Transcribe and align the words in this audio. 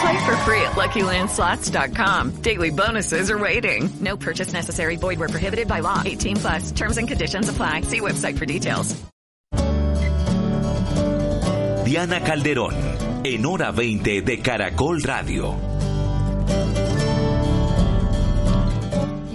Play 0.00 0.24
for 0.24 0.36
free 0.44 0.62
at 0.62 0.72
LuckyLandSlots.com. 0.76 2.42
Daily 2.42 2.70
bonuses 2.70 3.30
are 3.30 3.38
waiting. 3.38 3.90
No 4.00 4.16
purchase 4.16 4.52
necessary. 4.52 4.96
Void 4.96 5.18
where 5.18 5.28
prohibited 5.28 5.68
by 5.68 5.80
law. 5.80 6.02
18 6.04 6.36
plus. 6.36 6.72
Terms 6.72 6.96
and 6.96 7.06
conditions 7.08 7.48
apply. 7.48 7.82
See 7.82 8.00
website 8.00 8.38
for 8.38 8.46
details. 8.46 8.96
Diana 11.84 12.20
Calderón, 12.20 12.72
en 13.24 13.44
hora 13.44 13.72
20 13.72 14.22
de 14.22 14.38
Caracol 14.38 15.02
Radio. 15.02 15.56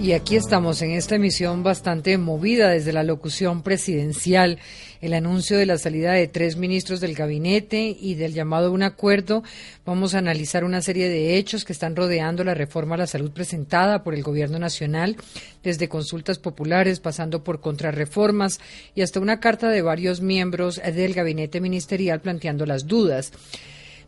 Y 0.00 0.12
aquí 0.12 0.36
estamos 0.36 0.80
en 0.82 0.92
esta 0.92 1.16
emisión 1.16 1.62
bastante 1.62 2.16
movida 2.16 2.70
desde 2.70 2.92
la 2.92 3.02
locución 3.02 3.62
presidencial, 3.62 4.58
el 5.00 5.14
anuncio 5.14 5.58
de 5.58 5.66
la 5.66 5.78
salida 5.78 6.12
de 6.12 6.28
tres 6.28 6.56
ministros 6.56 7.00
del 7.00 7.14
gabinete 7.14 7.96
y 7.98 8.14
del 8.14 8.34
llamado 8.34 8.68
a 8.68 8.70
un 8.70 8.82
acuerdo. 8.82 9.42
Vamos 9.84 10.14
a 10.14 10.18
analizar 10.18 10.64
una 10.64 10.82
serie 10.82 11.08
de 11.08 11.36
hechos 11.36 11.64
que 11.64 11.72
están 11.72 11.96
rodeando 11.96 12.44
la 12.44 12.54
reforma 12.54 12.94
a 12.94 12.98
la 12.98 13.06
salud 13.06 13.30
presentada 13.30 14.02
por 14.02 14.14
el 14.14 14.22
Gobierno 14.22 14.58
Nacional, 14.58 15.16
desde 15.62 15.88
consultas 15.88 16.38
populares, 16.38 17.00
pasando 17.00 17.44
por 17.44 17.60
contrarreformas 17.60 18.60
y 18.94 19.02
hasta 19.02 19.20
una 19.20 19.40
carta 19.40 19.68
de 19.68 19.82
varios 19.82 20.20
miembros 20.20 20.76
del 20.76 21.14
gabinete 21.14 21.60
ministerial 21.60 22.20
planteando 22.20 22.66
las 22.66 22.86
dudas. 22.86 23.32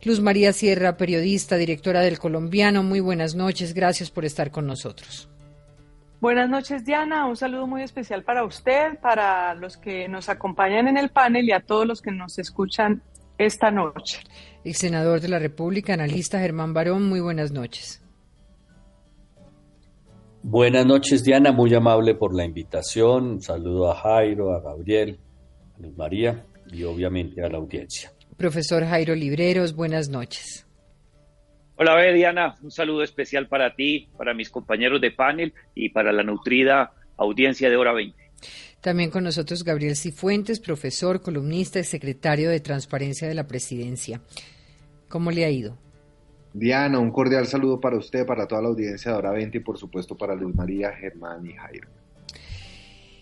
Luz 0.03 0.21
María 0.21 0.53
Sierra, 0.53 0.95
periodista, 0.95 1.57
directora 1.57 2.01
del 2.01 2.19
Colombiano, 2.19 2.83
muy 2.83 3.01
buenas 3.01 3.35
noches. 3.35 3.73
Gracias 3.73 4.09
por 4.11 4.23
estar 4.23 4.49
con 4.49 4.65
nosotros. 4.65 5.27
Buenas 6.21 6.49
noches, 6.49 6.83
Diana. 6.83 7.27
Un 7.27 7.37
saludo 7.37 7.65
muy 7.65 7.81
especial 7.81 8.23
para 8.23 8.43
usted, 8.43 8.99
para 9.01 9.55
los 9.55 9.77
que 9.77 10.09
nos 10.09 10.27
acompañan 10.27 10.89
en 10.89 10.97
el 10.97 11.09
panel 11.09 11.45
y 11.45 11.53
a 11.53 11.61
todos 11.61 11.87
los 11.87 12.01
que 12.01 12.11
nos 12.11 12.37
escuchan 12.39 13.01
esta 13.37 13.71
noche. 13.71 14.19
El 14.65 14.75
senador 14.75 15.21
de 15.21 15.29
la 15.29 15.39
República, 15.39 15.93
analista 15.93 16.39
Germán 16.39 16.73
Barón, 16.73 17.07
muy 17.07 17.21
buenas 17.21 17.51
noches. 17.51 18.01
Buenas 20.43 20.85
noches, 20.85 21.23
Diana. 21.23 21.53
Muy 21.53 21.73
amable 21.73 22.15
por 22.15 22.35
la 22.35 22.43
invitación. 22.43 23.31
Un 23.31 23.41
saludo 23.41 23.91
a 23.91 23.95
Jairo, 23.95 24.53
a 24.53 24.61
Gabriel, 24.61 25.19
a 25.77 25.81
Luz 25.81 25.97
María 25.97 26.45
y 26.71 26.83
obviamente 26.83 27.41
a 27.41 27.49
la 27.49 27.57
audiencia. 27.57 28.11
Profesor 28.35 28.85
Jairo 28.85 29.15
Libreros, 29.15 29.73
buenas 29.73 30.09
noches. 30.09 30.68
Hola, 31.81 31.95
B, 31.95 32.13
Diana, 32.13 32.57
un 32.61 32.71
saludo 32.71 33.03
especial 33.03 33.47
para 33.47 33.73
ti, 33.73 34.09
para 34.17 34.33
mis 34.33 34.49
compañeros 34.49 34.99
de 34.99 35.11
panel 35.11 35.53
y 35.73 35.87
para 35.87 36.11
la 36.11 36.23
nutrida 36.23 36.91
audiencia 37.15 37.69
de 37.69 37.77
Hora 37.77 37.93
20. 37.93 38.17
También 38.81 39.09
con 39.09 39.23
nosotros 39.23 39.63
Gabriel 39.63 39.95
Cifuentes, 39.95 40.59
profesor, 40.59 41.21
columnista 41.21 41.79
y 41.79 41.85
secretario 41.85 42.49
de 42.49 42.59
Transparencia 42.59 43.29
de 43.29 43.33
la 43.33 43.47
Presidencia. 43.47 44.19
¿Cómo 45.07 45.31
le 45.31 45.45
ha 45.45 45.49
ido? 45.49 45.77
Diana, 46.51 46.99
un 46.99 47.11
cordial 47.11 47.47
saludo 47.47 47.79
para 47.79 47.95
usted, 47.95 48.25
para 48.25 48.45
toda 48.45 48.61
la 48.61 48.67
audiencia 48.67 49.13
de 49.13 49.17
Hora 49.17 49.31
20 49.31 49.59
y 49.59 49.61
por 49.61 49.77
supuesto 49.77 50.17
para 50.17 50.35
Luz 50.35 50.53
María, 50.53 50.91
Germán 50.91 51.45
y 51.45 51.53
Jairo. 51.53 51.87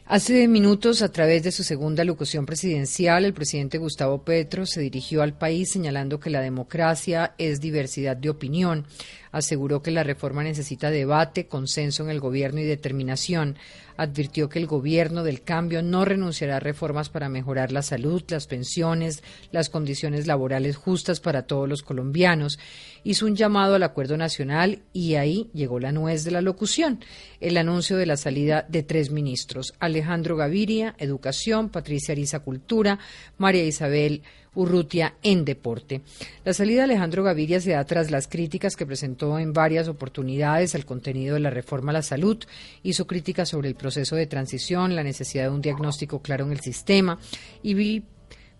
Hace 0.09 0.47
minutos, 0.47 1.01
a 1.01 1.11
través 1.11 1.43
de 1.43 1.51
su 1.51 1.65
segunda 1.65 2.05
locución 2.05 2.45
presidencial, 2.45 3.25
el 3.25 3.33
presidente 3.33 3.77
Gustavo 3.77 4.23
Petro 4.23 4.65
se 4.65 4.79
dirigió 4.79 5.21
al 5.21 5.37
país 5.37 5.69
señalando 5.69 6.17
que 6.17 6.29
la 6.29 6.39
democracia 6.39 7.33
es 7.37 7.59
diversidad 7.59 8.15
de 8.15 8.29
opinión. 8.29 8.85
Aseguró 9.33 9.81
que 9.81 9.91
la 9.91 10.03
reforma 10.03 10.43
necesita 10.43 10.91
debate, 10.91 11.47
consenso 11.47 12.03
en 12.03 12.09
el 12.09 12.21
gobierno 12.21 12.61
y 12.61 12.63
determinación. 12.63 13.57
Advirtió 13.97 14.47
que 14.47 14.59
el 14.59 14.67
gobierno 14.67 15.23
del 15.23 15.41
cambio 15.41 15.81
no 15.81 16.05
renunciará 16.05 16.57
a 16.57 16.59
reformas 16.59 17.09
para 17.09 17.27
mejorar 17.29 17.71
la 17.71 17.81
salud, 17.81 18.23
las 18.29 18.47
pensiones, 18.47 19.23
las 19.51 19.69
condiciones 19.69 20.27
laborales 20.27 20.77
justas 20.77 21.19
para 21.19 21.47
todos 21.47 21.67
los 21.67 21.81
colombianos. 21.81 22.59
Hizo 23.03 23.25
un 23.25 23.35
llamado 23.35 23.75
al 23.75 23.83
acuerdo 23.83 24.15
nacional 24.17 24.83
y 24.93 25.15
ahí 25.15 25.49
llegó 25.53 25.79
la 25.79 25.91
nuez 25.91 26.23
de 26.23 26.31
la 26.31 26.41
locución, 26.41 26.99
el 27.41 27.57
anuncio 27.57 27.97
de 27.97 28.05
la 28.05 28.17
salida 28.17 28.65
de 28.69 28.83
tres 28.83 29.11
ministros, 29.11 29.73
Alejandro 29.79 30.37
Gaviria, 30.37 30.95
Educación, 30.97 31.69
Patricia 31.69 32.13
Ariza, 32.13 32.39
Cultura, 32.39 32.99
María 33.37 33.63
Isabel 33.63 34.23
Urrutia 34.57 35.13
en 35.21 35.45
deporte. 35.45 36.01
La 36.43 36.51
salida 36.51 36.79
de 36.79 36.85
Alejandro 36.85 37.23
Gaviria 37.23 37.61
se 37.61 37.71
da 37.71 37.85
tras 37.85 38.09
las 38.09 38.27
críticas 38.27 38.75
que 38.75 38.87
presentó 38.87 39.37
en 39.37 39.53
varias 39.53 39.87
oportunidades 39.87 40.73
al 40.73 40.83
contenido 40.83 41.35
de 41.35 41.41
la 41.41 41.51
reforma 41.51 41.91
a 41.91 41.93
la 41.93 42.01
salud. 42.01 42.43
Hizo 42.81 43.05
críticas 43.05 43.49
sobre 43.49 43.69
el 43.69 43.75
proceso 43.75 44.15
de 44.15 44.25
transición, 44.25 44.95
la 44.95 45.03
necesidad 45.03 45.43
de 45.43 45.49
un 45.49 45.61
diagnóstico 45.61 46.23
claro 46.23 46.45
en 46.45 46.53
el 46.53 46.59
sistema 46.59 47.19
y 47.61 48.01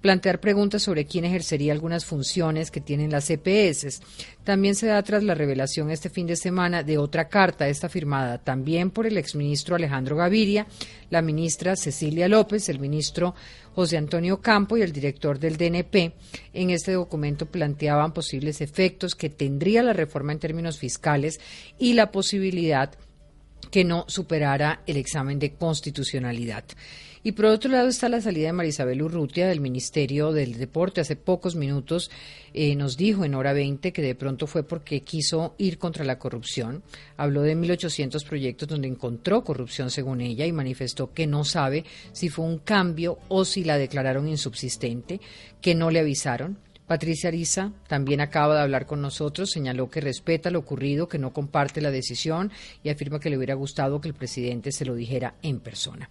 plantear 0.02 0.40
preguntas 0.40 0.84
sobre 0.84 1.06
quién 1.06 1.25
ejercería 1.25 1.74
algunas 1.74 2.06
funciones 2.06 2.72
que 2.72 2.81
tienen 2.81 3.12
las 3.12 3.29
EPS. 3.29 4.02
También 4.44 4.75
se 4.75 4.88
da 4.88 5.02
tras 5.03 5.24
la 5.24 5.34
revelación 5.34 5.90
este 5.90 6.09
fin 6.09 6.28
de 6.28 6.35
semana 6.35 6.84
de 6.84 6.97
otra 6.97 7.28
carta, 7.28 7.68
esta 7.68 7.90
firmada 7.90 8.38
también 8.38 8.91
por 8.91 9.08
el 9.08 9.18
exministro 9.18 9.75
Alejandro 9.75 10.16
Gaviria, 10.16 10.68
la 11.09 11.22
ministra 11.22 11.75
Cecilia 11.75 12.28
López, 12.28 12.69
el 12.69 12.79
ministro 12.79 13.34
José 13.77 13.97
Antonio 13.97 14.41
Campo 14.41 14.75
y 14.75 14.81
el 14.81 14.91
director 14.91 15.38
del 15.38 15.55
DNP. 15.55 16.13
En 16.51 16.71
este 16.71 16.93
documento 16.93 17.45
planteaban 17.45 18.11
posibles 18.11 18.59
efectos 18.59 19.13
que 19.13 19.29
tendría 19.29 19.83
la 19.83 19.93
reforma 19.93 20.31
en 20.31 20.39
términos 20.39 20.79
fiscales 20.79 21.39
y 21.77 21.93
la 21.93 22.11
posibilidad 22.11 22.95
que 23.69 23.83
no 23.83 24.05
superara 24.07 24.81
el 24.87 24.97
examen 24.97 25.37
de 25.37 25.53
constitucionalidad. 25.53 26.63
Y 27.27 27.33
por 27.33 27.47
otro 27.47 27.69
lado 27.69 27.89
está 27.89 28.07
la 28.07 28.21
salida 28.21 28.47
de 28.47 28.53
Marisabel 28.53 29.01
Urrutia 29.01 29.49
del 29.49 29.59
Ministerio 29.59 30.31
del 30.31 30.57
Deporte. 30.57 31.01
Hace 31.01 31.17
pocos 31.17 31.57
minutos 31.57 32.09
eh, 32.53 32.73
nos 32.77 32.95
dijo 32.95 33.25
en 33.25 33.35
hora 33.35 33.51
20 33.51 33.91
que 33.91 34.01
de 34.01 34.15
pronto 34.15 34.47
fue 34.47 34.63
porque 34.63 35.01
quiso 35.01 35.53
ir 35.57 35.77
contra 35.77 36.05
la 36.05 36.19
corrupción. 36.19 36.83
Habló 37.17 37.41
de 37.41 37.57
1.800 37.57 38.25
proyectos 38.25 38.69
donde 38.69 38.87
encontró 38.87 39.43
corrupción 39.43 39.91
según 39.91 40.21
ella 40.21 40.45
y 40.45 40.53
manifestó 40.53 41.11
que 41.11 41.27
no 41.27 41.43
sabe 41.43 41.83
si 42.13 42.29
fue 42.29 42.45
un 42.45 42.59
cambio 42.59 43.19
o 43.27 43.43
si 43.43 43.66
la 43.66 43.77
declararon 43.77 44.29
insubsistente, 44.29 45.19
que 45.59 45.75
no 45.75 45.91
le 45.91 45.99
avisaron. 45.99 46.57
Patricia 46.87 47.27
Ariza 47.27 47.73
también 47.87 48.21
acaba 48.21 48.55
de 48.55 48.61
hablar 48.61 48.85
con 48.85 49.01
nosotros, 49.01 49.51
señaló 49.51 49.89
que 49.89 49.99
respeta 49.99 50.49
lo 50.49 50.59
ocurrido, 50.59 51.09
que 51.09 51.19
no 51.19 51.33
comparte 51.33 51.81
la 51.81 51.91
decisión 51.91 52.49
y 52.81 52.89
afirma 52.89 53.19
que 53.19 53.29
le 53.29 53.37
hubiera 53.37 53.55
gustado 53.55 53.99
que 53.99 54.07
el 54.07 54.13
presidente 54.13 54.71
se 54.71 54.85
lo 54.85 54.95
dijera 54.95 55.35
en 55.41 55.59
persona. 55.59 56.09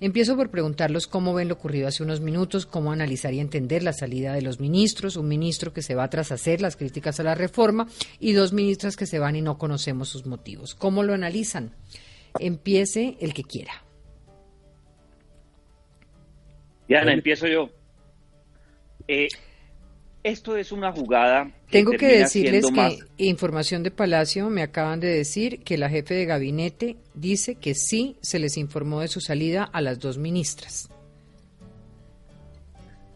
Empiezo 0.00 0.36
por 0.36 0.50
preguntarlos 0.50 1.06
cómo 1.06 1.32
ven 1.32 1.46
lo 1.46 1.54
ocurrido 1.54 1.86
hace 1.86 2.02
unos 2.02 2.20
minutos, 2.20 2.66
cómo 2.66 2.90
analizar 2.90 3.32
y 3.34 3.40
entender 3.40 3.84
la 3.84 3.92
salida 3.92 4.32
de 4.32 4.42
los 4.42 4.58
ministros, 4.58 5.16
un 5.16 5.28
ministro 5.28 5.72
que 5.72 5.82
se 5.82 5.94
va 5.94 6.10
tras 6.10 6.32
hacer 6.32 6.60
las 6.60 6.76
críticas 6.76 7.20
a 7.20 7.22
la 7.22 7.36
reforma 7.36 7.86
y 8.18 8.32
dos 8.32 8.52
ministras 8.52 8.96
que 8.96 9.06
se 9.06 9.20
van 9.20 9.36
y 9.36 9.42
no 9.42 9.58
conocemos 9.58 10.08
sus 10.08 10.26
motivos. 10.26 10.74
¿Cómo 10.74 11.04
lo 11.04 11.14
analizan? 11.14 11.70
Empiece 12.40 13.16
el 13.20 13.32
que 13.32 13.44
quiera. 13.44 13.84
Diana, 16.88 17.12
empiezo 17.12 17.46
yo. 17.46 17.70
Eh, 19.08 19.28
esto 20.26 20.56
es 20.56 20.72
una 20.72 20.90
jugada. 20.90 21.50
Tengo 21.70 21.92
que 21.92 22.18
decirles 22.18 22.66
que 22.70 22.98
información 23.16 23.84
de 23.84 23.92
Palacio 23.92 24.50
me 24.50 24.62
acaban 24.62 24.98
de 24.98 25.08
decir 25.08 25.62
que 25.62 25.78
la 25.78 25.88
jefe 25.88 26.14
de 26.14 26.24
gabinete 26.24 26.96
dice 27.14 27.54
que 27.54 27.74
sí 27.74 28.16
se 28.22 28.40
les 28.40 28.56
informó 28.56 29.00
de 29.00 29.08
su 29.08 29.20
salida 29.20 29.62
a 29.64 29.80
las 29.80 30.00
dos 30.00 30.18
ministras. 30.18 30.90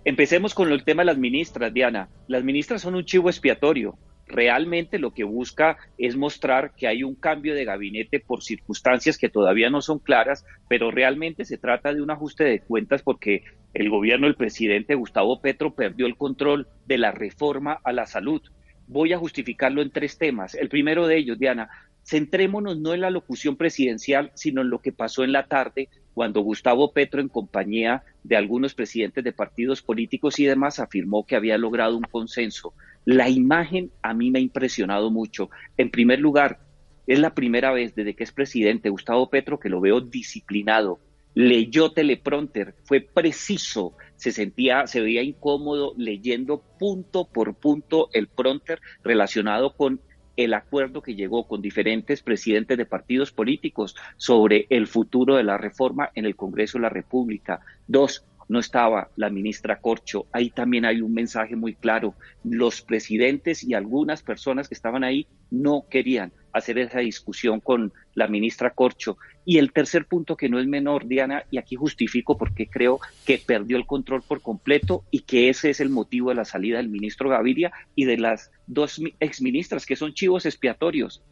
Empecemos 0.05 0.55
con 0.55 0.71
el 0.71 0.85
tema 0.85 1.03
de 1.03 1.07
las 1.07 1.19
ministras, 1.19 1.75
Diana. 1.75 2.09
Las 2.29 2.45
ministras 2.45 2.81
son 2.81 2.95
un 2.95 3.05
chivo 3.05 3.29
expiatorio 3.29 3.99
realmente 4.31 4.99
lo 4.99 5.13
que 5.13 5.25
busca 5.25 5.77
es 5.99 6.17
mostrar 6.17 6.75
que 6.75 6.87
hay 6.87 7.03
un 7.03 7.15
cambio 7.15 7.55
de 7.55 7.65
gabinete 7.65 8.21
por 8.21 8.43
circunstancias 8.43 9.19
que 9.19 9.29
todavía 9.29 9.71
no 9.71 9.83
son 9.83 9.99
claras, 9.99 10.47
pero 10.69 10.91
realmente 10.91 11.45
se 11.45 11.59
trata 11.59 11.93
de 11.93 12.01
un 12.01 12.11
ajuste 12.11 12.45
de 12.45 12.61
cuentas 12.61 13.03
porque 13.03 13.45
el 13.75 13.91
gobierno 13.91 14.27
del 14.27 14.37
presidente 14.37 14.95
Gustavo 14.95 15.41
Petro 15.41 15.75
perdió 15.75 16.07
el 16.07 16.17
control 16.17 16.69
de 16.87 16.99
la 16.99 17.13
reforma 17.13 17.79
a 17.85 17.93
la 17.93 18.07
salud. 18.07 18.43
Voy 18.87 19.13
a 19.13 19.19
justificarlo 19.19 19.83
en 19.83 19.91
tres 19.91 20.19
temas. 20.19 20.55
El 20.55 20.69
primero 20.69 21.07
de 21.07 21.17
ellos, 21.17 21.39
Diana, 21.39 21.69
centrémonos 22.05 22.79
no 22.79 22.95
en 22.95 23.03
la 23.03 23.11
locución 23.11 23.57
presidencial, 23.57 24.33
sino 24.35 24.63
en 24.63 24.71
lo 24.71 24.81
que 24.81 24.93
pasó 24.93 25.23
en 25.23 25.33
la 25.33 25.47
tarde 25.47 25.89
cuando 26.15 26.41
Gustavo 26.41 26.93
Petro, 26.93 27.21
en 27.21 27.29
compañía 27.29 28.03
de 28.25 28.37
algunos 28.37 28.75
presidentes 28.75 29.23
de 29.23 29.33
partidos 29.33 29.81
políticos 29.81 30.39
y 30.41 30.45
demás, 30.45 30.81
afirmó 30.81 31.25
que 31.25 31.37
había 31.37 31.57
logrado 31.57 31.97
un 31.97 32.03
consenso. 32.03 32.75
La 33.05 33.29
imagen 33.29 33.91
a 34.03 34.15
mí 34.15 34.31
me 34.31 34.39
ha 34.39 34.43
impresionado 34.43 35.11
mucho. 35.11 35.51
En 35.77 35.91
primer 35.91 36.21
lugar, 36.21 36.61
es 37.07 37.19
la 37.19 37.35
primera 37.35 37.73
vez 37.73 37.95
desde 37.95 38.15
que 38.15 38.25
es 38.25 38.33
presidente 38.33 38.89
Gustavo 38.89 39.31
Petro 39.31 39.59
que 39.59 39.69
lo 39.69 39.81
veo 39.81 40.01
disciplinado. 40.01 41.01
Leyó 41.35 41.93
teleprompter, 41.93 42.75
fue 42.85 43.01
preciso, 43.01 43.95
se 44.17 44.33
sentía, 44.33 44.87
se 44.87 45.01
veía 45.01 45.23
incómodo 45.23 45.95
leyendo 45.97 46.63
punto 46.79 47.25
por 47.25 47.55
punto 47.55 48.11
el 48.13 48.27
pronter 48.27 48.81
relacionado 49.03 49.75
con 49.75 50.01
el 50.37 50.55
acuerdo 50.55 51.03
que 51.03 51.15
llegó 51.15 51.47
con 51.47 51.61
diferentes 51.61 52.23
presidentes 52.23 52.79
de 52.79 52.87
partidos 52.87 53.33
políticos 53.33 53.97
sobre 54.17 54.67
el 54.71 54.87
futuro 54.87 55.37
de 55.37 55.45
la 55.45 55.59
reforma 55.59 56.11
en 56.15 56.25
el 56.25 56.37
Congreso 56.37 56.79
de 56.79 56.83
la 56.83 56.89
República. 56.89 57.61
Dos, 57.87 58.25
no 58.51 58.59
estaba 58.59 59.11
la 59.15 59.31
ministra 59.31 59.81
Corcho. 59.81 60.27
Ahí 60.33 60.51
también 60.51 60.85
hay 60.85 61.01
un 61.03 61.15
mensaje 61.15 61.55
muy 61.55 61.75
claro. 61.75 62.15
Los 62.43 62.83
presidentes 62.83 63.63
y 63.63 63.75
algunas 63.75 64.25
personas 64.25 64.69
que 64.69 64.75
estaban 64.75 65.05
ahí 65.05 65.29
no 65.53 65.85
querían 65.89 66.33
hacer 66.53 66.77
esa 66.79 66.99
discusión 66.99 67.61
con 67.61 67.93
la 68.15 68.27
ministra 68.27 68.71
Corcho. 68.71 69.19
Y 69.45 69.59
el 69.59 69.73
tercer 69.73 70.05
punto 70.07 70.37
que 70.37 70.49
no 70.49 70.59
es 70.59 70.67
menor, 70.67 71.07
Diana, 71.07 71.45
y 71.53 71.59
aquí 71.59 71.77
justifico 71.77 72.37
porque 72.37 72.67
creo 72.67 72.99
que 73.25 73.39
perdió 73.39 73.77
el 73.77 73.87
control 73.87 74.23
por 74.23 74.43
completo 74.43 75.05
y 75.13 75.21
que 75.21 75.49
ese 75.49 75.71
es 75.71 75.79
el 75.79 75.89
motivo 75.89 76.31
de 76.31 76.35
la 76.35 76.45
salida 76.45 76.79
del 76.79 76.89
ministro 76.89 77.31
Gaviria 77.31 77.71
y 77.95 78.05
de 78.05 78.19
las 78.19 78.51
dos 78.67 79.01
exministras 79.21 79.87
que 79.87 79.95
son 79.95 80.13
chivos 80.13 80.45
expiatorios 80.45 81.23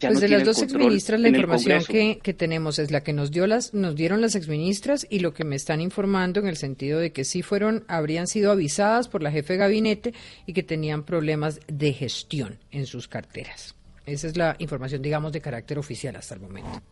pues 0.00 0.20
de 0.20 0.28
las 0.28 0.44
dos 0.44 0.62
exministras 0.62 1.20
la 1.20 1.28
información 1.28 1.84
que, 1.84 2.18
que, 2.22 2.34
tenemos 2.34 2.78
es 2.78 2.90
la 2.90 3.02
que 3.02 3.12
nos 3.12 3.30
dio 3.30 3.46
las 3.46 3.74
nos 3.74 3.96
dieron 3.96 4.20
las 4.20 4.34
exministras 4.34 5.06
y 5.08 5.20
lo 5.20 5.34
que 5.34 5.44
me 5.44 5.56
están 5.56 5.80
informando 5.80 6.40
en 6.40 6.46
el 6.46 6.56
sentido 6.56 6.98
de 6.98 7.12
que 7.12 7.24
sí 7.24 7.42
fueron 7.42 7.84
habrían 7.88 8.26
sido 8.26 8.52
avisadas 8.52 9.08
por 9.08 9.22
la 9.22 9.30
jefe 9.30 9.54
de 9.54 9.58
gabinete 9.58 10.14
y 10.46 10.52
que 10.52 10.62
tenían 10.62 11.04
problemas 11.04 11.60
de 11.66 11.92
gestión 11.92 12.58
en 12.70 12.86
sus 12.86 13.08
carteras. 13.08 13.74
Esa 14.06 14.26
es 14.26 14.36
la 14.36 14.56
información 14.58 15.02
digamos 15.02 15.32
de 15.32 15.40
carácter 15.40 15.78
oficial 15.78 16.16
hasta 16.16 16.34
el 16.34 16.40
momento. 16.40 16.82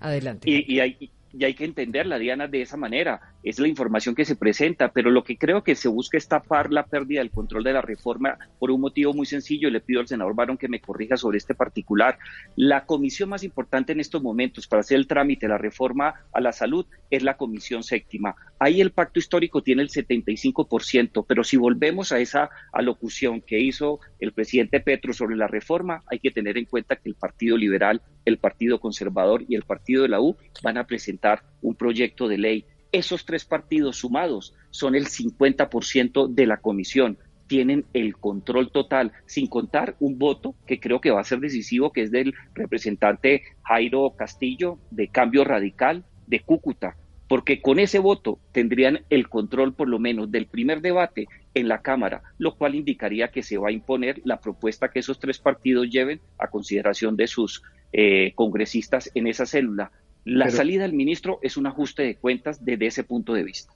Adelante. 0.00 0.50
Y, 0.50 0.64
y, 0.74 0.80
hay, 0.80 1.10
y 1.32 1.44
hay 1.44 1.54
que 1.54 1.64
entenderla, 1.64 2.18
Diana, 2.18 2.46
de 2.46 2.62
esa 2.62 2.76
manera. 2.76 3.20
Es 3.42 3.58
la 3.58 3.68
información 3.68 4.14
que 4.14 4.24
se 4.24 4.36
presenta, 4.36 4.92
pero 4.92 5.10
lo 5.10 5.24
que 5.24 5.38
creo 5.38 5.64
que 5.64 5.74
se 5.74 5.88
busca 5.88 6.18
es 6.18 6.28
tapar 6.28 6.70
la 6.70 6.86
pérdida 6.86 7.20
del 7.20 7.30
control 7.30 7.64
de 7.64 7.72
la 7.72 7.80
reforma 7.80 8.38
por 8.58 8.70
un 8.70 8.80
motivo 8.80 9.14
muy 9.14 9.26
sencillo. 9.26 9.70
Le 9.70 9.80
pido 9.80 10.00
al 10.00 10.08
senador 10.08 10.34
Barón 10.34 10.58
que 10.58 10.68
me 10.68 10.80
corrija 10.80 11.16
sobre 11.16 11.38
este 11.38 11.54
particular. 11.54 12.18
La 12.54 12.84
comisión 12.84 13.30
más 13.30 13.44
importante 13.44 13.92
en 13.92 14.00
estos 14.00 14.22
momentos 14.22 14.66
para 14.66 14.80
hacer 14.80 14.98
el 14.98 15.06
trámite 15.06 15.46
de 15.46 15.50
la 15.50 15.58
reforma 15.58 16.14
a 16.32 16.40
la 16.40 16.52
salud 16.52 16.86
es 17.10 17.22
la 17.22 17.36
comisión 17.36 17.82
séptima. 17.82 18.36
Ahí 18.58 18.80
el 18.80 18.92
pacto 18.92 19.18
histórico 19.18 19.62
tiene 19.62 19.82
el 19.82 19.88
75%, 19.88 21.24
pero 21.26 21.44
si 21.44 21.56
volvemos 21.56 22.12
a 22.12 22.20
esa 22.20 22.50
alocución 22.72 23.40
que 23.40 23.58
hizo 23.58 24.00
el 24.20 24.32
presidente 24.32 24.80
Petro 24.80 25.12
sobre 25.12 25.36
la 25.36 25.48
reforma, 25.48 26.02
hay 26.06 26.20
que 26.20 26.30
tener 26.30 26.58
en 26.58 26.66
cuenta 26.66 26.96
que 26.96 27.08
el 27.08 27.14
Partido 27.14 27.56
Liberal, 27.56 28.02
el 28.24 28.38
Partido 28.38 28.78
Conservador 28.78 29.44
y 29.48 29.56
el 29.56 29.62
Partido 29.62 30.02
de 30.02 30.08
la 30.08 30.20
U 30.20 30.36
van 30.62 30.78
a 30.78 30.86
presentar 30.86 31.21
un 31.60 31.74
proyecto 31.74 32.28
de 32.28 32.38
ley. 32.38 32.64
Esos 32.90 33.24
tres 33.24 33.44
partidos 33.44 33.96
sumados 33.96 34.54
son 34.70 34.94
el 34.94 35.06
50% 35.06 36.28
de 36.28 36.46
la 36.46 36.58
comisión 36.58 37.18
tienen 37.52 37.84
el 37.92 38.16
control 38.16 38.70
total, 38.70 39.12
sin 39.26 39.46
contar 39.46 39.94
un 40.00 40.18
voto 40.18 40.54
que 40.66 40.80
creo 40.80 41.02
que 41.02 41.10
va 41.10 41.20
a 41.20 41.24
ser 41.24 41.38
decisivo, 41.38 41.92
que 41.92 42.00
es 42.00 42.10
del 42.10 42.32
representante 42.54 43.42
Jairo 43.64 44.14
Castillo 44.16 44.78
de 44.90 45.08
Cambio 45.08 45.44
Radical 45.44 46.02
de 46.26 46.40
Cúcuta, 46.40 46.96
porque 47.28 47.60
con 47.60 47.78
ese 47.78 47.98
voto 47.98 48.38
tendrían 48.52 49.00
el 49.10 49.28
control 49.28 49.74
por 49.74 49.86
lo 49.86 49.98
menos 49.98 50.30
del 50.30 50.46
primer 50.46 50.80
debate 50.80 51.26
en 51.52 51.68
la 51.68 51.82
Cámara, 51.82 52.22
lo 52.38 52.56
cual 52.56 52.74
indicaría 52.74 53.28
que 53.28 53.42
se 53.42 53.58
va 53.58 53.68
a 53.68 53.72
imponer 53.72 54.22
la 54.24 54.40
propuesta 54.40 54.88
que 54.88 55.00
esos 55.00 55.18
tres 55.18 55.38
partidos 55.38 55.90
lleven 55.90 56.20
a 56.38 56.48
consideración 56.48 57.16
de 57.16 57.26
sus 57.26 57.62
eh, 57.92 58.32
congresistas 58.34 59.10
en 59.14 59.26
esa 59.26 59.44
célula. 59.44 59.92
La 60.24 60.50
salida 60.50 60.82
del 60.82 60.92
ministro 60.92 61.38
es 61.42 61.56
un 61.56 61.66
ajuste 61.66 62.02
de 62.02 62.16
cuentas 62.16 62.64
desde 62.64 62.86
ese 62.86 63.04
punto 63.04 63.34
de 63.34 63.42
vista. 63.42 63.72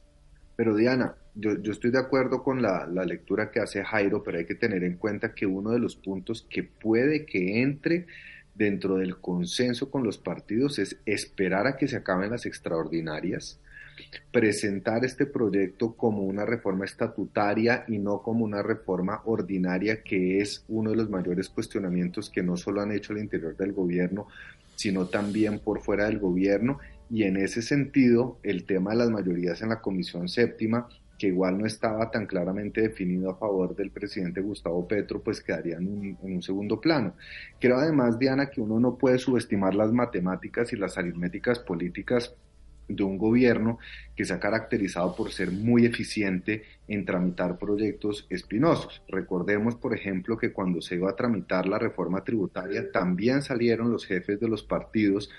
Pero 0.55 0.75
Diana, 0.75 1.15
yo, 1.35 1.53
estoy 1.71 1.91
de 1.91 1.99
acuerdo 1.99 2.43
con 2.43 2.63
la, 2.63 2.87
la, 2.87 3.05
lectura 3.05 3.51
que 3.51 3.61
hace 3.61 3.85
Jairo, 3.85 4.23
pero 4.23 4.39
hay 4.39 4.47
que 4.47 4.55
tener 4.55 4.85
en 4.85 4.97
cuenta 4.97 5.35
que 5.35 5.45
uno 5.45 5.71
de 5.71 5.79
los 5.79 5.97
puntos 5.97 6.47
que 6.49 6.63
puede 6.63 7.27
que 7.27 7.61
entre 7.61 8.07
dentro 8.55 8.97
del 8.97 9.19
consenso 9.19 9.91
con 9.91 10.03
los 10.03 10.17
partidos 10.17 10.79
es 10.79 10.99
esperar 11.05 11.67
a 11.67 11.77
que 11.77 11.89
se 11.89 11.97
acaben 11.97 12.31
las 12.31 12.47
extraordinarias, 12.47 13.61
presentar 14.33 15.05
este 15.05 15.27
proyecto 15.27 15.95
como 15.95 16.23
una 16.23 16.47
reforma 16.47 16.87
estatutaria 16.87 17.85
y 17.87 17.99
no 17.99 18.23
como 18.23 18.45
una 18.45 18.63
reforma 18.63 19.21
ordinaria, 19.27 20.03
que 20.03 20.39
es 20.41 20.65
uno 20.69 20.91
de 20.91 20.97
los 20.97 21.11
mayores 21.11 21.51
cuestionamientos 21.51 22.31
que 22.31 22.43
no 22.43 22.57
solo 22.57 22.81
han 22.81 22.93
hecho 22.93 23.13
el 23.13 23.19
interior 23.19 23.57
del 23.57 23.73
gobierno, 23.73 24.29
sino 24.77 25.07
también 25.07 25.59
por 25.59 25.81
fuera 25.81 26.07
del 26.07 26.21
gobierno. 26.21 26.79
Y 27.11 27.25
en 27.25 27.37
ese 27.37 27.63
sentido, 27.63 28.39
el 28.43 28.65
tema 28.65 28.93
de 28.93 28.99
las 28.99 29.11
mayorías 29.11 29.61
en 29.63 29.71
la 29.71 29.81
Comisión 29.81 30.29
Séptima 30.29 30.89
que 31.19 31.29
igual 31.29 31.59
no 31.59 31.67
estaba 31.67 32.11
tan 32.11 32.27
claramente 32.27 32.83
definido 32.83 33.31
a 33.31 33.37
favor 33.37 33.75
del 33.75 33.91
presidente 33.91 34.41
Gustavo 34.41 34.87
Petro, 34.87 35.23
pues 35.23 35.41
quedaría 35.41 35.77
en 35.77 35.89
un, 35.89 36.19
en 36.23 36.35
un, 36.35 36.43
segundo 36.43 36.81
plano. 36.81 37.15
Creo 37.59 37.77
además, 37.77 38.19
Diana, 38.19 38.51
que 38.51 38.61
uno 38.61 38.79
no 38.81 38.97
puede 38.97 39.19
subestimar 39.19 39.75
las 39.75 39.93
matemáticas 39.93 40.73
y 40.73 40.77
las 40.77 40.99
aritméticas 40.99 41.59
políticas 41.59 42.35
de 42.89 43.03
un 43.03 43.19
gobierno 43.19 43.79
que 44.15 44.25
se 44.25 44.33
ha 44.33 44.41
caracterizado 44.41 45.15
por 45.17 45.33
ser 45.33 45.51
muy 45.51 45.87
eficiente 45.87 46.63
en 46.89 47.05
tramitar 47.05 47.59
proyectos 47.59 48.27
espinosos. 48.31 49.03
Recordemos, 49.09 49.75
por 49.75 49.95
ejemplo, 49.95 50.37
que 50.37 50.53
cuando 50.53 50.81
se 50.81 50.97
iba 50.97 51.11
a 51.11 51.17
tramitar 51.17 51.67
la 51.67 51.79
reforma 51.79 52.23
tributaria, 52.23 52.91
también 52.91 53.43
salieron 53.43 53.91
los 53.91 54.07
jefes 54.07 54.41
de 54.41 54.49
los 54.49 54.63
partidos 54.63 55.31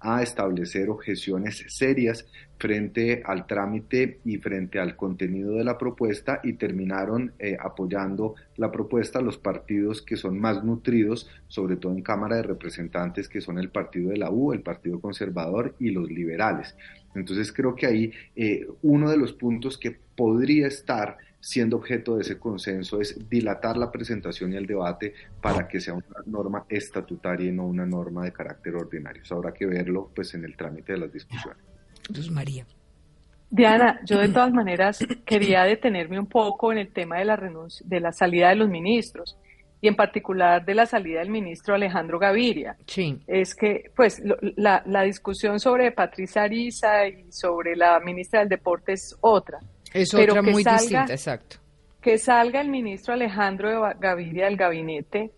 a 0.00 0.22
establecer 0.22 0.90
objeciones 0.90 1.64
serias 1.68 2.26
frente 2.58 3.22
al 3.24 3.46
trámite 3.46 4.20
y 4.24 4.38
frente 4.38 4.78
al 4.78 4.96
contenido 4.96 5.52
de 5.52 5.64
la 5.64 5.78
propuesta 5.78 6.40
y 6.42 6.54
terminaron 6.54 7.32
eh, 7.38 7.56
apoyando 7.60 8.34
la 8.56 8.70
propuesta 8.70 9.20
los 9.20 9.38
partidos 9.38 10.02
que 10.02 10.16
son 10.16 10.38
más 10.38 10.64
nutridos, 10.64 11.28
sobre 11.48 11.76
todo 11.76 11.92
en 11.92 12.02
Cámara 12.02 12.36
de 12.36 12.42
Representantes, 12.42 13.28
que 13.28 13.40
son 13.40 13.58
el 13.58 13.70
partido 13.70 14.10
de 14.10 14.18
la 14.18 14.30
U, 14.30 14.52
el 14.52 14.60
Partido 14.60 15.00
Conservador 15.00 15.74
y 15.78 15.90
los 15.90 16.10
liberales. 16.10 16.74
Entonces 17.18 17.52
creo 17.52 17.74
que 17.74 17.86
ahí 17.86 18.12
eh, 18.34 18.66
uno 18.82 19.10
de 19.10 19.16
los 19.16 19.32
puntos 19.32 19.78
que 19.78 19.90
podría 19.90 20.66
estar 20.66 21.18
siendo 21.40 21.76
objeto 21.76 22.16
de 22.16 22.22
ese 22.22 22.38
consenso 22.38 23.00
es 23.00 23.28
dilatar 23.28 23.76
la 23.76 23.92
presentación 23.92 24.52
y 24.52 24.56
el 24.56 24.66
debate 24.66 25.14
para 25.40 25.68
que 25.68 25.80
sea 25.80 25.94
una 25.94 26.06
norma 26.26 26.64
estatutaria 26.68 27.48
y 27.48 27.52
no 27.52 27.66
una 27.66 27.86
norma 27.86 28.24
de 28.24 28.32
carácter 28.32 28.74
ordinario. 28.74 29.22
Eso 29.22 29.36
habrá 29.36 29.52
que 29.52 29.66
verlo 29.66 30.10
pues 30.14 30.34
en 30.34 30.44
el 30.44 30.56
trámite 30.56 30.94
de 30.94 30.98
las 30.98 31.12
discusiones. 31.12 31.62
Luz 32.08 32.30
María. 32.30 32.66
Diana, 33.48 34.00
yo 34.04 34.18
de 34.18 34.28
todas 34.28 34.52
maneras 34.52 34.98
quería 35.24 35.62
detenerme 35.62 36.18
un 36.18 36.26
poco 36.26 36.72
en 36.72 36.78
el 36.78 36.88
tema 36.92 37.18
de 37.18 37.26
la 37.26 37.36
renuncia, 37.36 37.86
de 37.88 38.00
la 38.00 38.10
salida 38.10 38.48
de 38.48 38.56
los 38.56 38.68
ministros 38.68 39.36
y 39.86 39.88
en 39.88 39.94
particular 39.94 40.64
de 40.64 40.74
la 40.74 40.84
salida 40.84 41.20
del 41.20 41.30
ministro 41.30 41.76
Alejandro 41.76 42.18
Gaviria. 42.18 42.76
Sí. 42.86 43.20
Es 43.28 43.54
que, 43.54 43.92
pues, 43.94 44.20
la, 44.56 44.82
la 44.84 45.02
discusión 45.02 45.60
sobre 45.60 45.92
Patricia 45.92 46.42
Ariza 46.42 47.06
y 47.06 47.30
sobre 47.30 47.76
la 47.76 48.00
ministra 48.00 48.40
del 48.40 48.48
Deporte 48.48 48.94
es 48.94 49.16
otra. 49.20 49.60
Es 49.94 50.12
otra 50.12 50.42
muy 50.42 50.64
distinta, 50.64 51.06
exacto. 51.08 51.58
Que 52.00 52.18
salga 52.18 52.60
el 52.60 52.68
ministro 52.68 53.14
Alejandro 53.14 53.88
Gaviria 54.00 54.46
del 54.46 54.56
gabinete 54.56 55.30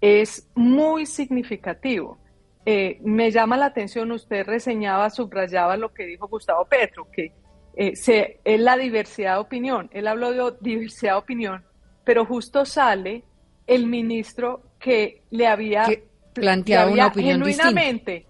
es 0.00 0.48
muy 0.54 1.04
significativo. 1.04 2.18
Eh, 2.64 3.00
me 3.02 3.30
llama 3.30 3.58
la 3.58 3.66
atención, 3.66 4.10
usted 4.12 4.46
reseñaba, 4.46 5.10
subrayaba 5.10 5.76
lo 5.76 5.92
que 5.92 6.06
dijo 6.06 6.26
Gustavo 6.26 6.64
Petro, 6.64 7.06
que 7.12 7.32
eh, 7.76 7.94
se, 7.96 8.40
es 8.44 8.60
la 8.60 8.78
diversidad 8.78 9.34
de 9.34 9.40
opinión. 9.40 9.90
Él 9.92 10.06
habló 10.06 10.32
de 10.32 10.56
diversidad 10.60 11.12
de 11.12 11.18
opinión, 11.18 11.64
pero 12.02 12.24
justo 12.24 12.64
sale 12.64 13.24
el 13.66 13.86
ministro 13.86 14.62
que 14.78 15.22
le 15.30 15.46
había 15.46 15.86
planteado 16.34 16.92
una 16.92 17.08
opinión 17.08 17.42
genuinamente 17.42 18.26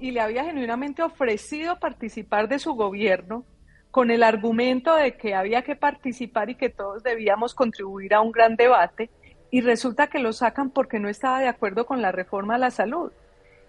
y 0.00 0.10
le 0.12 0.20
había 0.20 0.44
genuinamente 0.44 1.02
ofrecido 1.02 1.78
participar 1.78 2.48
de 2.48 2.58
su 2.58 2.74
gobierno 2.74 3.44
con 3.90 4.10
el 4.10 4.22
argumento 4.22 4.94
de 4.94 5.16
que 5.16 5.34
había 5.34 5.62
que 5.62 5.74
participar 5.74 6.50
y 6.50 6.54
que 6.54 6.68
todos 6.68 7.02
debíamos 7.02 7.54
contribuir 7.54 8.12
a 8.14 8.20
un 8.20 8.30
gran 8.30 8.54
debate, 8.54 9.08
y 9.50 9.62
resulta 9.62 10.08
que 10.08 10.18
lo 10.18 10.34
sacan 10.34 10.68
porque 10.68 10.98
no 10.98 11.08
estaba 11.08 11.40
de 11.40 11.48
acuerdo 11.48 11.86
con 11.86 12.02
la 12.02 12.12
reforma 12.12 12.56
a 12.56 12.58
la 12.58 12.70
salud. 12.70 13.10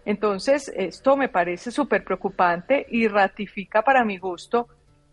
Entonces, 0.03 0.69
esto 0.75 1.15
me 1.15 1.29
parece 1.29 1.71
súper 1.71 2.03
preocupante 2.03 2.85
y 2.89 3.07
ratifica 3.07 3.83
para 3.83 4.03
mi 4.03 4.17
gusto 4.17 4.67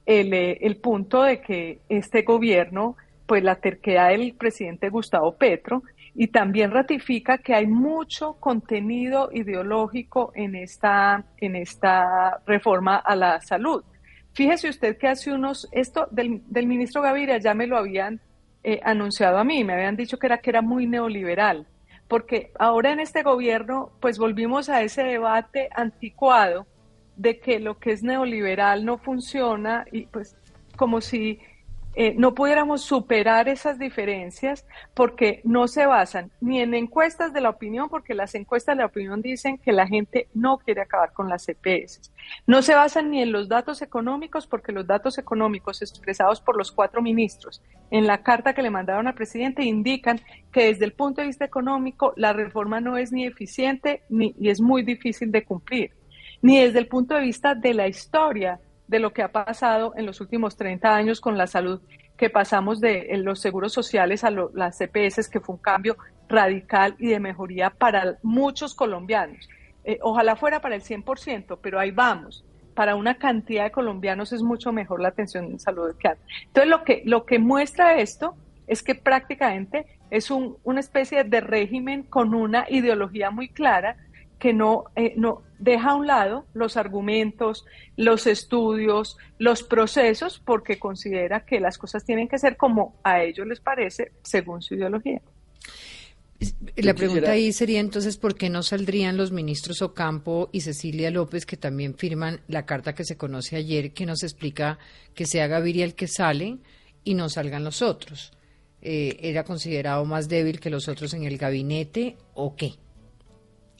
el, 0.04 0.34
eh, 0.34 0.58
el, 0.62 0.78
punto 0.78 1.22
de 1.22 1.40
que 1.40 1.78
este 1.88 2.22
gobierno, 2.22 2.96
pues 3.26 3.42
la 3.42 3.56
terquedad 3.56 4.10
del 4.10 4.34
presidente 4.34 4.88
Gustavo 4.90 5.36
Petro, 5.36 5.82
y 6.14 6.28
también 6.28 6.70
ratifica 6.70 7.38
que 7.38 7.54
hay 7.54 7.66
mucho 7.66 8.34
contenido 8.34 9.30
ideológico 9.32 10.30
en 10.34 10.54
esta, 10.54 11.24
en 11.38 11.56
esta 11.56 12.40
reforma 12.46 12.96
a 12.96 13.16
la 13.16 13.40
salud. 13.40 13.82
Fíjese 14.32 14.68
usted 14.68 14.96
que 14.96 15.08
hace 15.08 15.32
unos, 15.32 15.68
esto 15.72 16.06
del, 16.10 16.42
del 16.46 16.66
ministro 16.66 17.02
Gaviria 17.02 17.38
ya 17.38 17.54
me 17.54 17.66
lo 17.66 17.76
habían 17.76 18.20
eh, 18.62 18.80
anunciado 18.84 19.38
a 19.38 19.44
mí, 19.44 19.64
me 19.64 19.74
habían 19.74 19.96
dicho 19.96 20.18
que 20.18 20.26
era 20.26 20.38
que 20.38 20.50
era 20.50 20.62
muy 20.62 20.86
neoliberal, 20.86 21.66
porque 22.08 22.52
ahora 22.58 22.92
en 22.92 23.00
este 23.00 23.22
gobierno 23.22 23.90
pues 24.00 24.18
volvimos 24.18 24.68
a 24.68 24.82
ese 24.82 25.02
debate 25.02 25.68
anticuado 25.74 26.66
de 27.16 27.40
que 27.40 27.60
lo 27.60 27.78
que 27.78 27.92
es 27.92 28.02
neoliberal 28.02 28.84
no 28.84 28.98
funciona 28.98 29.84
y 29.90 30.06
pues 30.06 30.36
como 30.76 31.00
si 31.00 31.38
eh, 31.96 32.14
no 32.16 32.34
pudiéramos 32.34 32.82
superar 32.82 33.48
esas 33.48 33.78
diferencias 33.78 34.66
porque 34.94 35.40
no 35.44 35.68
se 35.68 35.86
basan 35.86 36.30
ni 36.40 36.60
en 36.60 36.74
encuestas 36.74 37.32
de 37.32 37.40
la 37.40 37.50
opinión, 37.50 37.88
porque 37.88 38.14
las 38.14 38.34
encuestas 38.34 38.76
de 38.76 38.82
la 38.82 38.86
opinión 38.86 39.22
dicen 39.22 39.58
que 39.58 39.72
la 39.72 39.86
gente 39.86 40.28
no 40.34 40.58
quiere 40.58 40.82
acabar 40.82 41.12
con 41.12 41.28
las 41.28 41.46
CPS. 41.46 42.12
No 42.46 42.62
se 42.62 42.74
basan 42.74 43.10
ni 43.10 43.22
en 43.22 43.32
los 43.32 43.48
datos 43.48 43.82
económicos, 43.82 44.46
porque 44.46 44.72
los 44.72 44.86
datos 44.86 45.18
económicos 45.18 45.82
expresados 45.82 46.40
por 46.40 46.56
los 46.56 46.72
cuatro 46.72 47.02
ministros 47.02 47.62
en 47.90 48.06
la 48.06 48.22
carta 48.22 48.54
que 48.54 48.62
le 48.62 48.70
mandaron 48.70 49.06
al 49.06 49.14
presidente 49.14 49.62
indican 49.62 50.20
que 50.52 50.66
desde 50.66 50.84
el 50.84 50.92
punto 50.92 51.20
de 51.20 51.28
vista 51.28 51.44
económico 51.44 52.12
la 52.16 52.32
reforma 52.32 52.80
no 52.80 52.96
es 52.96 53.12
ni 53.12 53.24
eficiente 53.26 54.02
ni, 54.08 54.34
es 54.42 54.60
muy 54.60 54.82
difícil 54.82 55.30
de 55.30 55.44
cumplir, 55.44 55.92
ni 56.42 56.58
desde 56.58 56.80
el 56.80 56.88
punto 56.88 57.14
de 57.14 57.20
vista 57.20 57.54
de 57.54 57.74
la 57.74 57.86
historia 57.86 58.58
de 58.86 58.98
lo 58.98 59.12
que 59.12 59.22
ha 59.22 59.32
pasado 59.32 59.94
en 59.96 60.06
los 60.06 60.20
últimos 60.20 60.56
30 60.56 60.94
años 60.94 61.20
con 61.20 61.38
la 61.38 61.46
salud, 61.46 61.80
que 62.16 62.30
pasamos 62.30 62.80
de 62.80 63.08
los 63.18 63.40
seguros 63.40 63.72
sociales 63.72 64.24
a 64.24 64.30
las 64.30 64.78
CPS, 64.78 65.28
que 65.28 65.40
fue 65.40 65.56
un 65.56 65.60
cambio 65.60 65.96
radical 66.28 66.94
y 66.98 67.08
de 67.08 67.20
mejoría 67.20 67.70
para 67.70 68.18
muchos 68.22 68.74
colombianos. 68.74 69.48
Eh, 69.84 69.98
ojalá 70.00 70.36
fuera 70.36 70.60
para 70.60 70.74
el 70.74 70.82
100%, 70.82 71.58
pero 71.60 71.78
ahí 71.78 71.90
vamos. 71.90 72.44
Para 72.74 72.96
una 72.96 73.18
cantidad 73.18 73.64
de 73.64 73.70
colombianos 73.70 74.32
es 74.32 74.42
mucho 74.42 74.72
mejor 74.72 75.00
la 75.00 75.08
atención 75.08 75.44
en 75.44 75.60
salud 75.60 75.94
que 75.98 76.08
antes. 76.08 76.24
Entonces, 76.46 76.70
lo 76.70 76.84
que, 76.84 77.02
lo 77.04 77.24
que 77.24 77.38
muestra 77.38 77.98
esto 77.98 78.34
es 78.66 78.82
que 78.82 78.94
prácticamente 78.94 79.86
es 80.10 80.30
un, 80.30 80.56
una 80.64 80.80
especie 80.80 81.24
de 81.24 81.40
régimen 81.40 82.02
con 82.02 82.34
una 82.34 82.66
ideología 82.68 83.30
muy 83.30 83.48
clara 83.48 83.96
que 84.38 84.52
no, 84.52 84.84
eh, 84.96 85.14
no 85.16 85.42
deja 85.58 85.90
a 85.90 85.94
un 85.94 86.06
lado 86.06 86.46
los 86.54 86.76
argumentos, 86.76 87.64
los 87.96 88.26
estudios, 88.26 89.16
los 89.38 89.62
procesos, 89.62 90.40
porque 90.44 90.78
considera 90.78 91.44
que 91.44 91.60
las 91.60 91.78
cosas 91.78 92.04
tienen 92.04 92.28
que 92.28 92.38
ser 92.38 92.56
como 92.56 92.96
a 93.02 93.22
ellos 93.22 93.46
les 93.46 93.60
parece, 93.60 94.12
según 94.22 94.62
su 94.62 94.74
ideología. 94.74 95.20
La 96.76 96.94
pregunta 96.94 97.30
ahí 97.30 97.52
sería 97.52 97.80
entonces, 97.80 98.18
¿por 98.18 98.34
qué 98.34 98.50
no 98.50 98.62
saldrían 98.62 99.16
los 99.16 99.32
ministros 99.32 99.80
Ocampo 99.82 100.50
y 100.52 100.60
Cecilia 100.60 101.10
López, 101.10 101.46
que 101.46 101.56
también 101.56 101.94
firman 101.94 102.40
la 102.48 102.66
carta 102.66 102.94
que 102.94 103.04
se 103.04 103.16
conoce 103.16 103.56
ayer, 103.56 103.92
que 103.92 104.04
nos 104.04 104.22
explica 104.22 104.78
que 105.14 105.26
sea 105.26 105.46
Gaviria 105.46 105.84
el 105.84 105.94
que 105.94 106.08
sale 106.08 106.58
y 107.04 107.14
no 107.14 107.28
salgan 107.28 107.64
los 107.64 107.80
otros? 107.82 108.32
Eh, 108.82 109.16
¿Era 109.20 109.44
considerado 109.44 110.04
más 110.04 110.28
débil 110.28 110.60
que 110.60 110.68
los 110.68 110.88
otros 110.88 111.14
en 111.14 111.24
el 111.24 111.38
gabinete 111.38 112.16
o 112.34 112.54
qué? 112.54 112.74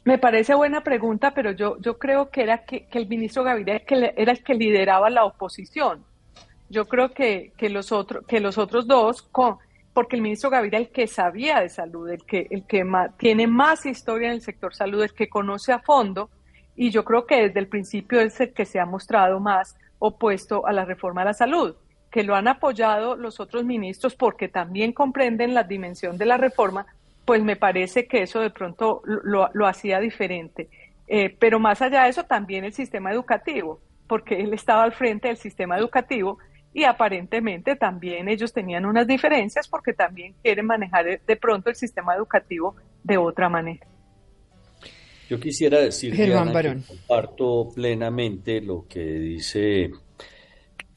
Me 0.05 0.19
parece 0.19 0.53
buena 0.53 0.81
pregunta, 0.81 1.33
pero 1.33 1.51
yo, 1.51 1.79
yo 1.79 1.97
creo 1.97 2.29
que 2.29 2.43
era 2.43 2.63
que, 2.63 2.87
el 2.91 3.07
ministro 3.07 3.43
Gaviria 3.43 3.81
era 4.15 4.31
el 4.31 4.43
que 4.43 4.53
lideraba 4.53 5.09
la 5.09 5.25
oposición. 5.25 6.05
Yo 6.69 6.85
creo 6.85 7.11
que, 7.11 7.53
que, 7.57 7.69
los, 7.69 7.91
otros 7.91 8.23
que 8.27 8.39
los 8.39 8.59
otros 8.59 8.85
dos, 8.85 9.23
con, 9.23 9.57
porque 9.95 10.15
el 10.15 10.21
ministro 10.21 10.51
Gaviria 10.51 10.77
el 10.77 10.89
que 10.89 11.07
sabía 11.07 11.59
de 11.59 11.69
salud, 11.69 12.07
el 12.07 12.23
que, 12.23 12.45
el 12.51 12.67
que 12.67 12.85
tiene 13.17 13.47
más 13.47 13.87
historia 13.87 14.27
en 14.27 14.35
el 14.35 14.41
sector 14.41 14.75
salud, 14.75 15.01
el 15.01 15.13
que 15.13 15.27
conoce 15.27 15.73
a 15.73 15.79
fondo, 15.79 16.29
y 16.75 16.91
yo 16.91 17.03
creo 17.03 17.25
que 17.25 17.47
desde 17.47 17.59
el 17.59 17.67
principio 17.67 18.21
es 18.21 18.39
el 18.39 18.53
que 18.53 18.65
se 18.65 18.79
ha 18.79 18.85
mostrado 18.85 19.39
más 19.39 19.75
opuesto 19.97 20.67
a 20.67 20.71
la 20.71 20.85
reforma 20.85 21.21
de 21.21 21.25
la 21.25 21.33
salud, 21.33 21.75
que 22.11 22.23
lo 22.23 22.35
han 22.35 22.47
apoyado 22.47 23.15
los 23.15 23.39
otros 23.39 23.65
ministros 23.65 24.15
porque 24.15 24.49
también 24.49 24.93
comprenden 24.93 25.55
la 25.55 25.63
dimensión 25.63 26.19
de 26.19 26.27
la 26.27 26.37
reforma, 26.37 26.85
pues 27.25 27.43
me 27.43 27.55
parece 27.55 28.07
que 28.07 28.21
eso 28.23 28.39
de 28.39 28.49
pronto 28.49 29.01
lo, 29.05 29.67
hacía 29.67 29.99
diferente. 29.99 30.69
Eh, 31.07 31.35
pero 31.37 31.59
más 31.59 31.81
allá 31.81 32.03
de 32.03 32.09
eso, 32.09 32.23
también 32.23 32.63
el 32.65 32.73
sistema 32.73 33.11
educativo, 33.11 33.79
porque 34.07 34.39
él 34.41 34.53
estaba 34.53 34.83
al 34.83 34.93
frente 34.93 35.27
del 35.27 35.37
sistema 35.37 35.77
educativo 35.77 36.37
y 36.73 36.83
aparentemente 36.83 37.75
también 37.75 38.27
ellos 38.27 38.53
tenían 38.53 38.85
unas 38.85 39.07
diferencias 39.07 39.67
porque 39.67 39.93
también 39.93 40.33
quieren 40.41 40.65
manejar 40.65 41.21
de 41.25 41.35
pronto 41.35 41.69
el 41.69 41.75
sistema 41.75 42.15
educativo 42.15 42.75
de 43.03 43.17
otra 43.17 43.49
manera. 43.49 43.85
Yo 45.29 45.39
quisiera 45.39 45.79
decir 45.79 46.15
que 46.15 46.31
comparto 46.31 47.69
plenamente 47.73 48.61
lo 48.61 48.85
que 48.87 49.03
dice 49.03 49.91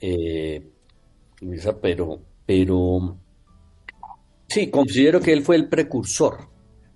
eh, 0.00 0.62
Luisa, 1.40 1.80
pero, 1.80 2.20
pero 2.44 3.16
Sí, 4.48 4.70
considero 4.70 5.20
que 5.20 5.32
él 5.32 5.42
fue 5.42 5.56
el 5.56 5.68
precursor, 5.68 6.48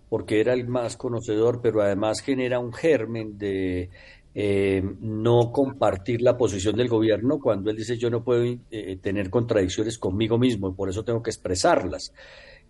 porque 0.09 0.41
era 0.41 0.55
el 0.55 0.67
más 0.67 0.97
conocedor, 0.97 1.61
pero 1.63 1.83
además 1.83 2.21
genera 2.21 2.59
un 2.59 2.73
germen 2.73 3.37
de 3.37 3.91
eh, 4.35 4.83
no 5.01 5.53
compartir 5.53 6.23
la 6.23 6.39
posición 6.39 6.77
del 6.77 6.89
gobierno 6.89 7.39
cuando 7.39 7.71
él 7.71 7.77
dice 7.77 7.99
yo 7.99 8.09
no 8.09 8.25
puedo 8.25 8.43
eh, 8.71 8.97
tener 9.03 9.29
contradicciones 9.29 9.99
conmigo 9.99 10.39
mismo 10.39 10.71
y 10.71 10.73
por 10.73 10.89
eso 10.89 11.05
tengo 11.05 11.23
que 11.23 11.29
expresarlas. 11.29 12.15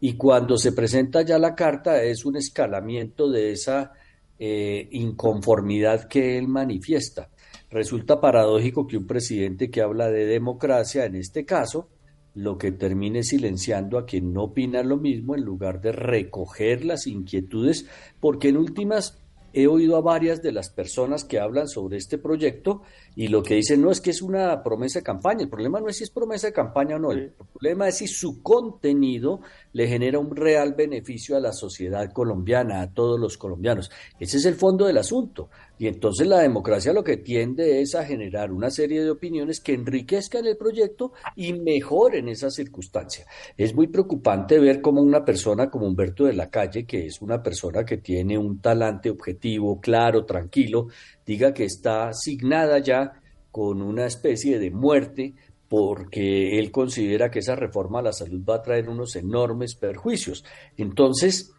Y 0.01 0.15
cuando 0.15 0.57
se 0.59 0.73
presenta 0.73 1.23
ya 1.23 1.39
la 1.39 1.55
carta 1.55 2.03
es 2.03 2.25
un 2.25 2.37
escalamiento 2.37 3.31
de 3.31 3.53
esa 3.53 3.93
eh, 4.37 4.89
inconformidad 4.91 6.09
que 6.09 6.37
él 6.39 6.49
manifiesta. 6.49 7.31
Resulta 7.71 8.21
paradójico 8.21 8.89
que 8.89 8.97
un 8.97 9.07
presidente 9.07 9.71
que 9.71 9.81
habla 9.81 10.11
de 10.11 10.27
democracia, 10.27 11.05
en 11.05 11.15
este 11.15 11.45
caso, 11.45 11.89
lo 12.35 12.59
que 12.59 12.73
termine 12.73 13.23
silenciando 13.23 13.99
a 13.99 14.07
quien 14.07 14.33
no 14.33 14.45
opina 14.45 14.83
lo 14.83 14.97
mismo 14.97 15.35
en 15.35 15.43
lugar 15.43 15.81
de 15.81 15.93
recoger 15.93 16.85
las 16.85 17.07
inquietudes, 17.07 17.87
porque 18.21 18.49
en 18.49 18.57
últimas 18.57 19.19
he 19.53 19.67
oído 19.67 19.97
a 19.97 20.01
varias 20.01 20.43
de 20.43 20.53
las 20.53 20.71
personas 20.71 21.25
que 21.25 21.39
hablan 21.39 21.69
sobre 21.69 21.99
este 21.99 22.19
proyecto 22.19 22.83
y 23.15 23.29
lo 23.29 23.43
que 23.43 23.55
dicen 23.55 23.83
no 23.83 23.91
es 23.91 24.01
que 24.01 24.11
es 24.11 24.23
una 24.23 24.63
promesa 24.63 25.01
de 25.01 25.05
campaña, 25.05 25.43
el 25.43 25.49
problema 25.49 25.81
no 25.81 25.89
es 25.89 25.97
si 25.97 26.05
es 26.05 26.11
promesa 26.11 26.47
de 26.47 26.53
campaña 26.53 26.97
o 26.97 26.99
no, 26.99 27.13
el 27.13 27.33
problema 27.33 27.89
es 27.89 27.99
si 27.99 28.07
su 28.07 28.43
contenido 28.43 29.41
le 29.73 29.87
genera 29.87 30.19
un 30.19 30.35
real 30.35 30.75
beneficio 30.75 31.37
a 31.37 31.41
la 31.41 31.53
sociedad 31.53 32.11
colombiana, 32.13 32.81
a 32.81 32.93
todos 32.93 33.19
los 33.19 33.37
colombianos. 33.37 33.91
Ese 34.19 34.39
es 34.39 34.45
el 34.47 34.55
fondo 34.55 34.87
del 34.87 34.99
asunto. 34.99 35.49
Y 35.79 35.89
entonces 35.89 36.29
la 36.29 36.39
democracia 36.39 36.93
lo 36.93 37.03
que 37.03 37.17
tiende 37.17 37.81
es 37.81 37.97
a 37.97 38.05
generar 38.05 38.53
una 38.53 38.71
serie 38.71 39.03
de 39.03 39.11
opiniones 39.11 39.61
que 39.61 39.75
enriquezcan 39.75 40.47
el 40.47 40.57
proyecto 40.57 41.13
y 41.35 41.55
mejoren 41.55 42.29
esa 42.29 42.51
circunstancia. 42.51 43.27
Es 43.57 43.75
muy 43.75 43.89
preocupante 43.89 44.61
ver 44.61 44.81
cómo 44.81 45.01
una 45.03 45.25
persona 45.25 45.71
como 45.71 45.87
Humberto 45.87 46.25
de 46.25 46.35
la 46.35 46.51
Calle, 46.51 46.85
que 46.85 47.07
es 47.07 47.21
una 47.21 47.43
persona 47.43 47.85
que 47.85 47.97
tiene 47.97 48.39
un 48.39 48.61
talante 48.61 49.11
objetivo, 49.11 49.81
claro, 49.81 50.25
tranquilo, 50.25 50.87
diga 51.27 51.53
que 51.55 51.65
está 51.65 52.09
asignada 52.09 52.79
ya 52.79 53.13
con 53.51 53.83
una 53.83 54.07
especie 54.07 54.59
de 54.59 54.71
muerte 54.71 55.35
porque 55.69 56.59
él 56.59 56.71
considera 56.71 57.31
que 57.31 57.39
esa 57.39 57.57
reforma 57.57 58.01
a 58.01 58.03
la 58.03 58.13
salud 58.13 58.43
va 58.47 58.57
a 58.57 58.63
traer 58.63 58.89
unos 58.91 59.17
enormes 59.17 59.75
perjuicios. 59.75 60.45
Entonces, 60.77 61.53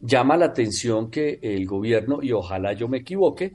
llama 0.00 0.36
la 0.36 0.46
atención 0.46 1.10
que 1.10 1.38
el 1.40 1.66
gobierno, 1.66 2.18
y 2.20 2.32
ojalá 2.32 2.72
yo 2.72 2.88
me 2.88 2.98
equivoque, 2.98 3.52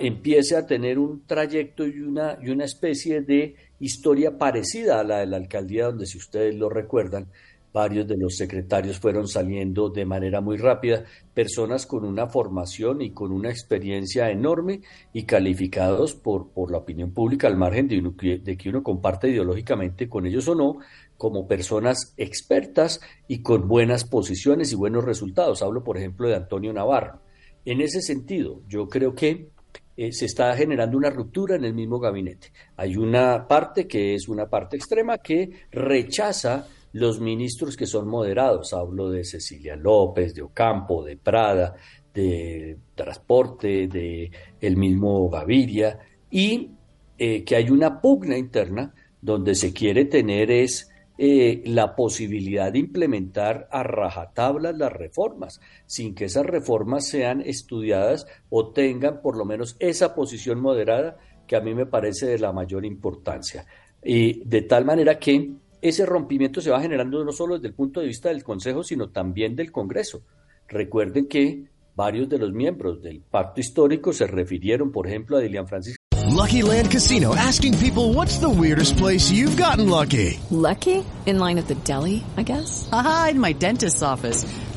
empiece 0.00 0.56
a 0.56 0.66
tener 0.66 0.98
un 0.98 1.26
trayecto 1.26 1.86
y 1.86 2.00
una, 2.00 2.38
y 2.40 2.50
una 2.50 2.64
especie 2.64 3.22
de 3.22 3.54
historia 3.80 4.38
parecida 4.38 5.00
a 5.00 5.04
la 5.04 5.18
de 5.18 5.26
la 5.26 5.36
alcaldía, 5.36 5.86
donde 5.86 6.06
si 6.06 6.18
ustedes 6.18 6.54
lo 6.54 6.68
recuerdan, 6.68 7.28
varios 7.72 8.06
de 8.06 8.16
los 8.16 8.36
secretarios 8.36 8.98
fueron 8.98 9.28
saliendo 9.28 9.88
de 9.88 10.04
manera 10.04 10.40
muy 10.40 10.56
rápida, 10.56 11.04
personas 11.34 11.86
con 11.86 12.04
una 12.04 12.26
formación 12.26 13.02
y 13.02 13.12
con 13.12 13.32
una 13.32 13.50
experiencia 13.50 14.30
enorme 14.30 14.80
y 15.12 15.24
calificados 15.24 16.14
por, 16.14 16.50
por 16.50 16.70
la 16.70 16.78
opinión 16.78 17.12
pública 17.12 17.46
al 17.46 17.56
margen 17.56 17.88
de, 17.88 18.40
de 18.42 18.56
que 18.56 18.68
uno 18.68 18.82
comparte 18.82 19.28
ideológicamente 19.28 20.08
con 20.08 20.26
ellos 20.26 20.48
o 20.48 20.54
no, 20.54 20.78
como 21.16 21.46
personas 21.46 22.14
expertas 22.16 23.00
y 23.28 23.42
con 23.42 23.68
buenas 23.68 24.04
posiciones 24.04 24.72
y 24.72 24.76
buenos 24.76 25.04
resultados. 25.04 25.62
Hablo, 25.62 25.84
por 25.84 25.98
ejemplo, 25.98 26.28
de 26.28 26.36
Antonio 26.36 26.72
Navarro. 26.72 27.20
En 27.64 27.80
ese 27.80 28.00
sentido, 28.00 28.62
yo 28.66 28.88
creo 28.88 29.14
que 29.14 29.50
eh, 29.96 30.12
se 30.12 30.24
está 30.24 30.56
generando 30.56 30.96
una 30.96 31.10
ruptura 31.10 31.56
en 31.56 31.64
el 31.66 31.74
mismo 31.74 32.00
gabinete. 32.00 32.52
Hay 32.76 32.96
una 32.96 33.46
parte 33.46 33.86
que 33.86 34.14
es 34.14 34.28
una 34.28 34.48
parte 34.48 34.76
extrema 34.76 35.18
que 35.18 35.50
rechaza 35.70 36.66
los 36.92 37.20
ministros 37.20 37.76
que 37.76 37.86
son 37.86 38.08
moderados. 38.08 38.72
Hablo 38.72 39.10
de 39.10 39.24
Cecilia 39.24 39.76
López, 39.76 40.34
de 40.34 40.42
Ocampo, 40.42 41.04
de 41.04 41.16
Prada, 41.16 41.74
de 42.12 42.76
Transporte, 42.94 43.86
de 43.86 44.30
el 44.60 44.76
mismo 44.76 45.28
Gaviria, 45.28 45.98
y 46.30 46.70
eh, 47.18 47.44
que 47.44 47.56
hay 47.56 47.70
una 47.70 48.00
pugna 48.00 48.36
interna 48.36 48.94
donde 49.20 49.54
se 49.54 49.72
quiere 49.72 50.06
tener 50.06 50.50
es 50.50 50.90
eh, 51.22 51.62
la 51.66 51.94
posibilidad 51.94 52.72
de 52.72 52.78
implementar 52.78 53.68
a 53.70 53.82
rajatabla 53.82 54.72
las 54.72 54.90
reformas, 54.90 55.60
sin 55.84 56.14
que 56.14 56.24
esas 56.24 56.46
reformas 56.46 57.06
sean 57.06 57.42
estudiadas 57.42 58.26
o 58.48 58.70
tengan 58.72 59.20
por 59.20 59.36
lo 59.36 59.44
menos 59.44 59.76
esa 59.80 60.14
posición 60.14 60.60
moderada 60.60 61.18
que 61.46 61.56
a 61.56 61.60
mí 61.60 61.74
me 61.74 61.84
parece 61.84 62.26
de 62.26 62.38
la 62.38 62.52
mayor 62.52 62.86
importancia. 62.86 63.66
Y 64.02 64.42
de 64.48 64.62
tal 64.62 64.86
manera 64.86 65.18
que 65.18 65.50
ese 65.82 66.06
rompimiento 66.06 66.60
se 66.60 66.70
va 66.70 66.80
generando 66.80 67.24
no 67.24 67.32
solo 67.32 67.54
desde 67.54 67.68
el 67.68 67.74
punto 67.74 68.00
de 68.00 68.06
vista 68.06 68.28
del 68.28 68.44
Consejo, 68.44 68.82
sino 68.82 69.10
también 69.10 69.56
del 69.56 69.72
Congreso. 69.72 70.22
Recuerden 70.68 71.26
que 71.26 71.64
varios 71.96 72.28
de 72.28 72.38
los 72.38 72.52
miembros 72.52 73.02
del 73.02 73.20
pacto 73.20 73.60
histórico 73.60 74.12
se 74.12 74.26
refirieron, 74.26 74.92
por 74.92 75.06
ejemplo, 75.06 75.36
a 75.36 75.40
Dilian 75.40 75.66
Francisco 75.66 76.00
Lucky 76.30 76.62
Land 76.62 76.90
Casino 76.90 77.34
asking 77.34 77.76
people 77.78 78.14
what's 78.14 78.38
the 78.38 78.48
weirdest 78.48 78.96
place 78.96 79.30
you've 79.30 79.56
gotten 79.56 79.88
lucky? 79.88 80.38
Lucky? 80.50 81.04
In 81.26 81.38
line 81.38 81.58
at 81.58 81.66
the 81.66 81.74
deli, 81.74 82.22
I 82.36 82.42
guess? 82.42 82.88
Aha, 82.92 83.28
in 83.32 83.40
my 83.40 83.52
dentist's 83.52 84.02
office. 84.02 84.46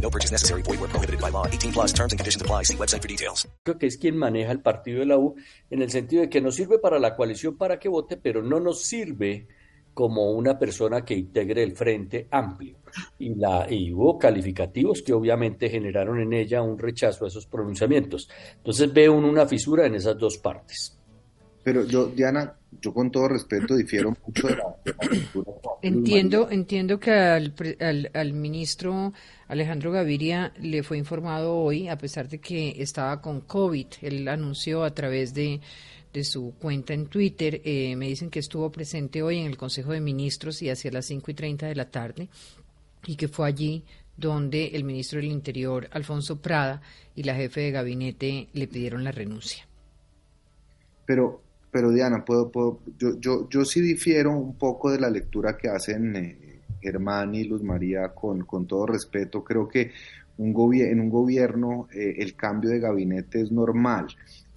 No 0.00 0.10
purchase 0.10 0.32
necessary. 0.32 0.62
Void 0.62 0.80
where 0.80 0.88
prohibited 0.88 1.20
by 1.20 1.30
law. 1.30 1.46
18 1.46 1.72
plus 1.72 1.92
terms 1.92 2.12
and 2.12 2.18
conditions 2.18 2.40
apply. 2.40 2.64
See 2.64 2.76
website 2.76 3.02
for 3.02 3.08
details. 3.08 3.46
Creo 3.64 3.78
que 3.78 3.86
es 3.86 3.98
quien 3.98 4.16
maneja 4.16 4.52
el 4.52 4.60
partido 4.60 5.00
de 5.00 5.06
la 5.06 5.18
U 5.18 5.34
en 5.70 5.82
el 5.82 5.90
sentido 5.90 6.22
de 6.22 6.28
que 6.28 6.40
nos 6.40 6.54
sirve 6.54 6.78
para 6.78 6.98
la 6.98 7.14
coalición 7.14 7.56
para 7.56 7.78
que 7.78 7.88
vote, 7.88 8.16
pero 8.16 8.42
no 8.42 8.60
nos 8.60 8.82
sirve 8.82 9.46
como 9.98 10.30
una 10.30 10.56
persona 10.56 11.04
que 11.04 11.14
integre 11.14 11.64
el 11.64 11.74
Frente 11.74 12.28
Amplio. 12.30 12.76
Y, 13.18 13.34
la, 13.34 13.66
y 13.68 13.92
hubo 13.92 14.16
calificativos 14.16 15.02
que 15.02 15.12
obviamente 15.12 15.68
generaron 15.68 16.20
en 16.20 16.32
ella 16.32 16.62
un 16.62 16.78
rechazo 16.78 17.24
a 17.24 17.28
esos 17.28 17.46
pronunciamientos. 17.46 18.30
Entonces 18.58 18.92
veo 18.92 19.14
una 19.14 19.44
fisura 19.44 19.86
en 19.86 19.96
esas 19.96 20.16
dos 20.16 20.38
partes. 20.38 20.96
Pero 21.64 21.84
yo, 21.84 22.06
Diana, 22.06 22.57
yo 22.80 22.92
con 22.92 23.10
todo 23.10 23.28
respeto 23.28 23.76
difiero 23.76 24.16
mucho 24.26 24.46
de 24.46 24.56
la, 24.56 24.76
lectura. 25.10 25.52
Entiendo, 25.82 26.48
entiendo 26.50 27.00
que 27.00 27.12
al, 27.12 27.54
al, 27.80 28.10
al, 28.12 28.32
ministro 28.32 29.12
Alejandro 29.48 29.90
Gaviria 29.90 30.52
le 30.60 30.82
fue 30.82 30.98
informado 30.98 31.56
hoy, 31.56 31.88
a 31.88 31.96
pesar 31.96 32.28
de 32.28 32.40
que 32.40 32.80
estaba 32.82 33.20
con 33.20 33.40
COVID. 33.40 33.86
Él 34.02 34.28
anunció 34.28 34.84
a 34.84 34.94
través 34.94 35.34
de, 35.34 35.60
de 36.12 36.24
su 36.24 36.54
cuenta 36.58 36.94
en 36.94 37.06
Twitter, 37.06 37.60
eh, 37.64 37.96
me 37.96 38.06
dicen 38.08 38.30
que 38.30 38.38
estuvo 38.38 38.70
presente 38.70 39.22
hoy 39.22 39.38
en 39.38 39.46
el 39.46 39.56
Consejo 39.56 39.92
de 39.92 40.00
Ministros 40.00 40.62
y 40.62 40.70
hacia 40.70 40.90
las 40.90 41.06
5 41.06 41.30
y 41.30 41.34
30 41.34 41.66
de 41.66 41.74
la 41.74 41.90
tarde, 41.90 42.28
y 43.06 43.16
que 43.16 43.28
fue 43.28 43.48
allí 43.48 43.84
donde 44.16 44.68
el 44.68 44.84
ministro 44.84 45.20
del 45.20 45.30
Interior, 45.30 45.88
Alfonso 45.92 46.40
Prada, 46.40 46.82
y 47.14 47.22
la 47.22 47.34
jefe 47.34 47.60
de 47.60 47.70
gabinete 47.70 48.48
le 48.52 48.66
pidieron 48.66 49.04
la 49.04 49.12
renuncia. 49.12 49.66
Pero 51.06 51.40
pero 51.70 51.90
Diana, 51.90 52.24
puedo, 52.24 52.50
puedo 52.50 52.80
yo, 52.98 53.18
yo, 53.20 53.48
yo 53.48 53.64
sí 53.64 53.80
difiero 53.80 54.32
un 54.32 54.56
poco 54.56 54.90
de 54.90 55.00
la 55.00 55.10
lectura 55.10 55.56
que 55.56 55.68
hacen 55.68 56.16
eh, 56.16 56.60
Germán 56.80 57.34
y 57.34 57.44
Luz 57.44 57.62
María 57.62 58.08
con, 58.08 58.44
con 58.44 58.66
todo 58.66 58.86
respeto. 58.86 59.44
Creo 59.44 59.68
que 59.68 59.92
un 60.38 60.74
en 60.74 61.00
un 61.00 61.10
gobierno 61.10 61.88
eh, 61.92 62.16
el 62.18 62.34
cambio 62.34 62.70
de 62.70 62.78
gabinete 62.78 63.40
es 63.40 63.52
normal. 63.52 64.06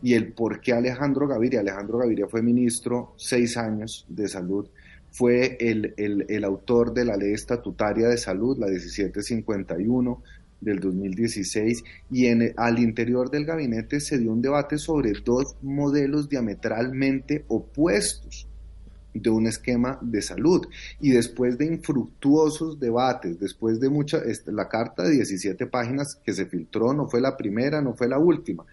Y 0.03 0.13
el 0.13 0.33
por 0.33 0.61
qué 0.61 0.73
Alejandro 0.73 1.27
Gaviria, 1.27 1.59
Alejandro 1.59 1.99
Gaviria 1.99 2.27
fue 2.27 2.41
ministro 2.41 3.13
seis 3.17 3.57
años 3.57 4.05
de 4.09 4.27
salud, 4.27 4.67
fue 5.11 5.57
el, 5.59 5.93
el, 5.97 6.25
el 6.29 6.43
autor 6.43 6.93
de 6.93 7.05
la 7.05 7.17
ley 7.17 7.33
estatutaria 7.33 8.07
de 8.07 8.17
salud, 8.17 8.57
la 8.57 8.67
1751, 8.67 10.23
del 10.61 10.79
2016 10.79 11.83
y 12.11 12.27
en, 12.27 12.53
al 12.55 12.79
interior 12.79 13.29
del 13.29 13.45
gabinete 13.45 13.99
se 13.99 14.17
dio 14.17 14.31
un 14.31 14.41
debate 14.41 14.77
sobre 14.77 15.11
dos 15.25 15.55
modelos 15.61 16.29
diametralmente 16.29 17.43
opuestos 17.47 18.47
de 19.13 19.29
un 19.29 19.47
esquema 19.47 19.99
de 20.01 20.21
salud. 20.21 20.65
Y 20.99 21.11
después 21.11 21.57
de 21.57 21.65
infructuosos 21.65 22.79
debates, 22.79 23.39
después 23.39 23.79
de 23.79 23.89
mucha, 23.89 24.19
este, 24.19 24.51
la 24.51 24.69
carta 24.69 25.03
de 25.03 25.11
17 25.11 25.65
páginas 25.67 26.15
que 26.23 26.33
se 26.33 26.45
filtró, 26.45 26.93
no 26.93 27.07
fue 27.07 27.21
la 27.21 27.35
primera, 27.35 27.81
no 27.81 27.93
fue 27.93 28.07
la 28.07 28.19
última, 28.19 28.65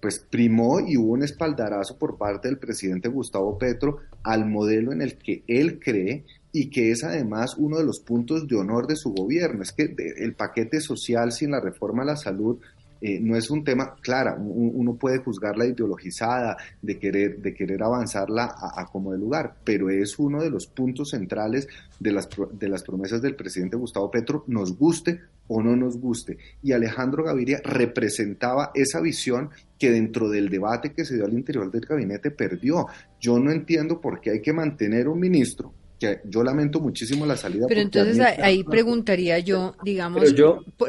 pues 0.00 0.18
primó 0.18 0.80
y 0.80 0.96
hubo 0.96 1.12
un 1.12 1.22
espaldarazo 1.22 1.98
por 1.98 2.18
parte 2.18 2.48
del 2.48 2.58
presidente 2.58 3.08
Gustavo 3.08 3.58
Petro 3.58 3.98
al 4.22 4.46
modelo 4.46 4.92
en 4.92 5.02
el 5.02 5.16
que 5.16 5.42
él 5.46 5.78
cree 5.78 6.24
y 6.56 6.70
que 6.70 6.90
es 6.90 7.04
además 7.04 7.54
uno 7.58 7.76
de 7.76 7.84
los 7.84 8.00
puntos 8.00 8.48
de 8.48 8.56
honor 8.56 8.86
de 8.86 8.96
su 8.96 9.12
gobierno. 9.12 9.62
Es 9.62 9.72
que 9.72 9.94
el 10.16 10.34
paquete 10.34 10.80
social 10.80 11.30
sin 11.30 11.50
la 11.50 11.60
reforma 11.60 12.02
a 12.02 12.06
la 12.06 12.16
salud 12.16 12.58
eh, 13.02 13.20
no 13.20 13.36
es 13.36 13.50
un 13.50 13.62
tema, 13.62 13.94
claro, 14.00 14.40
uno 14.40 14.94
puede 14.94 15.18
juzgarla 15.18 15.66
ideologizada, 15.66 16.56
de 16.80 16.98
querer, 16.98 17.42
de 17.42 17.52
querer 17.52 17.82
avanzarla 17.82 18.44
a, 18.44 18.80
a, 18.80 18.86
como 18.86 19.12
de 19.12 19.18
lugar, 19.18 19.56
pero 19.64 19.90
es 19.90 20.18
uno 20.18 20.42
de 20.42 20.48
los 20.48 20.66
puntos 20.66 21.10
centrales 21.10 21.68
de 22.00 22.12
las, 22.12 22.26
de 22.52 22.68
las 22.70 22.82
promesas 22.82 23.20
del 23.20 23.36
presidente 23.36 23.76
Gustavo 23.76 24.10
Petro, 24.10 24.44
nos 24.46 24.78
guste 24.78 25.20
o 25.48 25.62
no 25.62 25.76
nos 25.76 26.00
guste. 26.00 26.38
Y 26.62 26.72
Alejandro 26.72 27.22
Gaviria 27.22 27.60
representaba 27.62 28.70
esa 28.74 29.02
visión 29.02 29.50
que 29.78 29.90
dentro 29.90 30.30
del 30.30 30.48
debate 30.48 30.94
que 30.94 31.04
se 31.04 31.16
dio 31.16 31.26
al 31.26 31.34
interior 31.34 31.70
del 31.70 31.84
gabinete 31.84 32.30
perdió. 32.30 32.86
Yo 33.20 33.38
no 33.38 33.52
entiendo 33.52 34.00
por 34.00 34.22
qué 34.22 34.30
hay 34.30 34.40
que 34.40 34.54
mantener 34.54 35.06
un 35.06 35.20
ministro 35.20 35.74
que 35.98 36.20
yo 36.24 36.42
lamento 36.42 36.80
muchísimo 36.80 37.24
la 37.26 37.36
salida. 37.36 37.66
Pero 37.68 37.80
entonces 37.80 38.20
ahí 38.20 38.64
preguntaría 38.64 39.38
yo, 39.38 39.74
digamos, 39.82 40.34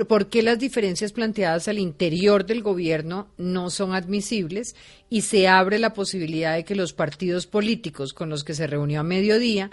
¿por, 0.08 0.28
qué 0.28 0.44
las 0.44 0.60
diferencias 0.60 1.14
planteadas 1.14 1.68
al 1.68 1.80
interior 1.80 2.46
del 2.46 2.62
gobierno 2.62 3.28
no 3.38 3.70
son 3.70 3.94
admisibles 3.94 4.76
y 5.10 5.22
se 5.22 5.48
abre 5.48 5.80
la 5.80 5.94
posibilidad 5.94 6.56
de 6.56 6.66
que 6.66 6.76
los 6.76 6.94
partidos 6.94 7.48
políticos 7.48 8.14
con 8.14 8.30
los 8.30 8.44
que 8.44 8.54
se 8.54 8.68
reunió 8.68 9.00
a 9.00 9.04
mediodía 9.04 9.72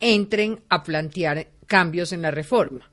entren 0.00 0.60
a 0.68 0.82
plantear 0.82 1.46
cambios 1.66 2.12
en 2.12 2.22
la 2.22 2.30
reforma? 2.30 2.90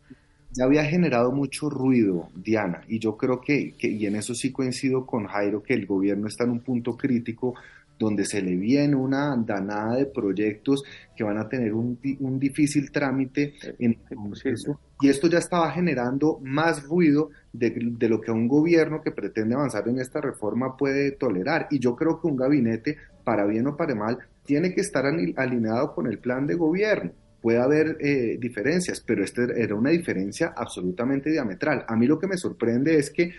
Ya 0.52 0.66
había 0.66 0.84
generado 0.86 1.32
mucho 1.32 1.70
ruido, 1.70 2.30
Diana, 2.36 2.82
y 2.88 3.00
yo 3.00 3.18
creo 3.18 3.40
que, 3.40 3.74
que, 3.78 3.88
y 3.88 4.06
en 4.08 4.16
eso 4.16 4.34
sí 4.34 4.52
coincido 4.52 5.06
con 5.06 5.28
Jairo, 5.28 5.62
que 5.62 5.76
el 5.76 5.86
gobierno 5.86 6.28
está 6.28 6.44
en 6.44 6.52
un 6.52 6.60
punto 6.62 6.98
crítico 6.98 7.54
donde 8.00 8.26
se 8.26 8.42
le 8.42 8.56
viene 8.56 8.96
una 8.96 9.34
andanada 9.34 9.98
de 9.98 10.06
proyectos 10.06 10.84
que 11.16 11.24
van 11.24 11.38
a 11.38 11.50
tener 11.50 11.74
un, 11.74 12.00
un 12.22 12.40
difícil 12.40 12.92
trámite 12.92 13.54
en 13.78 14.00
el 14.10 14.18
Congreso. 14.18 14.80
Y 15.02 15.10
esto 15.10 15.28
ya 15.28 15.38
estaba 15.38 15.70
generando 15.72 16.40
más 16.42 16.84
ruido 16.84 17.30
de, 17.54 17.70
de, 17.98 18.10
lo 18.10 18.20
que 18.22 18.32
un 18.32 18.48
gobierno 18.48 19.02
que 19.02 19.12
pretende 19.12 19.56
avanzar 19.56 19.88
en 19.88 20.00
esta 20.00 20.22
reforma 20.22 20.76
puede 20.78 21.12
tolerar. 21.12 21.68
Y 21.72 21.80
yo 21.80 21.96
creo 21.96 22.20
que 22.20 22.28
un 22.28 22.38
gabinete, 22.38 22.98
para 23.24 23.46
bien 23.46 23.68
o 23.68 23.78
para 23.78 23.96
mal, 23.96 24.18
tiene 24.46 24.74
que 24.74 24.82
estar 24.82 25.06
alineado 25.06 25.94
con 25.94 26.08
el 26.08 26.20
plan 26.20 26.48
de 26.48 26.56
gobierno. 26.56 27.12
Puede 27.42 27.60
haber 27.60 27.98
eh, 28.00 28.38
diferencias, 28.40 29.00
pero 29.00 29.24
esta 29.24 29.44
era 29.44 29.76
una 29.76 29.92
diferencia 29.92 30.54
absolutamente 30.56 31.30
diametral. 31.30 31.86
A 31.88 31.96
mí 31.96 32.08
lo 32.08 32.20
que 32.20 32.28
me 32.28 32.36
sorprende 32.36 32.98
es 32.98 33.10
que 33.10 33.34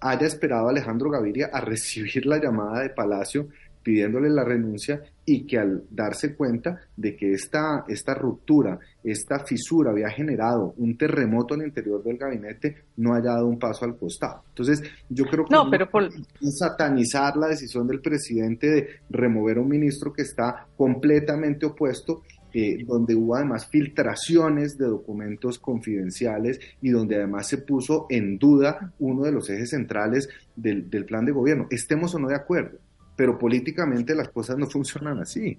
haya 0.00 0.26
esperado 0.26 0.68
Alejandro 0.68 1.10
Gaviria 1.10 1.50
a 1.52 1.60
recibir 1.62 2.26
la 2.26 2.38
llamada 2.38 2.80
de 2.80 2.90
Palacio 2.90 3.48
pidiéndole 3.82 4.28
la 4.28 4.44
renuncia 4.44 5.02
y 5.24 5.46
que 5.46 5.58
al 5.58 5.84
darse 5.90 6.34
cuenta 6.34 6.80
de 6.96 7.16
que 7.16 7.32
esta, 7.32 7.84
esta 7.88 8.14
ruptura, 8.14 8.78
esta 9.04 9.40
fisura 9.44 9.90
había 9.90 10.10
generado 10.10 10.74
un 10.76 10.96
terremoto 10.96 11.54
al 11.54 11.62
interior 11.62 12.02
del 12.02 12.18
gabinete, 12.18 12.84
no 12.96 13.14
haya 13.14 13.30
dado 13.30 13.46
un 13.46 13.58
paso 13.58 13.84
al 13.84 13.96
costado. 13.96 14.42
Entonces, 14.48 14.82
yo 15.08 15.24
creo 15.24 15.44
que 15.44 15.54
no, 15.54 15.70
pero 15.70 15.88
por... 15.88 16.10
satanizar 16.40 17.36
la 17.36 17.48
decisión 17.48 17.86
del 17.86 18.00
presidente 18.00 18.66
de 18.68 18.88
remover 19.08 19.58
a 19.58 19.60
un 19.60 19.68
ministro 19.68 20.12
que 20.12 20.22
está 20.22 20.66
completamente 20.76 21.66
opuesto 21.66 22.22
eh, 22.52 22.84
donde 22.84 23.14
hubo 23.14 23.36
además 23.36 23.68
filtraciones 23.68 24.76
de 24.76 24.86
documentos 24.86 25.60
confidenciales 25.60 26.58
y 26.82 26.90
donde 26.90 27.14
además 27.14 27.46
se 27.46 27.58
puso 27.58 28.06
en 28.10 28.38
duda 28.38 28.92
uno 28.98 29.22
de 29.22 29.30
los 29.30 29.48
ejes 29.50 29.70
centrales 29.70 30.28
del, 30.56 30.90
del 30.90 31.04
plan 31.04 31.24
de 31.24 31.30
gobierno. 31.30 31.68
Estemos 31.70 32.12
o 32.16 32.18
no 32.18 32.26
de 32.26 32.34
acuerdo, 32.34 32.78
pero 33.20 33.38
políticamente 33.38 34.14
las 34.14 34.30
cosas 34.30 34.56
no 34.56 34.66
funcionan 34.66 35.20
así. 35.20 35.58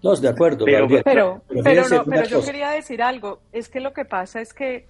No, 0.00 0.14
de 0.14 0.28
acuerdo. 0.28 0.64
Pero, 0.64 0.86
pero, 1.02 1.42
pero, 2.08 2.24
yo 2.24 2.40
quería 2.40 2.70
decir 2.70 3.02
algo, 3.02 3.40
es 3.50 3.68
que 3.68 3.80
lo 3.80 3.92
que 3.92 4.04
pasa 4.04 4.40
es 4.40 4.54
que 4.54 4.86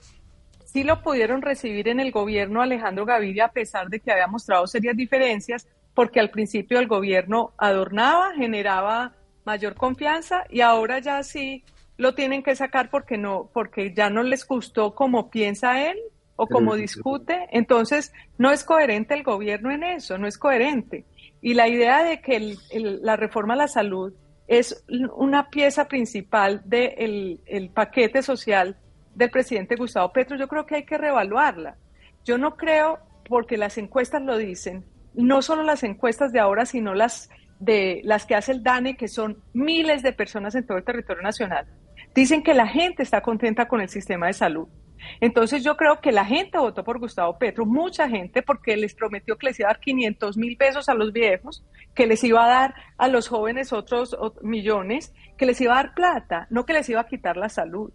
sí 0.67 0.85
lo 0.85 1.01
pudieron 1.01 1.41
recibir 1.41 1.89
en 1.89 1.99
el 1.99 2.11
gobierno 2.11 2.61
Alejandro 2.61 3.07
Gaviria 3.07 3.47
a 3.47 3.53
pesar 3.53 3.89
de 3.89 4.01
que 4.01 4.13
había 4.13 4.27
mostrado 4.27 4.67
serias 4.67 4.99
diferencias, 4.99 5.67
porque 5.95 6.21
al 6.21 6.29
principio 6.29 6.79
el 6.79 6.89
gobierno 6.89 7.55
adornaba, 7.57 8.35
generaba 8.35 9.15
mayor 9.47 9.75
confianza 9.75 10.45
y 10.51 10.61
ahora 10.61 10.99
ya 10.99 11.23
sí 11.23 11.65
lo 11.97 12.15
tienen 12.15 12.43
que 12.43 12.55
sacar 12.55 12.91
porque 12.91 13.17
no, 13.17 13.49
porque 13.55 13.95
ya 13.95 14.11
no 14.11 14.23
les 14.23 14.47
gustó 14.47 14.95
como 14.95 15.31
piensa 15.31 15.89
él 15.89 15.97
o 16.37 16.47
como 16.47 16.75
discute, 16.75 17.49
entonces 17.51 18.13
no 18.37 18.51
es 18.51 18.63
coherente 18.63 19.15
el 19.15 19.23
gobierno 19.23 19.71
en 19.71 19.85
eso, 19.85 20.19
no 20.19 20.27
es 20.27 20.37
coherente. 20.37 21.07
Y 21.43 21.55
la 21.55 21.69
idea 21.69 22.05
de 22.05 22.21
que 22.21 22.57
la 22.73 23.17
reforma 23.17 23.55
a 23.55 23.59
la 23.59 23.69
salud 23.69 24.13
es 24.47 24.85
una 25.15 25.49
pieza 25.49 25.87
principal 25.87 26.63
del 26.65 27.41
el 27.47 27.71
paquete 27.71 28.23
social 28.23 28.77
del 29.15 29.31
presidente 29.31 29.77
Gustavo 29.77 30.13
Petro, 30.13 30.37
yo 30.37 30.49
creo 30.49 30.67
que 30.67 30.77
hay 30.77 30.85
que 30.85 30.99
reevaluarla. 30.99 31.77
Yo 32.25 32.39
no 32.39 32.57
creo, 32.57 32.99
porque 33.29 33.57
las 33.57 33.79
encuestas 33.79 34.23
lo 34.23 34.37
dicen, 34.37 34.85
no 35.15 35.43
solo 35.43 35.63
las 35.63 35.83
encuestas 35.83 36.33
de 36.33 36.41
ahora, 36.41 36.67
sino 36.67 36.95
las 36.95 37.31
de 37.59 38.01
las 38.05 38.25
que 38.25 38.35
hace 38.35 38.53
el 38.53 38.63
DANE, 38.63 38.97
que 38.97 39.07
son 39.07 39.43
miles 39.53 40.03
de 40.03 40.13
personas 40.13 40.55
en 40.55 40.67
todo 40.67 40.79
el 40.79 40.85
territorio 40.85 41.23
nacional, 41.23 41.67
dicen 42.15 42.43
que 42.43 42.55
la 42.55 42.67
gente 42.67 43.03
está 43.03 43.21
contenta 43.21 43.69
con 43.69 43.81
el 43.81 43.89
sistema 43.89 44.27
de 44.27 44.33
salud. 44.33 44.67
Entonces 45.21 45.63
yo 45.65 45.77
creo 45.77 46.01
que 46.01 46.13
la 46.13 46.25
gente 46.25 46.59
votó 46.59 46.85
por 46.85 46.99
Gustavo 46.99 47.39
Petro, 47.39 47.67
mucha 47.67 48.09
gente, 48.09 48.43
porque 48.43 48.77
les 48.77 48.95
prometió 48.95 49.37
que 49.37 49.47
les 49.47 49.61
iba 49.61 49.69
a 49.69 49.73
dar 49.73 49.81
500 49.81 50.37
mil 50.37 50.57
pesos 50.57 50.89
a 50.89 50.95
los 50.95 51.13
viejos, 51.13 51.65
que 51.95 52.07
les 52.07 52.23
iba 52.25 52.45
a 52.45 52.49
dar 52.49 52.75
a 52.97 53.09
los 53.09 53.29
jóvenes 53.29 53.73
otros 53.73 54.17
millones, 54.43 55.15
que 55.37 55.47
les 55.47 55.61
iba 55.61 55.73
a 55.75 55.83
dar 55.83 55.95
plata, 55.95 56.47
no 56.51 56.65
que 56.65 56.73
les 56.73 56.89
iba 56.89 57.01
a 57.01 57.07
quitar 57.07 57.37
la 57.37 57.49
salud. 57.49 57.93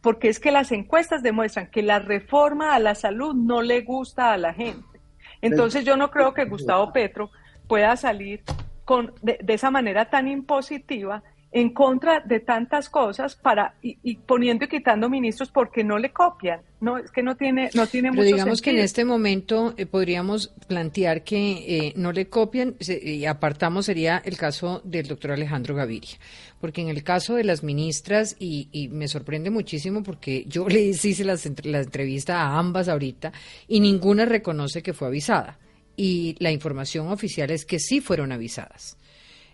Porque 0.00 0.28
es 0.28 0.40
que 0.40 0.50
las 0.50 0.72
encuestas 0.72 1.22
demuestran 1.22 1.70
que 1.70 1.82
la 1.82 1.98
reforma 1.98 2.74
a 2.74 2.78
la 2.78 2.94
salud 2.94 3.34
no 3.34 3.62
le 3.62 3.82
gusta 3.82 4.32
a 4.32 4.36
la 4.36 4.52
gente. 4.52 5.00
Entonces 5.40 5.84
yo 5.84 5.96
no 5.96 6.10
creo 6.10 6.34
que 6.34 6.44
Gustavo 6.44 6.92
Petro 6.92 7.30
pueda 7.68 7.96
salir 7.96 8.42
con, 8.84 9.14
de, 9.22 9.38
de 9.42 9.54
esa 9.54 9.70
manera 9.70 10.10
tan 10.10 10.28
impositiva 10.28 11.22
en 11.54 11.70
contra 11.70 12.18
de 12.18 12.40
tantas 12.40 12.90
cosas 12.90 13.36
para 13.36 13.76
y, 13.80 14.16
poniendo 14.16 14.64
y 14.64 14.68
quitando 14.68 15.08
ministros 15.08 15.52
porque 15.52 15.84
no 15.84 15.98
le 15.98 16.10
copian. 16.10 16.60
No 16.80 16.98
es 16.98 17.12
que 17.12 17.22
no 17.22 17.36
tiene 17.36 17.70
no 17.74 17.86
tiene 17.86 18.10
Pero 18.10 18.24
digamos 18.24 18.60
que 18.60 18.70
en 18.70 18.80
este 18.80 19.04
momento 19.04 19.72
eh, 19.76 19.86
podríamos 19.86 20.48
plantear 20.66 21.22
que 21.22 21.86
eh, 21.86 21.92
no 21.94 22.10
le 22.10 22.28
copian 22.28 22.74
y 22.80 23.24
apartamos 23.26 23.86
sería 23.86 24.20
el 24.24 24.36
caso 24.36 24.82
del 24.82 25.06
doctor 25.06 25.30
Alejandro 25.30 25.76
Gaviria. 25.76 26.18
Porque 26.60 26.80
en 26.80 26.88
el 26.88 27.04
caso 27.04 27.36
de 27.36 27.44
las 27.44 27.62
ministras 27.62 28.34
y, 28.40 28.88
me 28.90 29.06
sorprende 29.06 29.50
muchísimo 29.50 30.02
porque 30.02 30.44
yo 30.48 30.68
le 30.68 30.80
hice 30.80 31.24
la 31.24 31.80
entrevista 31.80 32.42
a 32.42 32.58
ambas 32.58 32.88
ahorita 32.88 33.32
y 33.68 33.78
ninguna 33.78 34.24
reconoce 34.24 34.82
que 34.82 34.92
fue 34.92 35.06
avisada. 35.06 35.60
Y 35.96 36.34
la 36.40 36.50
información 36.50 37.06
oficial 37.12 37.52
es 37.52 37.64
que 37.64 37.78
sí 37.78 38.00
fueron 38.00 38.32
avisadas 38.32 38.98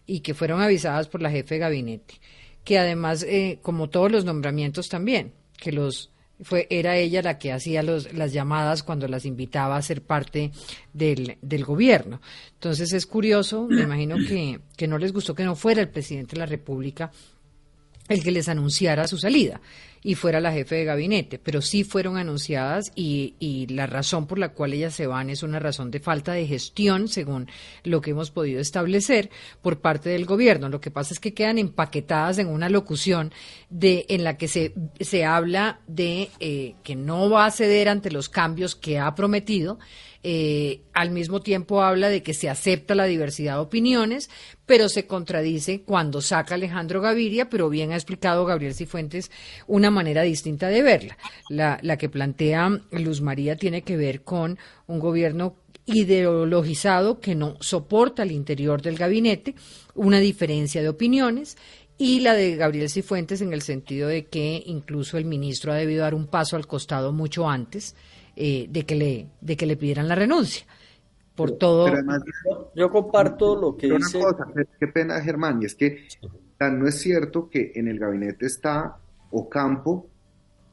y 0.06 0.20
que 0.20 0.34
fueron 0.34 0.60
avisadas 0.60 1.08
por 1.08 1.22
la 1.22 1.30
jefe 1.30 1.54
de 1.56 1.60
gabinete, 1.60 2.14
que 2.64 2.78
además, 2.78 3.22
eh, 3.22 3.58
como 3.62 3.88
todos 3.88 4.10
los 4.10 4.24
nombramientos 4.24 4.88
también, 4.88 5.32
que 5.56 5.72
los 5.72 6.10
fue 6.42 6.66
era 6.70 6.96
ella 6.96 7.22
la 7.22 7.38
que 7.38 7.52
hacía 7.52 7.82
los, 7.82 8.12
las 8.14 8.32
llamadas 8.32 8.82
cuando 8.82 9.06
las 9.08 9.26
invitaba 9.26 9.76
a 9.76 9.82
ser 9.82 10.02
parte 10.02 10.52
del, 10.92 11.36
del 11.42 11.64
gobierno. 11.64 12.20
Entonces 12.54 12.92
es 12.92 13.06
curioso, 13.06 13.66
me 13.68 13.82
imagino 13.82 14.16
que, 14.16 14.60
que 14.76 14.88
no 14.88 14.98
les 14.98 15.12
gustó 15.12 15.34
que 15.34 15.44
no 15.44 15.54
fuera 15.54 15.82
el 15.82 15.90
presidente 15.90 16.36
de 16.36 16.40
la 16.40 16.46
República 16.46 17.10
el 18.10 18.22
que 18.24 18.32
les 18.32 18.48
anunciara 18.48 19.06
su 19.06 19.18
salida 19.18 19.60
y 20.02 20.14
fuera 20.14 20.40
la 20.40 20.52
jefe 20.52 20.76
de 20.76 20.84
gabinete, 20.84 21.38
pero 21.38 21.60
sí 21.60 21.84
fueron 21.84 22.16
anunciadas 22.16 22.90
y, 22.94 23.66
la 23.70 23.86
razón 23.86 24.26
por 24.26 24.38
la 24.38 24.50
cual 24.50 24.72
ellas 24.72 24.94
se 24.94 25.06
van 25.06 25.30
es 25.30 25.42
una 25.42 25.58
razón 25.58 25.90
de 25.90 26.00
falta 26.00 26.32
de 26.32 26.46
gestión, 26.46 27.08
según 27.08 27.48
lo 27.84 28.00
que 28.00 28.10
hemos 28.10 28.30
podido 28.30 28.60
establecer 28.60 29.30
por 29.62 29.80
parte 29.80 30.08
del 30.10 30.24
gobierno. 30.24 30.68
Lo 30.68 30.80
que 30.80 30.90
pasa 30.90 31.14
es 31.14 31.20
que 31.20 31.34
quedan 31.34 31.58
empaquetadas 31.58 32.38
en 32.38 32.48
una 32.48 32.68
locución 32.68 33.32
de 33.68 34.06
en 34.08 34.24
la 34.24 34.36
que 34.36 34.48
se, 34.48 34.74
se 34.98 35.24
habla 35.24 35.80
de 35.86 36.30
eh, 36.40 36.74
que 36.82 36.96
no 36.96 37.30
va 37.30 37.46
a 37.46 37.50
ceder 37.50 37.88
ante 37.88 38.10
los 38.10 38.28
cambios 38.28 38.74
que 38.74 38.98
ha 38.98 39.14
prometido 39.14 39.78
eh, 40.22 40.82
al 40.92 41.10
mismo 41.10 41.40
tiempo 41.40 41.82
habla 41.82 42.10
de 42.10 42.22
que 42.22 42.34
se 42.34 42.50
acepta 42.50 42.94
la 42.94 43.04
diversidad 43.04 43.54
de 43.54 43.60
opiniones, 43.60 44.28
pero 44.66 44.88
se 44.88 45.06
contradice 45.06 45.82
cuando 45.82 46.20
saca 46.20 46.56
Alejandro 46.56 47.00
Gaviria, 47.00 47.48
pero 47.48 47.70
bien 47.70 47.92
ha 47.92 47.96
explicado 47.96 48.44
Gabriel 48.44 48.74
Cifuentes 48.74 49.30
una 49.66 49.90
manera 49.90 50.22
distinta 50.22 50.68
de 50.68 50.82
verla. 50.82 51.16
La, 51.48 51.78
la 51.82 51.96
que 51.96 52.10
plantea 52.10 52.82
Luz 52.90 53.22
María 53.22 53.56
tiene 53.56 53.82
que 53.82 53.96
ver 53.96 54.22
con 54.22 54.58
un 54.86 54.98
gobierno 54.98 55.56
ideologizado 55.86 57.20
que 57.20 57.34
no 57.34 57.56
soporta 57.60 58.22
al 58.22 58.30
interior 58.30 58.82
del 58.82 58.96
gabinete 58.96 59.54
una 59.94 60.20
diferencia 60.20 60.82
de 60.82 60.88
opiniones 60.88 61.56
y 61.98 62.20
la 62.20 62.34
de 62.34 62.56
Gabriel 62.56 62.88
Cifuentes 62.88 63.40
en 63.40 63.52
el 63.52 63.62
sentido 63.62 64.08
de 64.08 64.26
que 64.26 64.62
incluso 64.66 65.18
el 65.18 65.24
ministro 65.24 65.72
ha 65.72 65.76
debido 65.76 66.02
dar 66.02 66.14
un 66.14 66.26
paso 66.26 66.56
al 66.56 66.66
costado 66.66 67.12
mucho 67.12 67.48
antes 67.48 67.94
eh, 68.42 68.68
de, 68.70 68.86
que 68.86 68.94
le, 68.94 69.28
de 69.42 69.54
que 69.54 69.66
le 69.66 69.76
pidieran 69.76 70.08
la 70.08 70.14
renuncia. 70.14 70.64
Por 71.34 71.58
todo. 71.58 71.86
yo, 72.74 72.90
comparto 72.90 73.54
lo 73.54 73.76
que 73.76 73.86
dice. 73.86 74.16
Una 74.16 74.26
cosa, 74.26 74.46
qué 74.78 74.86
pena, 74.86 75.20
Germán, 75.20 75.60
y 75.60 75.66
es 75.66 75.74
que 75.74 76.06
no 76.58 76.88
es 76.88 77.00
cierto 77.00 77.50
que 77.50 77.72
en 77.74 77.88
el 77.88 77.98
gabinete 77.98 78.46
está 78.46 78.96
Ocampo, 79.30 80.08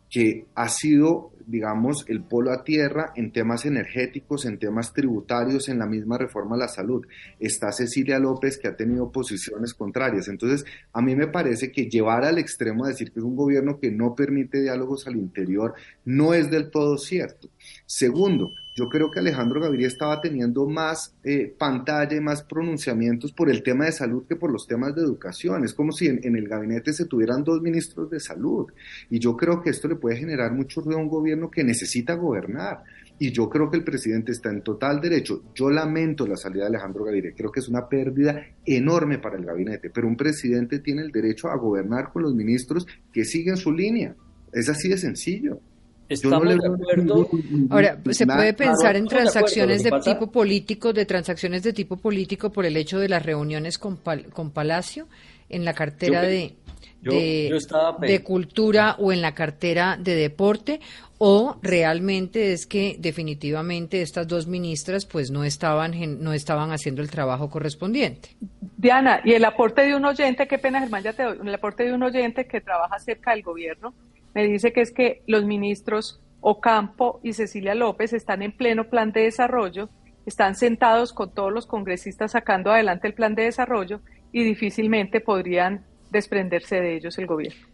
que 0.10 0.46
ha 0.56 0.70
sido, 0.70 1.32
digamos, 1.46 2.06
el 2.08 2.24
polo 2.24 2.52
a 2.52 2.64
tierra 2.64 3.12
en 3.16 3.32
temas 3.32 3.66
energéticos, 3.66 4.46
en 4.46 4.58
temas 4.58 4.94
tributarios, 4.94 5.68
en 5.68 5.80
la 5.80 5.86
misma 5.86 6.18
reforma 6.18 6.56
a 6.56 6.60
la 6.60 6.68
salud. 6.68 7.06
Está 7.40 7.72
Cecilia 7.72 8.18
López, 8.18 8.58
que 8.58 8.70
ha 8.70 8.76
tenido 8.76 9.12
posiciones 9.12 9.74
contrarias. 9.74 10.30
Entonces, 10.30 10.66
a 10.94 11.02
mí 11.02 11.16
me 11.16 11.28
parece 11.28 11.72
que 11.72 11.90
llevar 11.90 12.24
al 12.24 12.38
extremo 12.38 12.86
a 12.86 12.90
decir 12.90 13.12
que 13.12 13.20
es 13.20 13.26
un 13.26 13.36
gobierno 13.36 13.80
que 13.80 13.92
no 13.92 14.16
permite 14.16 14.62
diálogos 14.62 15.08
al 15.08 15.18
interior 15.18 15.74
no 16.06 16.34
es 16.34 16.50
del 16.50 16.72
todo 16.72 16.98
cierto. 16.98 17.50
Segundo, 17.90 18.52
yo 18.76 18.90
creo 18.90 19.10
que 19.10 19.20
Alejandro 19.20 19.62
Gaviria 19.62 19.88
estaba 19.88 20.20
teniendo 20.20 20.68
más 20.68 21.16
eh, 21.24 21.56
pantalla 21.58 22.18
y 22.18 22.20
más 22.20 22.44
pronunciamientos 22.44 23.32
por 23.32 23.50
el 23.50 23.64
tema 23.64 23.86
de 23.86 23.94
salud 23.94 24.26
que 24.28 24.36
por 24.36 24.52
los 24.52 24.68
temas 24.68 24.94
de 24.94 25.04
educación. 25.04 25.64
Es 25.64 25.74
como 25.74 25.94
si 25.94 26.08
en, 26.08 26.36
el 26.36 26.50
gabinete 26.50 26.92
se 26.92 27.06
tuvieran 27.06 27.46
dos 27.46 27.62
ministros 27.62 28.10
de 28.10 28.20
salud. 28.20 28.68
Y 29.10 29.20
yo 29.20 29.38
creo 29.38 29.62
que 29.62 29.70
esto 29.70 29.88
le 29.88 29.96
puede 29.96 30.18
generar 30.18 30.52
mucho 30.52 30.82
ruido 30.82 31.00
a 31.00 31.02
un 31.02 31.08
gobierno 31.08 31.50
que 31.50 31.64
necesita 31.64 32.16
gobernar. 32.16 32.84
Y 33.18 33.32
yo 33.32 33.50
creo 33.50 33.72
que 33.72 33.78
el 33.78 33.86
presidente 33.86 34.34
está 34.34 34.50
en 34.50 34.62
total 34.62 35.00
derecho. 35.00 35.44
Yo 35.56 35.70
lamento 35.70 36.28
la 36.28 36.36
salida 36.36 36.64
de 36.64 36.76
Alejandro 36.76 37.06
Gaviria. 37.06 37.34
Creo 37.36 37.54
que 37.54 37.62
es 37.62 37.70
una 37.70 37.88
pérdida 37.88 38.46
enorme 38.66 39.18
para 39.18 39.38
el 39.38 39.46
gabinete. 39.46 39.90
Pero 39.90 40.10
un 40.10 40.18
presidente 40.18 40.80
tiene 40.80 41.04
el 41.04 41.12
derecho 41.12 41.48
a 41.48 41.58
gobernar 41.58 42.12
con 42.12 42.22
los 42.22 42.36
ministros 42.36 42.86
que 43.14 43.24
siguen 43.24 43.56
su 43.56 43.72
línea. 43.72 44.14
Es 44.52 44.68
así 44.68 44.90
de 44.90 44.98
sencillo. 44.98 45.62
Estamos 46.10 46.48
de 46.48 46.56
acuerdo. 46.56 47.30
Ahora, 47.70 48.00
se 48.12 48.26
puede 48.26 48.54
pensar 48.54 48.96
en 48.96 49.08
transacciones 49.08 49.84
de, 49.84 49.92
tipo 50.04 50.32
político, 50.32 50.94
de 50.94 51.06
transacciones 51.06 51.64
de 51.64 51.74
tipo 51.74 51.98
político 51.98 52.52
por 52.52 52.66
el 52.66 52.78
hecho 52.78 53.00
de 53.00 53.10
las 53.10 53.26
reuniones 53.26 53.78
con, 53.78 54.00
con 54.32 54.52
Palacio 54.52 55.08
en 55.50 55.66
la 55.66 55.74
cartera 55.74 56.22
de, 56.22 56.56
de, 57.02 58.24
cultura 58.24 58.96
o 59.00 59.12
en 59.12 59.22
la 59.22 59.34
cartera 59.34 59.98
de 60.00 60.16
deporte 60.16 60.80
o 61.20 61.58
realmente 61.62 62.54
es 62.54 62.68
que 62.68 62.96
definitivamente 63.00 64.02
estas 64.02 64.28
dos 64.28 64.48
ministras 64.48 65.06
pues 65.06 65.32
no 65.32 65.44
estaban 65.44 65.94
no 66.22 66.34
estaban 66.34 66.72
haciendo 66.72 67.02
el 67.02 67.10
trabajo 67.10 67.50
correspondiente. 67.50 68.30
Diana, 68.78 69.22
y 69.24 69.34
el 69.34 69.46
aporte 69.46 69.82
de 69.82 69.96
un 69.96 70.06
oyente, 70.06 70.48
qué 70.48 70.60
pena 70.60 70.80
Germán, 70.80 71.04
ya 71.04 71.14
te 71.14 71.24
doy, 71.24 71.38
el 71.42 71.54
aporte 71.54 71.84
de 71.84 71.94
un 71.94 72.04
oyente 72.04 72.46
que 72.46 72.62
trabaja 72.62 73.00
cerca 73.00 73.32
del 73.32 73.42
gobierno 73.42 73.94
me 74.38 74.48
dice 74.48 74.72
que 74.72 74.82
es 74.82 74.92
que 74.92 75.24
los 75.26 75.46
ministros 75.46 76.22
Ocampo 76.42 77.20
y 77.24 77.34
Cecilia 77.34 77.74
López 77.74 78.14
están 78.14 78.44
en 78.44 78.56
pleno 78.56 78.88
plan 78.88 79.12
de 79.12 79.22
desarrollo, 79.22 79.90
están 80.28 80.54
sentados 80.54 81.12
con 81.12 81.34
todos 81.34 81.52
los 81.52 81.66
congresistas 81.66 82.34
sacando 82.34 82.72
adelante 82.72 83.08
el 83.08 83.16
plan 83.16 83.34
de 83.34 83.46
desarrollo 83.46 84.00
y 84.32 84.44
difícilmente 84.44 85.22
podrían 85.22 85.88
desprenderse 86.12 86.80
de 86.80 86.98
ellos 86.98 87.18
el 87.18 87.26
gobierno. 87.26 87.66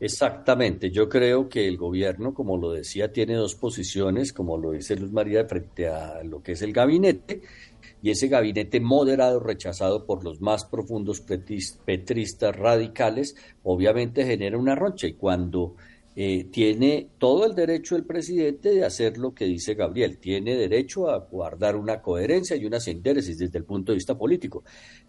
Exactamente, 0.00 0.90
yo 0.90 1.08
creo 1.08 1.48
que 1.48 1.68
el 1.68 1.76
gobierno, 1.76 2.34
como 2.34 2.56
lo 2.56 2.72
decía, 2.72 3.12
tiene 3.12 3.34
dos 3.34 3.54
posiciones, 3.54 4.32
como 4.32 4.58
lo 4.58 4.72
dice 4.72 4.96
Luz 4.96 5.12
María, 5.12 5.44
frente 5.44 5.86
a 5.86 6.24
lo 6.24 6.42
que 6.42 6.52
es 6.52 6.62
el 6.62 6.72
gabinete, 6.72 7.42
y 8.02 8.10
ese 8.10 8.28
gabinete 8.28 8.80
moderado 8.80 9.40
rechazado 9.40 10.06
por 10.06 10.24
los 10.24 10.40
más 10.40 10.64
profundos 10.64 11.20
petristas 11.20 12.56
radicales, 12.56 13.36
obviamente 13.62 14.24
genera 14.24 14.58
una 14.58 14.74
roncha. 14.74 15.06
Y 15.06 15.14
cuando 15.14 15.76
eh, 16.22 16.48
tiene 16.52 17.08
todo 17.16 17.46
el 17.46 17.54
derecho 17.54 17.96
el 17.96 18.04
presidente 18.04 18.74
de 18.74 18.84
hacer 18.84 19.16
lo 19.16 19.32
que 19.32 19.46
dice 19.46 19.72
Gabriel, 19.72 20.18
tiene 20.18 20.54
derecho 20.54 21.08
a 21.08 21.16
guardar 21.16 21.76
una 21.76 22.02
coherencia 22.02 22.56
y 22.56 22.66
una 22.66 22.78
síntesis 22.78 23.38
desde 23.38 23.56
el 23.56 23.64
punto 23.64 23.92
de 23.92 23.96
vista 23.96 24.18
político. 24.18 24.62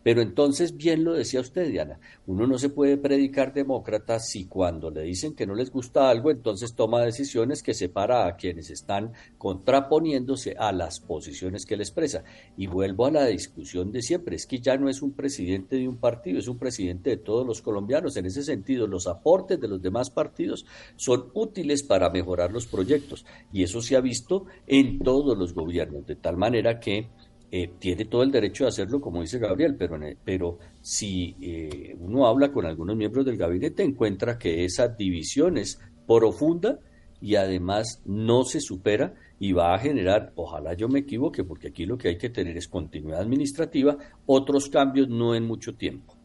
Pero 0.04 0.22
entonces, 0.22 0.78
bien 0.78 1.04
lo 1.04 1.12
decía 1.12 1.42
usted, 1.42 1.70
Diana, 1.70 2.00
uno 2.28 2.48
no 2.48 2.58
se 2.58 2.70
puede 2.70 2.96
predicar 2.96 3.54
demócrata 3.54 4.20
si 4.20 4.46
cuando 4.46 4.90
le 4.90 5.02
dicen 5.02 5.36
que 5.36 5.46
no 5.46 5.54
les 5.54 5.70
gusta 5.70 6.10
algo, 6.10 6.32
entonces 6.32 6.76
toma 6.76 7.04
decisiones 7.04 7.62
que 7.62 7.74
separa 7.74 8.26
a 8.26 8.38
quienes 8.38 8.70
están 8.70 9.12
contraponiéndose 9.38 10.56
a 10.58 10.72
las 10.72 11.02
posiciones 11.02 11.66
que 11.66 11.74
él 11.74 11.82
expresa. 11.82 12.24
Y 12.56 12.68
vuelvo 12.68 13.08
a 13.08 13.12
la 13.12 13.26
discusión 13.26 13.92
de 13.92 14.02
siempre, 14.02 14.38
es 14.38 14.48
que 14.48 14.62
ya 14.62 14.78
no 14.78 14.88
es 14.88 15.02
un 15.02 15.12
presidente 15.12 15.76
de 15.76 15.90
un 15.90 15.98
partido, 15.98 16.40
es 16.40 16.48
un 16.48 16.58
presidente 16.58 17.10
de 17.10 17.18
todos 17.18 17.46
los 17.46 17.62
colombianos. 17.62 18.16
En 18.16 18.28
ese 18.28 18.44
sentido, 18.44 18.88
los 18.88 19.08
aportes 19.08 19.60
de 19.60 19.68
los 19.68 19.82
demás 19.82 20.10
partidos 20.10 20.66
son 21.02 21.32
útiles 21.34 21.82
para 21.82 22.12
mejorar 22.12 22.52
los 22.52 22.68
proyectos. 22.68 23.26
Y 23.52 23.64
eso 23.64 23.82
se 23.82 23.96
ha 23.96 24.02
visto 24.02 24.46
en 24.68 25.00
todos 25.00 25.36
los 25.36 25.52
gobiernos, 25.52 26.06
de 26.06 26.16
tal 26.16 26.38
manera 26.38 26.80
que 26.80 27.08
eh, 27.50 27.72
tiene 27.80 28.06
todo 28.06 28.22
el 28.22 28.30
derecho 28.30 28.66
de 28.66 28.68
hacerlo, 28.68 29.02
como 29.02 29.22
dice 29.22 29.40
Gabriel, 29.40 29.76
pero, 29.80 30.00
pero 30.24 30.60
si 30.80 31.36
eh, 31.42 31.96
uno 32.00 32.28
habla 32.28 32.52
con 32.52 32.68
algunos 32.68 32.96
miembros 32.96 33.26
del 33.26 33.36
gabinete, 33.36 33.82
encuentra 33.82 34.38
que 34.38 34.64
esa 34.64 34.90
división 34.90 35.58
es 35.58 35.80
profunda 36.06 36.78
y 37.20 37.34
además 37.34 38.04
no 38.06 38.44
se 38.44 38.60
supera 38.60 39.16
y 39.40 39.54
va 39.54 39.74
a 39.74 39.80
generar, 39.80 40.34
ojalá 40.36 40.76
yo 40.76 40.88
me 40.88 41.00
equivoque, 41.00 41.44
porque 41.44 41.70
aquí 41.70 41.88
lo 41.88 41.98
que 41.98 42.10
hay 42.10 42.18
que 42.20 42.30
tener 42.30 42.58
es 42.58 42.68
continuidad 42.68 43.22
administrativa, 43.22 43.98
otros 44.28 44.70
cambios 44.70 45.10
no 45.10 45.34
en 45.34 45.48
mucho 45.48 45.74
tiempo. 45.74 46.16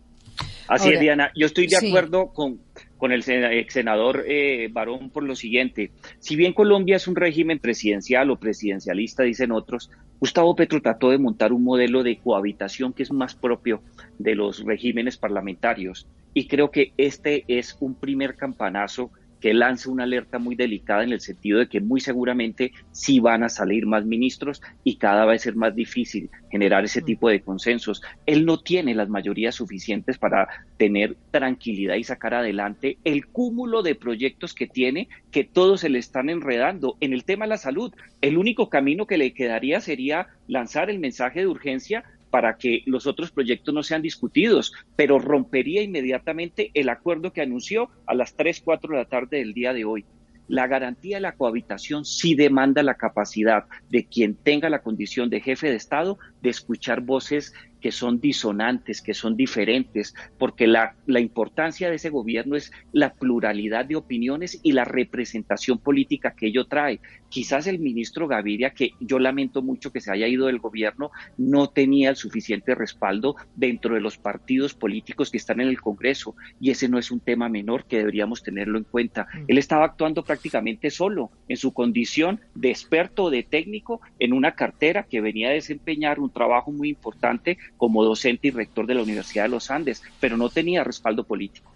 Así 0.69 0.91
es, 0.91 1.01
Diana. 1.01 1.31
Yo 1.35 1.47
estoy 1.47 1.67
de 1.67 1.77
acuerdo 1.77 2.27
con, 2.35 2.61
con 2.97 3.13
el 3.13 3.23
ex 3.27 3.75
senador 3.75 4.25
eh, 4.27 4.69
Barón 4.73 5.11
por 5.11 5.23
lo 5.23 5.37
siguiente. 5.37 5.91
Si 6.19 6.37
bien 6.37 6.53
Colombia 6.53 6.97
es 6.97 7.09
un 7.09 7.17
régimen 7.17 7.59
presidencial 7.59 8.31
o 8.31 8.37
presidencialista, 8.37 9.23
dicen 9.23 9.53
otros, 9.53 9.91
Gustavo 10.19 10.57
Petro 10.57 10.81
trató 10.81 11.11
de 11.11 11.19
montar 11.19 11.53
un 11.53 11.65
modelo 11.65 12.03
de 12.03 12.19
cohabitación 12.19 12.93
que 12.93 13.03
es 13.03 13.13
más 13.13 13.35
propio 13.35 13.83
de 14.19 14.35
los 14.35 14.65
regímenes 14.65 15.17
parlamentarios. 15.17 16.07
Y 16.33 16.49
creo 16.49 16.71
que 16.71 16.93
este 16.97 17.45
es 17.49 17.77
un 17.81 17.95
primer 17.95 18.35
campanazo 18.35 19.11
que 19.41 19.55
lanza 19.55 19.91
una 19.91 20.05
alerta 20.05 20.39
muy 20.39 20.57
delicada 20.57 21.05
en 21.05 21.13
el 21.13 21.21
sentido 21.21 21.59
de 21.59 21.69
que 21.69 21.81
muy 21.81 22.01
seguramente 22.01 22.73
sí 22.93 23.21
van 23.21 23.43
a 23.43 23.49
salir 23.49 23.87
más 23.87 24.05
ministros 24.05 24.63
y 24.85 24.97
cada 24.97 25.25
vez 25.25 25.43
ser 25.43 25.57
más 25.57 25.75
difícil 25.75 26.31
generar 26.51 26.85
ese 26.85 27.03
mm. 27.03 27.05
tipo 27.05 27.29
de 27.29 27.41
consensos. 27.41 28.03
Él 28.25 28.47
no 28.47 28.61
tiene 28.61 28.95
las 28.95 29.09
mayorías 29.09 29.55
suficientes 29.55 30.19
para 30.19 30.49
tener 30.77 31.17
tranquilidad 31.31 31.97
y 31.97 32.05
sacar 32.05 32.35
adelante 32.35 32.99
el 33.05 33.27
cúmulo 33.27 33.83
de 33.83 33.95
proyectos 33.95 34.55
que 34.55 34.67
tiene, 34.67 35.09
que 35.31 35.45
todos 35.45 35.81
se 35.81 35.89
le 35.89 35.99
están 35.99 36.31
enredando. 36.31 36.97
En 37.01 37.13
el 37.13 37.25
tema 37.25 37.45
de 37.45 37.51
la 37.51 37.59
salud, 37.59 37.93
el 38.21 38.39
único 38.39 38.71
camino 38.71 39.07
que 39.07 39.19
le 39.19 39.33
quedaría 39.35 39.81
sería 39.81 40.29
lanzar 40.49 40.91
el 40.91 40.99
mensaje 40.99 41.41
de 41.41 41.47
urgencia 41.47 42.05
para 42.37 42.59
que 42.59 42.83
los 42.85 43.07
otros 43.07 43.31
proyectos 43.31 43.73
no 43.73 43.83
sean 43.83 44.03
discutidos, 44.03 44.75
pero 44.95 45.19
rompería 45.19 45.81
inmediatamente 45.81 46.71
el 46.75 46.91
acuerdo 46.91 47.33
que 47.33 47.41
anunció 47.41 47.89
a 48.05 48.13
las 48.13 48.37
3, 48.37 48.61
4 48.63 48.93
de 48.93 48.99
la 48.99 49.09
tarde 49.09 49.39
del 49.39 49.55
día 49.55 49.73
de 49.73 49.87
hoy. 49.87 50.05
La 50.47 50.67
garantía 50.67 51.17
de 51.17 51.23
la 51.23 51.33
cohabitación 51.33 52.05
sí 52.05 52.35
demanda 52.35 52.83
la 52.83 52.97
capacidad 52.97 53.65
de 53.89 54.05
quien 54.05 54.35
tenga 54.35 54.69
la 54.69 54.83
condición 54.83 55.31
de 55.31 55.41
jefe 55.41 55.71
de 55.71 55.77
Estado 55.77 56.19
de 56.43 56.51
escuchar 56.51 57.01
voces 57.01 57.55
que 57.81 57.93
son 57.93 58.21
disonantes, 58.21 59.03
que 59.03 59.15
son 59.15 59.37
diferentes, 59.37 60.15
porque 60.39 60.67
la, 60.67 60.95
la, 61.07 61.21
importancia 61.21 61.89
de 61.89 61.97
ese 61.97 62.11
gobierno 62.11 62.57
es 62.57 62.73
la 62.93 63.15
pluralidad 63.15 63.85
de 63.85 63.97
opiniones 63.97 64.61
y 64.63 64.73
la 64.73 64.85
representación 64.85 65.79
política 65.79 66.35
que 66.37 66.47
ello 66.47 66.67
trae. 66.67 67.01
Quizás 67.29 67.67
el 67.67 67.79
ministro 67.79 68.29
Gaviria, 68.29 68.71
que 68.71 68.93
yo 69.01 69.19
lamento 69.19 69.63
mucho 69.63 69.93
que 69.93 70.01
se 70.01 70.13
haya 70.13 70.29
ido 70.29 70.47
del 70.47 70.59
gobierno, 70.59 71.11
no 71.37 71.69
tenía 71.69 72.11
el 72.11 72.17
suficiente 72.17 72.75
respaldo 72.75 73.37
dentro 73.55 73.95
de 73.95 74.01
los 74.01 74.17
partidos 74.19 74.75
políticos 74.75 75.31
que 75.31 75.39
están 75.39 75.61
en 75.61 75.69
el 75.69 75.81
Congreso, 75.81 76.35
y 76.61 76.71
ese 76.71 76.89
no 76.89 76.99
es 76.99 77.11
un 77.11 77.21
tema 77.21 77.49
menor 77.49 77.85
que 77.85 77.99
deberíamos 77.99 78.43
tenerlo 78.43 78.79
en 78.79 78.85
cuenta. 78.85 79.27
Mm. 79.33 79.45
Él 79.49 79.59
estaba 79.59 79.85
actuando 79.85 80.23
prácticamente 80.23 80.91
solo 80.91 81.31
en 81.49 81.57
su 81.57 81.73
condición 81.73 82.41
de 82.55 82.71
experto 82.71 83.25
o 83.25 83.31
de 83.31 83.43
técnico 83.43 84.01
en 84.19 84.33
una 84.33 84.53
cartera 84.53 85.05
que 85.05 85.21
venía 85.21 85.49
a 85.49 85.53
desempeñar 85.53 86.21
un 86.21 86.31
trabajo 86.31 86.73
muy 86.73 86.89
importante 86.89 87.59
como 87.77 88.05
docente 88.05 88.49
y 88.49 88.51
rector 88.51 88.87
de 88.87 88.95
la 88.95 89.03
Universidad 89.03 89.45
de 89.45 89.51
los 89.51 89.71
Andes, 89.71 90.03
pero 90.21 90.37
no 90.37 90.49
tenía 90.49 90.85
respaldo 90.85 91.25
político. 91.25 91.73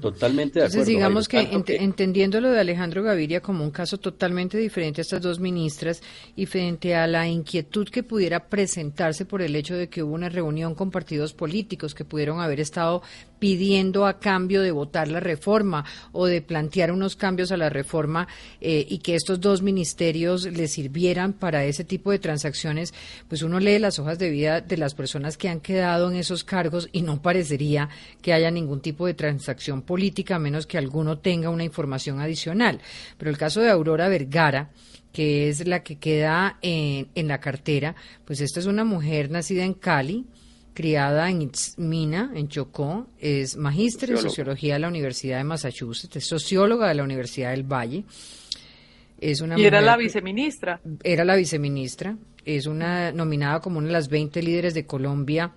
Totalmente 0.00 0.58
de 0.58 0.66
Entonces, 0.66 0.86
digamos 0.86 1.28
que, 1.28 1.40
entendiendo 1.40 2.40
lo 2.40 2.50
de 2.50 2.60
Alejandro 2.60 3.02
Gaviria 3.02 3.40
como 3.40 3.62
un 3.62 3.70
caso 3.70 3.98
totalmente 3.98 4.56
diferente 4.56 5.00
a 5.00 5.02
estas 5.02 5.20
dos 5.20 5.40
ministras 5.40 6.02
y 6.34 6.46
frente 6.46 6.94
a 6.94 7.06
la 7.06 7.28
inquietud 7.28 7.88
que 7.88 8.02
pudiera 8.02 8.48
presentarse 8.48 9.26
por 9.26 9.42
el 9.42 9.54
hecho 9.56 9.76
de 9.76 9.88
que 9.88 10.02
hubo 10.02 10.14
una 10.14 10.30
reunión 10.30 10.74
con 10.74 10.90
partidos 10.90 11.34
políticos 11.34 11.94
que 11.94 12.04
pudieron 12.04 12.40
haber 12.40 12.60
estado 12.60 13.02
pidiendo 13.40 14.06
a 14.06 14.20
cambio 14.20 14.62
de 14.62 14.70
votar 14.70 15.08
la 15.08 15.18
reforma 15.18 15.84
o 16.12 16.26
de 16.26 16.42
plantear 16.42 16.92
unos 16.92 17.16
cambios 17.16 17.50
a 17.50 17.56
la 17.56 17.70
reforma 17.70 18.28
eh, 18.60 18.86
y 18.88 18.98
que 18.98 19.16
estos 19.16 19.40
dos 19.40 19.62
ministerios 19.62 20.44
le 20.44 20.68
sirvieran 20.68 21.32
para 21.32 21.64
ese 21.64 21.82
tipo 21.82 22.12
de 22.12 22.20
transacciones, 22.20 22.94
pues 23.28 23.42
uno 23.42 23.58
lee 23.58 23.78
las 23.78 23.98
hojas 23.98 24.18
de 24.18 24.30
vida 24.30 24.60
de 24.60 24.76
las 24.76 24.94
personas 24.94 25.36
que 25.36 25.48
han 25.48 25.60
quedado 25.60 26.10
en 26.10 26.16
esos 26.16 26.44
cargos 26.44 26.88
y 26.92 27.02
no 27.02 27.22
parecería 27.22 27.88
que 28.22 28.32
haya 28.32 28.50
ningún 28.50 28.80
tipo 28.80 29.06
de 29.06 29.14
transacción 29.14 29.82
política, 29.82 30.36
a 30.36 30.38
menos 30.38 30.66
que 30.66 30.78
alguno 30.78 31.18
tenga 31.18 31.48
una 31.48 31.64
información 31.64 32.20
adicional. 32.20 32.80
Pero 33.16 33.30
el 33.30 33.38
caso 33.38 33.62
de 33.62 33.70
Aurora 33.70 34.08
Vergara, 34.08 34.70
que 35.12 35.48
es 35.48 35.66
la 35.66 35.82
que 35.82 35.96
queda 35.96 36.58
en, 36.60 37.08
en 37.14 37.26
la 37.26 37.40
cartera, 37.40 37.96
pues 38.26 38.42
esta 38.42 38.60
es 38.60 38.66
una 38.66 38.84
mujer 38.84 39.30
nacida 39.30 39.64
en 39.64 39.74
Cali, 39.74 40.26
criada 40.74 41.30
en 41.30 41.42
Itzmina, 41.42 42.32
en 42.34 42.48
Chocó, 42.48 43.08
es 43.18 43.56
magíster 43.56 44.10
en 44.10 44.18
sociología 44.18 44.74
de 44.74 44.80
la 44.80 44.88
Universidad 44.88 45.38
de 45.38 45.44
Massachusetts, 45.44 46.16
es 46.16 46.26
socióloga 46.26 46.88
de 46.88 46.94
la 46.94 47.04
Universidad 47.04 47.50
del 47.50 47.64
Valle. 47.64 48.04
Es 49.20 49.40
una 49.40 49.58
y 49.58 49.64
era 49.64 49.80
la 49.80 49.96
viceministra. 49.96 50.80
Era 51.02 51.24
la 51.24 51.36
viceministra, 51.36 52.16
es 52.44 52.66
una 52.66 53.12
nominada 53.12 53.60
como 53.60 53.78
una 53.78 53.88
de 53.88 53.92
las 53.92 54.08
20 54.08 54.42
líderes 54.42 54.74
de 54.74 54.86
Colombia 54.86 55.52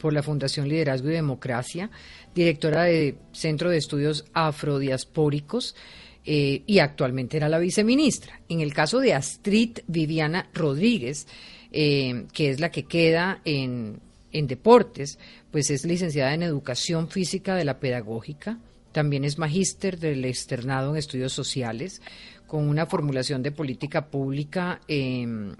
por 0.00 0.12
la 0.12 0.22
Fundación 0.22 0.68
Liderazgo 0.68 1.10
y 1.10 1.12
Democracia, 1.12 1.90
directora 2.34 2.84
de 2.84 3.16
Centro 3.32 3.70
de 3.70 3.76
Estudios 3.76 4.24
Afrodiaspóricos 4.32 5.76
eh, 6.24 6.62
y 6.66 6.78
actualmente 6.78 7.36
era 7.36 7.48
la 7.48 7.58
viceministra. 7.58 8.40
En 8.48 8.60
el 8.60 8.72
caso 8.72 9.00
de 9.00 9.12
Astrid 9.12 9.80
Viviana 9.86 10.48
Rodríguez, 10.54 11.26
eh, 11.70 12.24
que 12.32 12.50
es 12.50 12.60
la 12.60 12.70
que 12.70 12.84
queda 12.84 13.40
en, 13.44 14.00
en 14.34 14.46
deportes, 14.46 15.18
pues 15.50 15.70
es 15.70 15.86
licenciada 15.86 16.34
en 16.34 16.42
Educación 16.42 17.08
Física 17.08 17.54
de 17.54 17.64
la 17.64 17.78
Pedagógica, 17.78 18.58
también 18.92 19.24
es 19.24 19.38
magíster 19.38 19.98
del 19.98 20.24
externado 20.24 20.90
en 20.90 20.96
estudios 20.98 21.32
sociales, 21.32 22.02
con 22.46 22.68
una 22.68 22.86
formulación 22.86 23.42
de 23.42 23.50
política 23.50 24.08
pública 24.10 24.80
en 24.86 25.56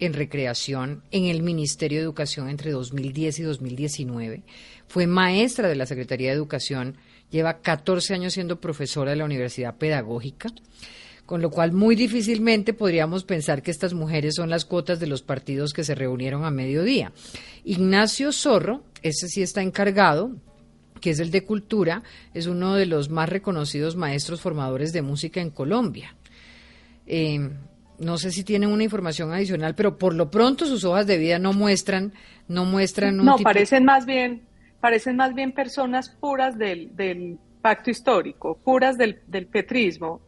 recreación 0.00 1.02
en 1.10 1.26
el 1.26 1.42
Ministerio 1.42 1.98
de 1.98 2.04
Educación 2.04 2.48
entre 2.48 2.72
2010 2.72 3.38
y 3.38 3.42
2019. 3.42 4.42
Fue 4.88 5.06
maestra 5.06 5.68
de 5.68 5.76
la 5.76 5.86
Secretaría 5.86 6.30
de 6.30 6.36
Educación, 6.36 6.96
lleva 7.30 7.60
14 7.60 8.14
años 8.14 8.32
siendo 8.32 8.60
profesora 8.60 9.10
de 9.10 9.16
la 9.16 9.24
Universidad 9.24 9.76
Pedagógica, 9.76 10.48
con 11.26 11.40
lo 11.40 11.50
cual 11.50 11.72
muy 11.72 11.94
difícilmente 11.94 12.74
podríamos 12.74 13.24
pensar 13.24 13.62
que 13.62 13.70
estas 13.70 13.94
mujeres 13.94 14.34
son 14.34 14.50
las 14.50 14.64
cuotas 14.64 15.00
de 15.00 15.06
los 15.06 15.22
partidos 15.22 15.72
que 15.72 15.84
se 15.84 15.94
reunieron 15.94 16.44
a 16.44 16.50
mediodía. 16.50 17.12
Ignacio 17.64 18.32
Zorro, 18.32 18.82
ese 19.02 19.28
sí 19.28 19.42
está 19.42 19.62
encargado, 19.62 20.32
que 21.00 21.10
es 21.10 21.20
el 21.20 21.30
de 21.30 21.44
Cultura, 21.44 22.02
es 22.34 22.46
uno 22.46 22.74
de 22.74 22.86
los 22.86 23.08
más 23.08 23.28
reconocidos 23.28 23.96
maestros 23.96 24.40
formadores 24.40 24.92
de 24.92 25.02
música 25.02 25.40
en 25.40 25.50
Colombia. 25.50 26.14
Eh, 27.06 27.50
no 27.98 28.18
sé 28.18 28.32
si 28.32 28.44
tienen 28.44 28.70
una 28.70 28.84
información 28.84 29.32
adicional, 29.32 29.74
pero 29.74 29.96
por 29.96 30.14
lo 30.14 30.30
pronto 30.30 30.66
sus 30.66 30.84
hojas 30.84 31.06
de 31.06 31.18
vida 31.18 31.38
no 31.38 31.52
muestran, 31.52 32.12
no 32.48 32.64
muestran 32.64 33.20
un 33.20 33.26
No, 33.26 33.36
parecen 33.38 33.84
más 33.84 34.06
bien, 34.06 34.42
parecen 34.80 35.16
más 35.16 35.34
bien 35.34 35.52
personas 35.52 36.10
puras 36.10 36.58
del, 36.58 36.94
del 36.96 37.38
pacto 37.60 37.90
histórico, 37.90 38.58
puras 38.64 38.98
del, 38.98 39.20
del 39.26 39.46
petrismo. 39.46 40.22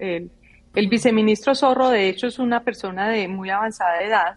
El 0.74 0.88
viceministro 0.88 1.54
Zorro, 1.54 1.88
de 1.88 2.08
hecho, 2.08 2.26
es 2.26 2.38
una 2.38 2.60
persona 2.60 3.08
de 3.08 3.28
muy 3.28 3.50
avanzada 3.50 4.02
edad, 4.02 4.36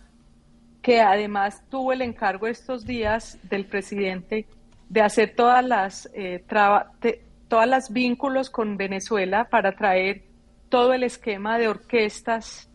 que 0.82 1.02
además 1.02 1.64
tuvo 1.70 1.94
el 1.94 2.02
encargo 2.02 2.48
estos 2.48 2.86
días 2.86 3.40
del 3.44 3.66
presidente 3.66 4.46
de 4.90 5.02
hacer 5.02 5.34
todas 5.36 5.66
las 5.66 6.10
eh, 6.14 6.44
todas 7.48 7.68
las 7.68 7.92
vínculos 7.92 8.50
con 8.50 8.78
Venezuela 8.78 9.46
para 9.46 9.74
traer 9.74 10.24
todo 10.70 10.94
el 10.94 11.04
esquema 11.04 11.58
de 11.58 11.68
orquestas 11.68 12.70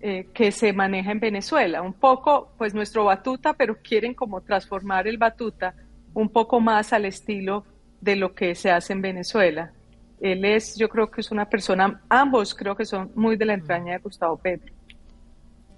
eh, 0.00 0.28
que 0.34 0.52
se 0.52 0.72
maneja 0.72 1.12
en 1.12 1.20
Venezuela. 1.20 1.82
Un 1.82 1.94
poco, 1.94 2.52
pues 2.58 2.74
nuestro 2.74 3.04
batuta, 3.04 3.54
pero 3.54 3.76
quieren 3.82 4.14
como 4.14 4.42
transformar 4.42 5.06
el 5.08 5.16
batuta 5.16 5.74
un 6.14 6.28
poco 6.28 6.60
más 6.60 6.92
al 6.92 7.04
estilo 7.04 7.64
de 8.00 8.16
lo 8.16 8.34
que 8.34 8.54
se 8.54 8.70
hace 8.70 8.92
en 8.92 9.02
Venezuela. 9.02 9.72
Él 10.20 10.44
es, 10.44 10.76
yo 10.76 10.88
creo 10.88 11.10
que 11.10 11.20
es 11.20 11.30
una 11.30 11.48
persona, 11.48 12.00
ambos 12.08 12.54
creo 12.54 12.74
que 12.74 12.84
son 12.84 13.10
muy 13.14 13.36
de 13.36 13.44
la 13.44 13.54
entraña 13.54 13.92
de 13.92 13.98
Gustavo 13.98 14.36
Petro. 14.38 14.72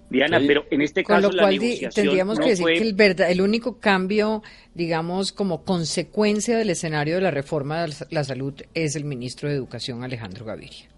Diana, 0.09 0.39
pero 0.45 0.65
en 0.71 0.81
este 0.81 1.03
caso 1.03 1.27
Con 1.27 1.37
lo 1.37 1.43
cual 1.43 1.59
tendríamos 1.93 2.39
que 2.39 2.49
decir 2.49 2.65
que 2.65 2.81
el, 2.81 2.93
verdad, 2.95 3.29
el 3.29 3.41
único 3.41 3.79
cambio, 3.79 4.41
digamos, 4.73 5.31
como 5.31 5.63
consecuencia 5.63 6.57
del 6.57 6.71
escenario 6.71 7.15
de 7.15 7.21
la 7.21 7.31
reforma 7.31 7.85
de 7.85 7.93
la 8.09 8.23
salud 8.23 8.55
es 8.73 8.95
el 8.95 9.05
ministro 9.05 9.49
de 9.49 9.55
Educación, 9.55 10.03
Alejandro 10.03 10.45
Gaviria. 10.45 10.89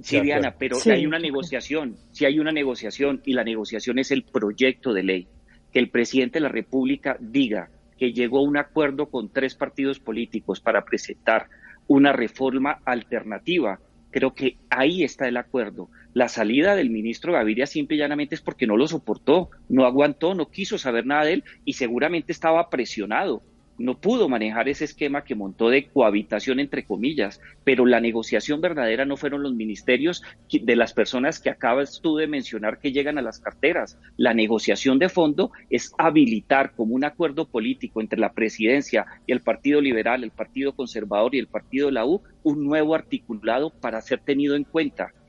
Sí, 0.00 0.20
Diana, 0.20 0.54
pero 0.58 0.78
hay 0.86 1.06
una 1.06 1.18
negociación, 1.18 1.96
si 2.12 2.24
hay 2.24 2.38
una 2.38 2.52
negociación 2.52 3.22
y 3.24 3.32
la 3.32 3.44
negociación 3.44 3.98
es 3.98 4.10
el 4.10 4.22
proyecto 4.24 4.92
de 4.92 5.02
ley. 5.02 5.28
Que 5.72 5.78
el 5.78 5.90
presidente 5.90 6.38
de 6.38 6.42
la 6.42 6.48
República 6.48 7.16
diga 7.20 7.70
que 7.98 8.12
llegó 8.12 8.38
a 8.38 8.42
un 8.42 8.56
acuerdo 8.56 9.06
con 9.10 9.30
tres 9.30 9.54
partidos 9.54 9.98
políticos 9.98 10.60
para 10.60 10.84
presentar 10.84 11.48
una 11.88 12.12
reforma 12.12 12.80
alternativa 12.84 13.78
Creo 14.16 14.32
que 14.32 14.56
ahí 14.70 15.04
está 15.04 15.28
el 15.28 15.36
acuerdo. 15.36 15.90
La 16.14 16.28
salida 16.30 16.74
del 16.74 16.88
ministro 16.88 17.34
Gaviria 17.34 17.66
simple 17.66 17.96
y 17.96 17.98
llanamente 17.98 18.34
es 18.34 18.40
porque 18.40 18.66
no 18.66 18.78
lo 18.78 18.88
soportó, 18.88 19.50
no 19.68 19.84
aguantó, 19.84 20.34
no 20.34 20.48
quiso 20.50 20.78
saber 20.78 21.04
nada 21.04 21.24
de 21.24 21.34
él 21.34 21.44
y 21.66 21.74
seguramente 21.74 22.32
estaba 22.32 22.70
presionado 22.70 23.42
no 23.78 23.98
pudo 23.98 24.28
manejar 24.28 24.68
ese 24.68 24.84
esquema 24.84 25.24
que 25.24 25.34
montó 25.34 25.68
de 25.68 25.88
cohabitación 25.88 26.60
entre 26.60 26.84
comillas, 26.84 27.40
pero 27.64 27.86
la 27.86 28.00
negociación 28.00 28.60
verdadera 28.60 29.04
no 29.04 29.16
fueron 29.16 29.42
los 29.42 29.54
ministerios 29.54 30.22
de 30.50 30.76
las 30.76 30.92
personas 30.92 31.40
que 31.40 31.50
acabas 31.50 32.00
tú 32.00 32.16
de 32.16 32.26
mencionar 32.26 32.78
que 32.78 32.92
llegan 32.92 33.18
a 33.18 33.22
las 33.22 33.40
carteras. 33.40 33.98
La 34.16 34.34
negociación 34.34 34.98
de 34.98 35.08
fondo 35.08 35.50
es 35.70 35.92
habilitar 35.98 36.72
como 36.72 36.94
un 36.94 37.04
acuerdo 37.04 37.46
político 37.46 38.00
entre 38.00 38.20
la 38.20 38.32
presidencia 38.32 39.06
y 39.26 39.32
el 39.32 39.40
Partido 39.40 39.80
Liberal, 39.80 40.24
el 40.24 40.30
Partido 40.30 40.72
Conservador 40.72 41.34
y 41.34 41.38
el 41.38 41.48
Partido 41.48 41.86
de 41.86 41.92
la 41.92 42.06
U 42.06 42.22
un 42.42 42.64
nuevo 42.64 42.94
articulado 42.94 43.70
para 43.70 44.00
ser 44.00 44.20
tenido 44.20 44.54
en 44.54 44.64
cuenta 44.64 45.12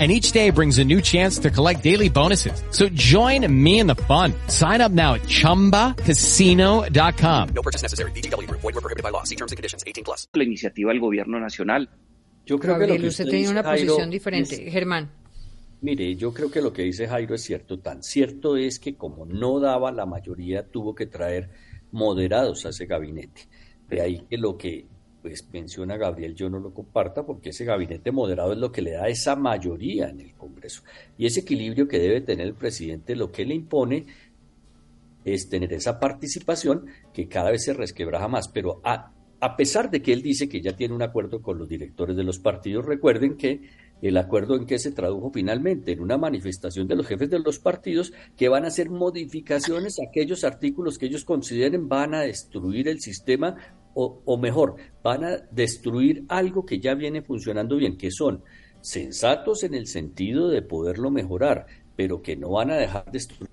and 0.00 0.10
each 0.10 0.32
day 0.32 0.50
brings 0.50 0.80
a 0.80 0.84
new 0.84 1.00
chance 1.00 1.38
to 1.38 1.50
collect 1.50 1.84
daily 1.84 2.08
bonuses. 2.08 2.60
So 2.70 2.88
join 2.88 3.46
me 3.62 3.78
in 3.78 3.86
the 3.86 3.94
fun. 3.94 4.34
Sign 4.48 4.80
up 4.80 4.90
now 4.90 5.14
at 5.14 5.22
ChumbaCasino.com. 5.22 7.48
No 7.54 7.62
purchase 7.62 7.82
necessary. 7.82 8.10
BGW. 8.10 8.50
Void 8.50 8.64
were 8.64 8.72
prohibited 8.72 9.04
by 9.04 9.10
law. 9.10 9.22
See 9.22 9.36
terms 9.36 9.52
and 9.52 9.56
conditions. 9.56 9.84
18 9.86 10.02
plus. 10.02 10.26
La 10.34 10.42
iniciativa 10.42 10.90
del 10.90 11.00
gobierno 11.00 11.38
nacional. 11.38 11.88
Yo 12.44 12.58
creo 12.58 12.74
Gabriel, 12.74 12.90
que 12.90 12.98
lo 12.98 13.02
que 13.02 13.08
usted, 13.08 13.24
usted 13.24 13.36
tenía 13.36 13.50
una 13.50 13.62
Jairo, 13.62 13.86
posición 13.86 14.10
diferente. 14.10 14.66
Es, 14.66 14.72
Germán. 14.72 15.10
Mire, 15.80 16.16
yo 16.16 16.34
creo 16.34 16.50
que 16.50 16.60
lo 16.60 16.72
que 16.72 16.82
dice 16.82 17.06
Jairo 17.06 17.34
es 17.34 17.42
cierto. 17.42 17.78
Tan 17.78 18.02
cierto 18.02 18.56
es 18.56 18.78
que 18.78 18.96
como 18.96 19.26
no 19.26 19.60
daba 19.60 19.92
la 19.92 20.06
mayoría, 20.06 20.66
tuvo 20.66 20.94
que 20.94 21.06
traer 21.06 21.50
moderados 21.92 22.66
a 22.66 22.70
ese 22.70 22.86
gabinete. 22.86 23.48
De 23.88 24.00
ahí 24.00 24.26
que 24.28 24.36
lo 24.36 24.56
que 24.56 24.86
pues 25.24 25.48
menciona 25.54 25.96
Gabriel, 25.96 26.34
yo 26.34 26.50
no 26.50 26.58
lo 26.58 26.74
comparta 26.74 27.24
porque 27.24 27.48
ese 27.48 27.64
gabinete 27.64 28.12
moderado 28.12 28.52
es 28.52 28.58
lo 28.58 28.70
que 28.70 28.82
le 28.82 28.90
da 28.90 29.08
esa 29.08 29.34
mayoría 29.34 30.10
en 30.10 30.20
el 30.20 30.34
Congreso. 30.34 30.82
Y 31.16 31.24
ese 31.24 31.40
equilibrio 31.40 31.88
que 31.88 31.98
debe 31.98 32.20
tener 32.20 32.46
el 32.46 32.52
presidente, 32.52 33.16
lo 33.16 33.32
que 33.32 33.46
le 33.46 33.54
impone 33.54 34.04
es 35.24 35.48
tener 35.48 35.72
esa 35.72 35.98
participación 35.98 36.84
que 37.14 37.26
cada 37.26 37.52
vez 37.52 37.64
se 37.64 37.72
resquebraja 37.72 38.28
más. 38.28 38.48
Pero 38.48 38.82
a, 38.84 39.14
a 39.40 39.56
pesar 39.56 39.90
de 39.90 40.02
que 40.02 40.12
él 40.12 40.20
dice 40.20 40.46
que 40.46 40.60
ya 40.60 40.76
tiene 40.76 40.94
un 40.94 41.00
acuerdo 41.00 41.40
con 41.40 41.56
los 41.56 41.70
directores 41.70 42.18
de 42.18 42.24
los 42.24 42.38
partidos, 42.38 42.84
recuerden 42.84 43.38
que 43.38 43.62
el 44.02 44.18
acuerdo 44.18 44.56
en 44.56 44.66
que 44.66 44.78
se 44.78 44.92
tradujo 44.92 45.30
finalmente 45.32 45.92
en 45.92 46.00
una 46.00 46.18
manifestación 46.18 46.86
de 46.86 46.96
los 46.96 47.06
jefes 47.06 47.30
de 47.30 47.38
los 47.38 47.58
partidos 47.58 48.12
que 48.36 48.50
van 48.50 48.64
a 48.64 48.68
hacer 48.68 48.90
modificaciones 48.90 49.98
a 49.98 50.08
aquellos 50.10 50.44
artículos 50.44 50.98
que 50.98 51.06
ellos 51.06 51.24
consideren 51.24 51.88
van 51.88 52.12
a 52.12 52.20
destruir 52.20 52.88
el 52.88 53.00
sistema 53.00 53.56
o, 53.94 54.36
mejor, 54.38 54.76
van 55.02 55.24
a 55.24 55.36
destruir 55.50 56.24
algo 56.28 56.66
que 56.66 56.80
ya 56.80 56.94
viene 56.94 57.22
funcionando 57.22 57.76
bien, 57.76 57.96
que 57.96 58.10
son 58.10 58.42
sensatos 58.80 59.62
en 59.62 59.74
el 59.74 59.86
sentido 59.86 60.48
de 60.48 60.62
poderlo 60.62 61.10
mejorar, 61.10 61.66
pero 61.96 62.20
que 62.20 62.36
no 62.36 62.50
van 62.50 62.70
a 62.70 62.76
dejar 62.76 63.04
de 63.06 63.12
destruir 63.12 63.50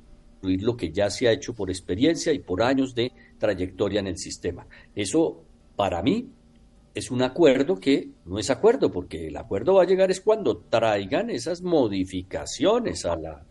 lo 0.63 0.75
que 0.75 0.91
ya 0.91 1.09
se 1.09 1.27
ha 1.27 1.31
hecho 1.31 1.53
por 1.53 1.69
experiencia 1.69 2.33
y 2.33 2.39
por 2.39 2.63
años 2.63 2.95
de 2.95 3.11
trayectoria 3.37 3.99
en 3.99 4.07
el 4.07 4.17
sistema. 4.17 4.65
Eso, 4.95 5.43
para 5.75 6.01
mí, 6.01 6.29
es 6.93 7.11
un 7.11 7.21
acuerdo 7.21 7.79
que 7.79 8.09
no 8.25 8.39
es 8.39 8.49
acuerdo, 8.49 8.91
porque 8.91 9.27
el 9.27 9.37
acuerdo 9.37 9.75
va 9.75 9.83
a 9.83 9.87
llegar 9.87 10.11
es 10.11 10.19
cuando 10.19 10.57
traigan 10.57 11.29
esas 11.29 11.61
modificaciones 11.61 13.05
a 13.05 13.15
la, 13.15 13.45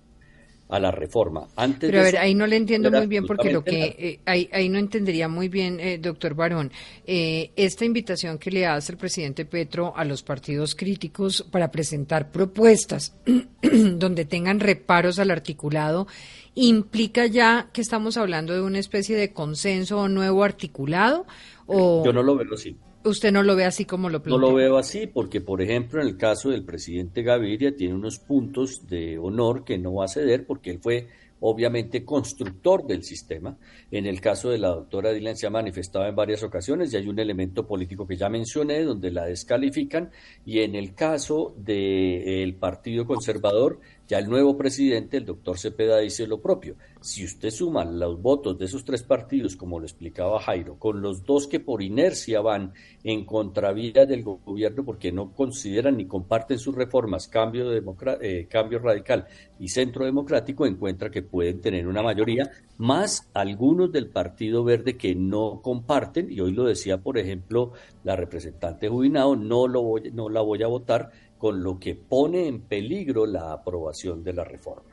a 0.71 0.79
la 0.79 0.91
reforma. 0.91 1.49
Antes 1.57 1.91
Pero 1.91 2.01
a 2.01 2.05
ver, 2.05 2.19
ahí 2.19 2.35
no 2.35 2.47
le 2.47 2.57
entiendo 2.57 2.91
muy 2.91 3.07
bien 3.07 3.27
porque 3.27 3.53
lo 3.53 3.65
que 3.65 3.97
eh, 3.99 4.21
ahí, 4.25 4.49
ahí, 4.53 4.69
no 4.69 4.79
entendería 4.79 5.29
muy 5.29 5.49
bien, 5.49 5.81
eh, 5.81 5.99
doctor 5.99 6.35
Barón, 6.35 6.71
eh, 7.07 7.51
esta 7.57 7.85
invitación 7.85 8.39
que 8.39 8.51
le 8.51 8.67
hace 8.67 8.93
el 8.93 8.99
presidente 8.99 9.45
Petro 9.45 9.93
a 9.97 10.05
los 10.05 10.23
partidos 10.23 10.75
críticos 10.75 11.45
para 11.51 11.71
presentar 11.71 12.31
propuestas 12.31 13.15
donde 13.63 14.25
tengan 14.25 14.61
reparos 14.61 15.19
al 15.19 15.31
articulado, 15.31 16.07
¿implica 16.55 17.27
ya 17.27 17.69
que 17.73 17.81
estamos 17.81 18.17
hablando 18.17 18.55
de 18.55 18.63
una 18.63 18.79
especie 18.79 19.17
de 19.17 19.33
consenso 19.33 19.99
o 19.99 20.09
nuevo 20.09 20.45
articulado? 20.45 21.27
O... 21.67 22.05
Yo 22.05 22.13
no 22.13 22.23
lo 22.23 22.37
veo 22.37 22.55
así. 22.55 22.77
Usted 23.05 23.33
no 23.33 23.43
lo 23.43 23.57
ve 23.57 23.65
así 23.65 23.85
como 23.85 24.09
lo 24.11 24.23
plantea. 24.23 24.41
No 24.41 24.49
lo 24.49 24.55
veo 24.55 24.77
así 24.77 25.07
porque, 25.07 25.41
por 25.41 25.63
ejemplo, 25.63 26.01
en 26.01 26.09
el 26.09 26.17
caso 26.17 26.51
del 26.51 26.65
presidente 26.65 27.23
Gaviria 27.23 27.75
tiene 27.75 27.95
unos 27.95 28.19
puntos 28.19 28.87
de 28.87 29.19
honor 29.19 29.65
que 29.65 29.79
no 29.79 29.95
va 29.95 30.05
a 30.05 30.09
ceder 30.09 30.47
porque 30.47 30.71
él 30.71 30.81
fue 30.83 31.09
obviamente 31.41 32.05
constructor 32.05 32.87
del 32.87 33.03
sistema. 33.03 33.57
En 33.91 34.07
el 34.07 34.21
caso 34.21 34.51
de 34.51 34.59
la 34.59 34.69
doctora 34.69 35.13
Dylan 35.13 35.37
se 35.37 35.47
ha 35.47 35.51
manifestado 35.51 36.07
en 36.07 36.15
varias 36.15 36.43
ocasiones 36.43 36.93
y 36.93 36.97
hay 36.97 37.09
un 37.09 37.19
elemento 37.19 37.67
político 37.67 38.07
que 38.07 38.17
ya 38.17 38.29
mencioné 38.29 38.83
donde 38.83 39.11
la 39.11 39.25
descalifican 39.25 40.11
y 40.45 40.61
en 40.61 40.75
el 40.75 40.95
caso 40.95 41.55
del 41.57 42.55
Partido 42.55 43.07
Conservador 43.07 43.81
ya 44.11 44.19
el 44.19 44.29
nuevo 44.29 44.57
presidente, 44.57 45.19
el 45.19 45.25
doctor 45.25 45.57
Cepeda, 45.57 45.99
dice 45.99 46.27
lo 46.27 46.41
propio. 46.41 46.75
Si 47.01 47.25
usted 47.25 47.51
suma 47.51 47.85
los 47.85 48.21
votos 48.21 48.59
de 48.59 48.65
esos 48.65 48.85
tres 48.85 49.05
partidos, 49.05 49.55
como 49.55 49.79
lo 49.79 49.87
explicaba 49.87 50.41
Jairo, 50.41 50.81
con 50.81 51.01
los 51.01 51.25
dos 51.25 51.47
que 51.47 51.61
por 51.61 51.81
inercia 51.81 52.41
van 52.41 52.73
en 53.05 53.25
contravía 53.25 54.07
del 54.07 54.25
gobierno 54.25 54.85
porque 54.85 55.13
no 55.13 55.33
consideran 55.33 55.97
ni 55.97 56.07
comparten 56.07 56.59
sus 56.59 56.75
reformas, 56.75 57.29
cambio, 57.29 57.73
eh, 57.73 58.49
radical 58.83 59.29
y 59.61 59.69
centro 59.69 60.05
democrático, 60.05 60.67
encuentra 60.67 61.13
que 61.13 61.23
pueden 61.23 61.61
tener 61.61 61.87
una 61.87 62.03
mayoría, 62.03 62.51
más 62.79 63.31
algunos 63.33 63.93
del 63.93 64.09
Partido 64.09 64.65
Verde 64.65 64.97
que 64.97 65.15
no 65.15 65.61
comparten, 65.63 66.33
y 66.33 66.41
hoy 66.41 66.51
lo 66.51 66.65
decía, 66.65 66.99
por 66.99 67.17
ejemplo, 67.17 67.75
la 68.03 68.17
representante 68.17 68.89
Jubilado, 68.89 69.37
no, 69.37 69.69
lo 69.69 69.83
voy, 69.83 70.11
no 70.13 70.29
la 70.29 70.41
voy 70.41 70.65
a 70.65 70.67
votar 70.67 71.13
con 71.41 71.65
lo 71.65 71.81
que 71.81 71.95
pone 71.95 72.47
en 72.47 72.61
peligro 72.61 73.25
la 73.25 73.53
aprobación 73.53 74.23
de 74.23 74.35
la 74.35 74.45
reforma. 74.45 74.91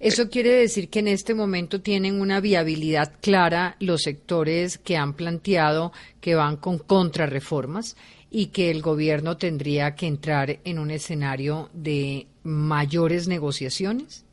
Eso 0.00 0.28
quiere 0.28 0.50
decir 0.50 0.88
que 0.88 0.98
en 0.98 1.08
este 1.08 1.32
momento 1.32 1.80
tienen 1.80 2.20
una 2.20 2.40
viabilidad 2.40 3.12
clara 3.20 3.76
los 3.78 4.02
sectores 4.02 4.78
que 4.78 4.96
han 4.96 5.14
planteado 5.14 5.92
que 6.20 6.34
van 6.34 6.56
con 6.56 6.78
contrarreformas 6.78 7.96
y 8.30 8.46
que 8.46 8.70
el 8.70 8.82
gobierno 8.82 9.36
tendría 9.36 9.94
que 9.94 10.06
entrar 10.06 10.58
en 10.64 10.78
un 10.80 10.90
escenario 10.90 11.70
de 11.72 12.26
mayores 12.42 13.28
negociaciones. 13.28 14.24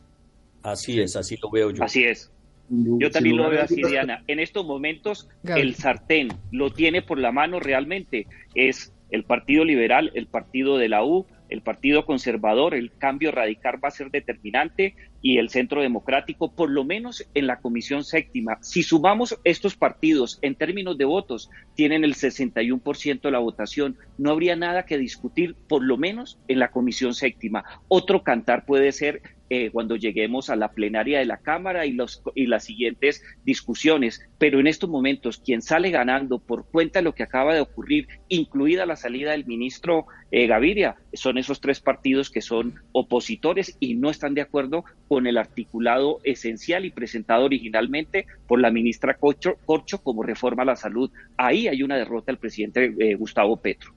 Así 0.63 0.99
es, 0.99 1.15
así 1.15 1.37
lo 1.41 1.51
veo 1.51 1.69
yo. 1.69 1.83
Así 1.83 2.03
es. 2.03 2.31
Yo 2.69 3.11
también 3.11 3.37
lo 3.37 3.49
veo 3.49 3.61
así, 3.61 3.81
Diana. 3.81 4.23
En 4.27 4.39
estos 4.39 4.65
momentos 4.65 5.29
el 5.43 5.75
sartén 5.75 6.29
lo 6.51 6.71
tiene 6.71 7.01
por 7.01 7.19
la 7.19 7.31
mano 7.31 7.59
realmente. 7.59 8.25
Es 8.55 8.91
el 9.09 9.23
Partido 9.23 9.63
Liberal, 9.63 10.11
el 10.13 10.27
Partido 10.27 10.77
de 10.77 10.89
la 10.89 11.03
U, 11.03 11.25
el 11.49 11.61
Partido 11.61 12.05
Conservador, 12.05 12.73
el 12.73 12.91
cambio 12.97 13.31
radical 13.31 13.83
va 13.83 13.87
a 13.87 13.91
ser 13.91 14.11
determinante 14.11 14.95
y 15.21 15.37
el 15.37 15.49
Centro 15.49 15.81
Democrático, 15.81 16.51
por 16.51 16.69
lo 16.69 16.83
menos 16.83 17.27
en 17.33 17.47
la 17.47 17.59
Comisión 17.59 18.03
Séptima. 18.03 18.57
Si 18.61 18.83
sumamos 18.83 19.39
estos 19.43 19.75
partidos 19.75 20.39
en 20.41 20.55
términos 20.55 20.97
de 20.97 21.05
votos, 21.05 21.49
tienen 21.75 22.03
el 22.03 22.15
61% 22.15 23.21
de 23.21 23.31
la 23.31 23.39
votación. 23.39 23.97
No 24.17 24.31
habría 24.31 24.55
nada 24.55 24.85
que 24.85 24.97
discutir, 24.97 25.55
por 25.67 25.83
lo 25.83 25.97
menos 25.97 26.37
en 26.47 26.59
la 26.59 26.71
Comisión 26.71 27.13
Séptima. 27.13 27.63
Otro 27.87 28.23
cantar 28.23 28.65
puede 28.65 28.91
ser 28.91 29.21
eh, 29.49 29.69
cuando 29.71 29.95
lleguemos 29.95 30.49
a 30.49 30.57
la 30.57 30.73
plenaria 30.73 31.19
de 31.19 31.25
la 31.25 31.37
Cámara 31.37 31.85
y, 31.85 31.93
los, 31.93 32.21
y 32.35 32.47
las 32.47 32.65
siguientes 32.65 33.23
discusiones. 33.45 34.21
Pero 34.37 34.59
en 34.59 34.67
estos 34.67 34.89
momentos, 34.89 35.37
quien 35.37 35.61
sale 35.61 35.89
ganando 35.89 36.39
por 36.39 36.65
cuenta 36.65 36.99
de 36.99 37.03
lo 37.03 37.15
que 37.15 37.23
acaba 37.23 37.53
de 37.53 37.61
ocurrir, 37.61 38.07
incluida 38.27 38.85
la 38.85 38.97
salida 38.97 39.31
del 39.31 39.45
ministro 39.45 40.07
eh, 40.31 40.47
Gaviria, 40.47 40.97
son 41.13 41.37
esos 41.37 41.61
tres 41.61 41.79
partidos 41.79 42.29
que 42.29 42.41
son 42.41 42.81
opositores 42.91 43.77
y 43.79 43.95
no 43.95 44.09
están 44.09 44.33
de 44.33 44.41
acuerdo 44.41 44.83
con 45.07 45.27
el 45.27 45.37
articulado 45.37 46.19
esencial 46.23 46.85
y 46.85 46.91
presentado 46.91 47.45
originalmente 47.45 48.25
por 48.47 48.59
la 48.59 48.71
ministra 48.71 49.15
Corcho, 49.15 49.57
Corcho 49.65 49.99
como 49.99 50.23
reforma 50.23 50.63
a 50.63 50.67
la 50.67 50.75
salud. 50.75 51.11
Ahí 51.37 51.67
hay 51.67 51.83
una 51.83 51.97
derrota 51.97 52.31
del 52.31 52.39
presidente 52.39 52.93
eh, 52.99 53.15
Gustavo 53.15 53.57
Petro. 53.57 53.93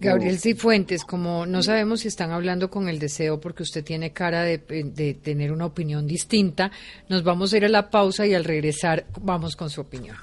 Gabriel 0.00 0.38
Cifuentes, 0.38 1.04
como 1.04 1.44
no 1.44 1.62
sabemos 1.62 2.00
si 2.00 2.08
están 2.08 2.30
hablando 2.30 2.70
con 2.70 2.88
el 2.88 3.00
deseo 3.00 3.40
porque 3.40 3.64
usted 3.64 3.84
tiene 3.84 4.12
cara 4.12 4.44
de, 4.44 4.58
tener 5.20 5.50
una 5.50 5.66
opinión 5.66 6.06
distinta, 6.06 6.70
nos 7.08 7.24
vamos 7.24 7.52
a 7.52 7.56
ir 7.56 7.64
a 7.64 7.68
la 7.68 7.90
pausa 7.90 8.24
y 8.24 8.34
al 8.34 8.44
regresar 8.44 9.06
vamos 9.20 9.56
con 9.56 9.70
su 9.70 9.80
opinión. 9.80 10.16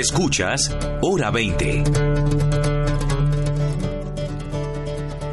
Escuchas 0.00 0.74
Hora 1.02 1.30
20. 1.30 1.84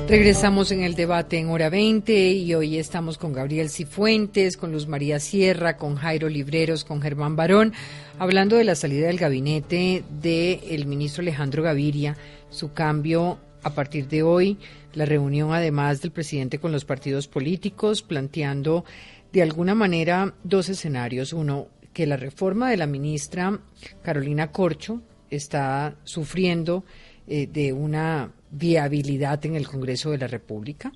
Regresamos 0.10 0.74
en 0.74 0.84
el 0.84 0.94
debate 0.94 1.38
en 1.38 1.48
hora 1.48 1.70
20 1.70 2.32
y 2.32 2.54
hoy 2.54 2.78
estamos 2.78 3.18
con 3.18 3.32
Gabriel 3.32 3.70
Cifuentes, 3.70 4.58
con 4.58 4.74
Luz 4.74 4.86
María 4.86 5.22
Sierra, 5.22 5.78
con 5.78 5.96
Jairo 5.96 6.28
Libreros, 6.28 6.84
con 6.84 7.02
Germán 7.02 7.38
Barón, 7.38 7.72
hablando 8.20 8.58
de 8.58 8.66
la 8.66 8.76
salida 8.76 9.08
del 9.08 9.18
gabinete 9.18 10.04
del 10.10 10.86
ministro 10.86 11.22
Alejandro 11.22 11.64
Gaviria, 11.64 12.18
su 12.50 12.74
cambio 12.74 13.38
a 13.64 13.70
partir 13.70 14.10
de 14.10 14.22
hoy, 14.24 14.58
la 14.94 15.06
reunión 15.06 15.54
además 15.54 16.02
del 16.02 16.12
presidente 16.12 16.60
con 16.60 16.74
los 16.74 16.84
partidos 16.84 17.30
políticos, 17.30 18.02
planteando 18.02 18.84
de 19.32 19.44
alguna 19.44 19.76
manera 19.76 20.34
dos 20.44 20.68
escenarios. 20.68 21.32
Uno, 21.32 21.68
que 21.98 22.06
la 22.06 22.16
reforma 22.16 22.70
de 22.70 22.78
la 22.78 22.86
ministra 22.86 23.60
Carolina 24.04 24.52
Corcho 24.52 25.02
está 25.32 25.96
sufriendo 26.04 26.86
eh, 27.28 27.48
de 27.48 27.74
una 27.74 28.32
viabilidad 28.52 29.44
en 29.48 29.56
el 29.56 29.68
Congreso 29.68 30.12
de 30.12 30.20
la 30.20 30.28
República, 30.28 30.92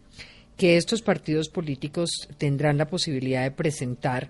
que 0.55 0.77
estos 0.77 1.01
partidos 1.01 1.49
políticos 1.49 2.29
tendrán 2.37 2.77
la 2.77 2.85
posibilidad 2.87 3.41
de 3.41 3.49
presentar 3.49 4.27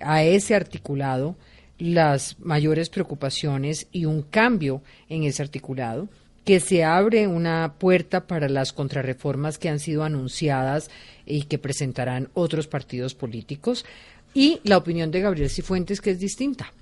a 0.00 0.24
ese 0.24 0.56
articulado 0.56 1.36
las 1.78 2.36
mayores 2.40 2.90
preocupaciones 2.90 3.86
y 3.92 4.06
un 4.06 4.22
cambio 4.22 4.82
en 5.08 5.22
ese 5.22 5.44
articulado, 5.44 6.08
que 6.44 6.58
se 6.58 6.82
abre 6.82 7.28
una 7.28 7.74
puerta 7.78 8.26
para 8.26 8.48
las 8.48 8.72
contrarreformas 8.72 9.56
que 9.56 9.68
han 9.68 9.78
sido 9.78 10.02
anunciadas 10.02 10.90
y 11.26 11.42
que 11.42 11.58
presentarán 11.58 12.30
otros 12.34 12.66
partidos 12.66 13.14
políticos, 13.14 13.84
y 14.38 14.60
la 14.62 14.76
opinión 14.76 15.10
de 15.10 15.20
Gabriel 15.20 15.50
Cifuentes, 15.50 16.00
que 16.00 16.12
es 16.12 16.20
distinta. 16.20 16.72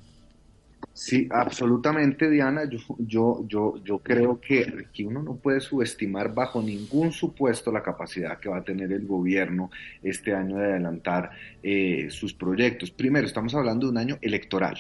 Sí, 0.92 1.26
absolutamente, 1.30 2.28
Diana. 2.28 2.68
Yo, 2.98 3.46
yo, 3.48 3.82
yo, 3.82 3.98
creo 4.00 4.38
que 4.38 4.84
aquí 4.86 5.04
uno 5.04 5.22
no 5.22 5.36
puede 5.36 5.60
subestimar 5.60 6.34
bajo 6.34 6.60
ningún 6.60 7.12
supuesto 7.12 7.72
la 7.72 7.82
capacidad 7.82 8.38
que 8.38 8.50
va 8.50 8.58
a 8.58 8.62
tener 8.62 8.92
el 8.92 9.06
gobierno 9.06 9.70
este 10.02 10.34
año 10.34 10.58
de 10.58 10.66
adelantar 10.66 11.30
eh, 11.62 12.08
sus 12.10 12.34
proyectos. 12.34 12.90
Primero, 12.90 13.26
estamos 13.26 13.54
hablando 13.54 13.86
de 13.86 13.92
un 13.92 13.98
año 13.98 14.18
electoral. 14.20 14.76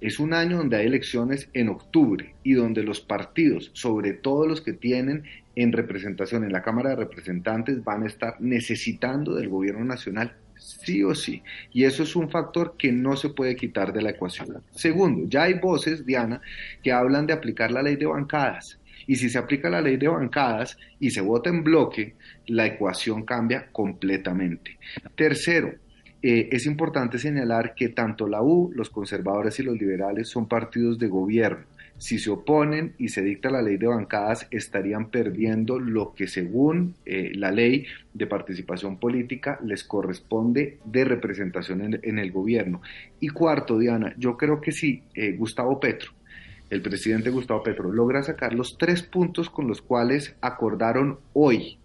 Es 0.00 0.18
un 0.18 0.34
año 0.34 0.56
donde 0.56 0.78
hay 0.78 0.86
elecciones 0.86 1.48
en 1.52 1.68
octubre 1.68 2.34
y 2.42 2.54
donde 2.54 2.82
los 2.82 3.00
partidos, 3.00 3.70
sobre 3.72 4.14
todo 4.14 4.48
los 4.48 4.62
que 4.62 4.72
tienen 4.72 5.22
en 5.54 5.70
representación 5.70 6.42
en 6.42 6.50
la 6.50 6.62
Cámara 6.62 6.90
de 6.90 6.96
Representantes, 6.96 7.84
van 7.84 8.02
a 8.02 8.06
estar 8.06 8.40
necesitando 8.40 9.36
del 9.36 9.48
gobierno 9.48 9.84
nacional 9.84 10.34
sí 10.62 11.02
o 11.02 11.14
sí. 11.14 11.42
Y 11.72 11.84
eso 11.84 12.02
es 12.02 12.16
un 12.16 12.30
factor 12.30 12.76
que 12.78 12.92
no 12.92 13.16
se 13.16 13.30
puede 13.30 13.56
quitar 13.56 13.92
de 13.92 14.02
la 14.02 14.10
ecuación. 14.10 14.62
Segundo, 14.70 15.28
ya 15.28 15.44
hay 15.44 15.54
voces, 15.54 16.04
Diana, 16.06 16.40
que 16.82 16.92
hablan 16.92 17.26
de 17.26 17.32
aplicar 17.32 17.70
la 17.70 17.82
ley 17.82 17.96
de 17.96 18.06
bancadas. 18.06 18.78
Y 19.06 19.16
si 19.16 19.28
se 19.28 19.38
aplica 19.38 19.68
la 19.68 19.80
ley 19.80 19.96
de 19.96 20.08
bancadas 20.08 20.76
y 21.00 21.10
se 21.10 21.20
vota 21.20 21.50
en 21.50 21.64
bloque, 21.64 22.14
la 22.46 22.66
ecuación 22.66 23.24
cambia 23.24 23.68
completamente. 23.72 24.78
Tercero, 25.16 25.74
eh, 26.22 26.48
es 26.52 26.66
importante 26.66 27.18
señalar 27.18 27.74
que 27.74 27.88
tanto 27.88 28.28
la 28.28 28.42
U, 28.42 28.70
los 28.74 28.90
conservadores 28.90 29.58
y 29.58 29.64
los 29.64 29.76
liberales 29.76 30.28
son 30.28 30.46
partidos 30.46 30.96
de 30.98 31.08
gobierno. 31.08 31.66
Si 32.02 32.18
se 32.18 32.30
oponen 32.30 32.94
y 32.98 33.10
se 33.10 33.22
dicta 33.22 33.48
la 33.48 33.62
ley 33.62 33.76
de 33.76 33.86
bancadas, 33.86 34.48
estarían 34.50 35.10
perdiendo 35.10 35.78
lo 35.78 36.14
que 36.14 36.26
según 36.26 36.96
eh, 37.06 37.30
la 37.36 37.52
ley 37.52 37.86
de 38.12 38.26
participación 38.26 38.98
política 38.98 39.60
les 39.62 39.84
corresponde 39.84 40.78
de 40.84 41.04
representación 41.04 42.00
en, 42.02 42.18
el 42.18 42.32
gobierno. 42.32 42.82
Y 43.20 43.28
cuarto, 43.28 43.78
Diana, 43.78 44.16
yo 44.18 44.36
creo 44.36 44.60
que 44.60 44.72
si 44.72 45.04
eh, 45.14 45.36
Gustavo 45.36 45.78
Petro, 45.78 46.10
el 46.70 46.82
presidente 46.82 47.30
Gustavo 47.30 47.62
Petro, 47.62 47.92
logra 47.92 48.24
sacar 48.24 48.52
los 48.52 48.76
tres 48.76 49.04
puntos 49.04 49.48
con 49.48 49.68
los 49.68 49.80
cuales 49.80 50.34
acordaron 50.40 51.20
hoy 51.34 51.78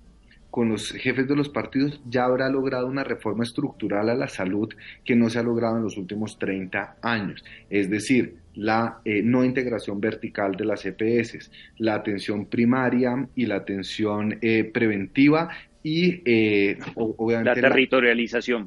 con 0.50 0.70
los 0.70 0.94
jefes 0.94 1.28
de 1.28 1.36
los 1.36 1.50
partidos, 1.50 2.02
ya 2.10 2.26
habrá 2.26 2.50
logrado 2.50 2.88
una 2.88 3.04
reforma 3.04 3.44
estructural 3.44 4.10
a 4.10 4.16
la 4.16 4.28
salud 4.28 4.74
que 5.06 5.16
no 5.16 5.30
se 5.30 5.38
ha 5.38 5.44
logrado 5.44 5.78
en 5.78 5.84
los 5.84 5.98
últimos 5.98 6.40
30 6.40 6.98
años. 7.04 7.46
Es 7.70 7.92
decir, 7.92 8.38
la 8.58 9.00
eh, 9.06 9.22
no 9.24 9.46
integración 9.46 10.02
vertical 10.02 10.56
de 10.56 10.66
las 10.66 10.86
EPS, 10.86 11.50
la 11.78 11.96
atención 11.96 12.48
primaria 12.48 13.28
y 13.36 13.46
la 13.46 13.58
atención 13.58 14.38
eh, 14.42 14.64
preventiva 14.66 15.50
y 15.84 16.22
eh, 16.26 16.78
obviamente 16.96 17.62
la 17.62 17.70
territorialización, 17.70 18.66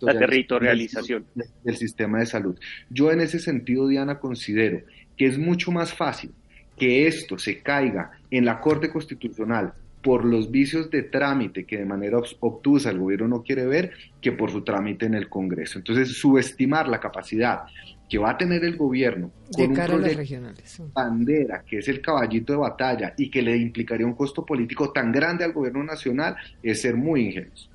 la 0.00 0.18
territorialización, 0.18 1.24
del 1.64 1.76
sistema 1.76 2.18
de 2.18 2.26
salud. 2.26 2.58
Yo 2.90 3.10
en 3.10 3.20
ese 3.20 3.38
sentido, 3.38 3.86
Diana, 3.86 4.18
considero 4.18 4.82
que 5.16 5.26
es 5.26 5.38
mucho 5.38 5.70
más 5.70 5.94
fácil 5.94 6.32
que 6.76 7.06
esto 7.06 7.38
se 7.38 7.62
caiga 7.62 8.10
en 8.30 8.44
la 8.44 8.60
Corte 8.60 8.90
Constitucional 8.90 9.72
por 10.02 10.24
los 10.24 10.50
vicios 10.50 10.90
de 10.90 11.02
trámite 11.02 11.64
que 11.64 11.78
de 11.78 11.84
manera 11.84 12.18
obtusa 12.40 12.90
el 12.90 12.98
gobierno 12.98 13.28
no 13.28 13.42
quiere 13.42 13.66
ver 13.66 13.92
que 14.20 14.32
por 14.32 14.50
su 14.50 14.62
trámite 14.62 15.06
en 15.06 15.14
el 15.14 15.28
Congreso. 15.28 15.78
Entonces, 15.78 16.18
subestimar 16.18 16.88
la 16.88 17.00
capacidad 17.00 17.62
que 18.08 18.18
va 18.18 18.30
a 18.30 18.38
tener 18.38 18.64
el 18.64 18.76
gobierno 18.76 19.30
con 19.52 19.74
de 19.74 19.94
un 19.94 20.02
regionales. 20.02 20.82
bandera, 20.92 21.62
que 21.64 21.78
es 21.78 21.88
el 21.88 22.00
caballito 22.00 22.52
de 22.54 22.58
batalla 22.58 23.14
y 23.16 23.30
que 23.30 23.42
le 23.42 23.56
implicaría 23.56 24.06
un 24.06 24.14
costo 24.14 24.44
político 24.44 24.90
tan 24.90 25.12
grande 25.12 25.44
al 25.44 25.52
gobierno 25.52 25.84
nacional, 25.84 26.36
es 26.62 26.80
ser 26.80 26.96
muy 26.96 27.26
ingenuos. 27.26 27.70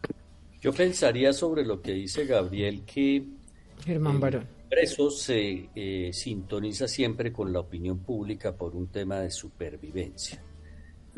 Yo 0.62 0.72
pensaría 0.72 1.34
sobre 1.34 1.66
lo 1.66 1.82
que 1.82 1.92
dice 1.92 2.26
Gabriel 2.26 2.84
que 2.86 3.24
Germán 3.86 4.20
Barón. 4.20 4.44
el 4.44 4.70
Congreso 4.70 5.12
se 5.12 5.70
eh, 5.76 6.12
sintoniza 6.14 6.88
siempre 6.88 7.32
con 7.34 7.52
la 7.52 7.60
opinión 7.60 8.00
pública 8.00 8.56
por 8.56 8.76
un 8.76 8.88
tema 8.88 9.20
de 9.20 9.30
supervivencia. 9.30 10.42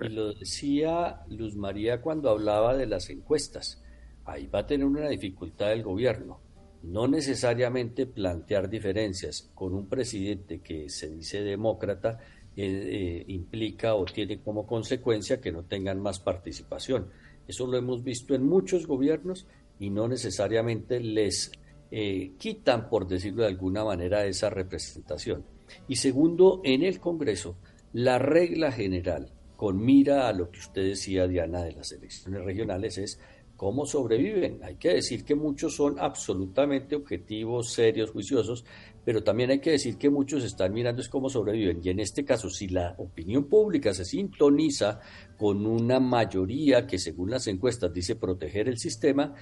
Y 0.01 0.09
lo 0.09 0.33
decía 0.33 1.21
Luz 1.29 1.55
María 1.55 2.01
cuando 2.01 2.29
hablaba 2.29 2.75
de 2.75 2.87
las 2.87 3.09
encuestas. 3.09 3.81
Ahí 4.25 4.47
va 4.47 4.59
a 4.59 4.65
tener 4.65 4.85
una 4.85 5.07
dificultad 5.07 5.71
el 5.71 5.83
gobierno. 5.83 6.39
No 6.85 7.07
necesariamente 7.07 8.05
plantear 8.05 8.69
diferencias 8.69 9.49
con 9.55 9.73
un 9.73 9.87
presidente 9.87 10.59
que 10.59 10.89
se 10.89 11.09
dice 11.09 11.41
demócrata 11.41 12.19
eh, 12.55 12.63
eh, 12.65 13.25
implica 13.27 13.95
o 13.95 14.05
tiene 14.05 14.39
como 14.39 14.65
consecuencia 14.65 15.41
que 15.41 15.51
no 15.51 15.63
tengan 15.63 15.99
más 15.99 16.19
participación. 16.19 17.09
Eso 17.47 17.67
lo 17.67 17.77
hemos 17.77 18.03
visto 18.03 18.35
en 18.35 18.47
muchos 18.47 18.87
gobiernos 18.87 19.47
y 19.79 19.89
no 19.89 20.07
necesariamente 20.07 20.99
les 20.99 21.51
eh, 21.91 22.33
quitan, 22.37 22.87
por 22.89 23.07
decirlo 23.07 23.43
de 23.43 23.49
alguna 23.49 23.83
manera, 23.83 24.25
esa 24.25 24.49
representación. 24.49 25.43
Y 25.87 25.95
segundo, 25.95 26.61
en 26.63 26.83
el 26.83 26.99
Congreso, 26.99 27.57
la 27.93 28.19
regla 28.19 28.71
general 28.71 29.31
con 29.55 29.83
mira 29.83 30.27
a 30.27 30.33
lo 30.33 30.51
que 30.51 30.59
usted 30.59 30.83
decía, 30.83 31.27
Diana, 31.27 31.63
de 31.63 31.73
las 31.73 31.91
elecciones 31.91 32.43
regionales, 32.43 32.97
es 32.97 33.19
cómo 33.55 33.85
sobreviven. 33.85 34.59
Hay 34.63 34.75
que 34.75 34.95
decir 34.95 35.23
que 35.23 35.35
muchos 35.35 35.75
son 35.75 35.97
absolutamente 35.99 36.95
objetivos, 36.95 37.73
serios, 37.73 38.11
juiciosos, 38.11 38.65
pero 39.03 39.23
también 39.23 39.51
hay 39.51 39.59
que 39.59 39.71
decir 39.71 39.97
que 39.97 40.09
muchos 40.09 40.43
están 40.43 40.73
mirando 40.73 41.01
es 41.01 41.09
cómo 41.09 41.29
sobreviven. 41.29 41.79
Y 41.83 41.89
en 41.89 41.99
este 41.99 42.25
caso, 42.25 42.49
si 42.49 42.67
la 42.67 42.95
opinión 42.97 43.45
pública 43.45 43.93
se 43.93 44.03
sintoniza 44.03 44.99
con 45.37 45.65
una 45.65 45.99
mayoría 45.99 46.85
que 46.85 46.97
según 46.97 47.29
las 47.29 47.47
encuestas 47.47 47.93
dice 47.93 48.15
proteger 48.15 48.67
el 48.67 48.77
sistema, 48.77 49.33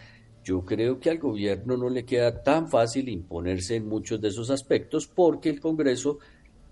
yo 0.43 0.65
creo 0.65 0.99
que 0.99 1.09
al 1.09 1.19
gobierno 1.19 1.77
no 1.77 1.89
le 1.89 2.03
queda 2.03 2.43
tan 2.43 2.69
fácil 2.69 3.07
imponerse 3.07 3.77
en 3.77 3.87
muchos 3.87 4.19
de 4.19 4.27
esos 4.27 4.49
aspectos 4.49 5.07
porque 5.07 5.49
el 5.49 5.61
Congreso 5.61 6.19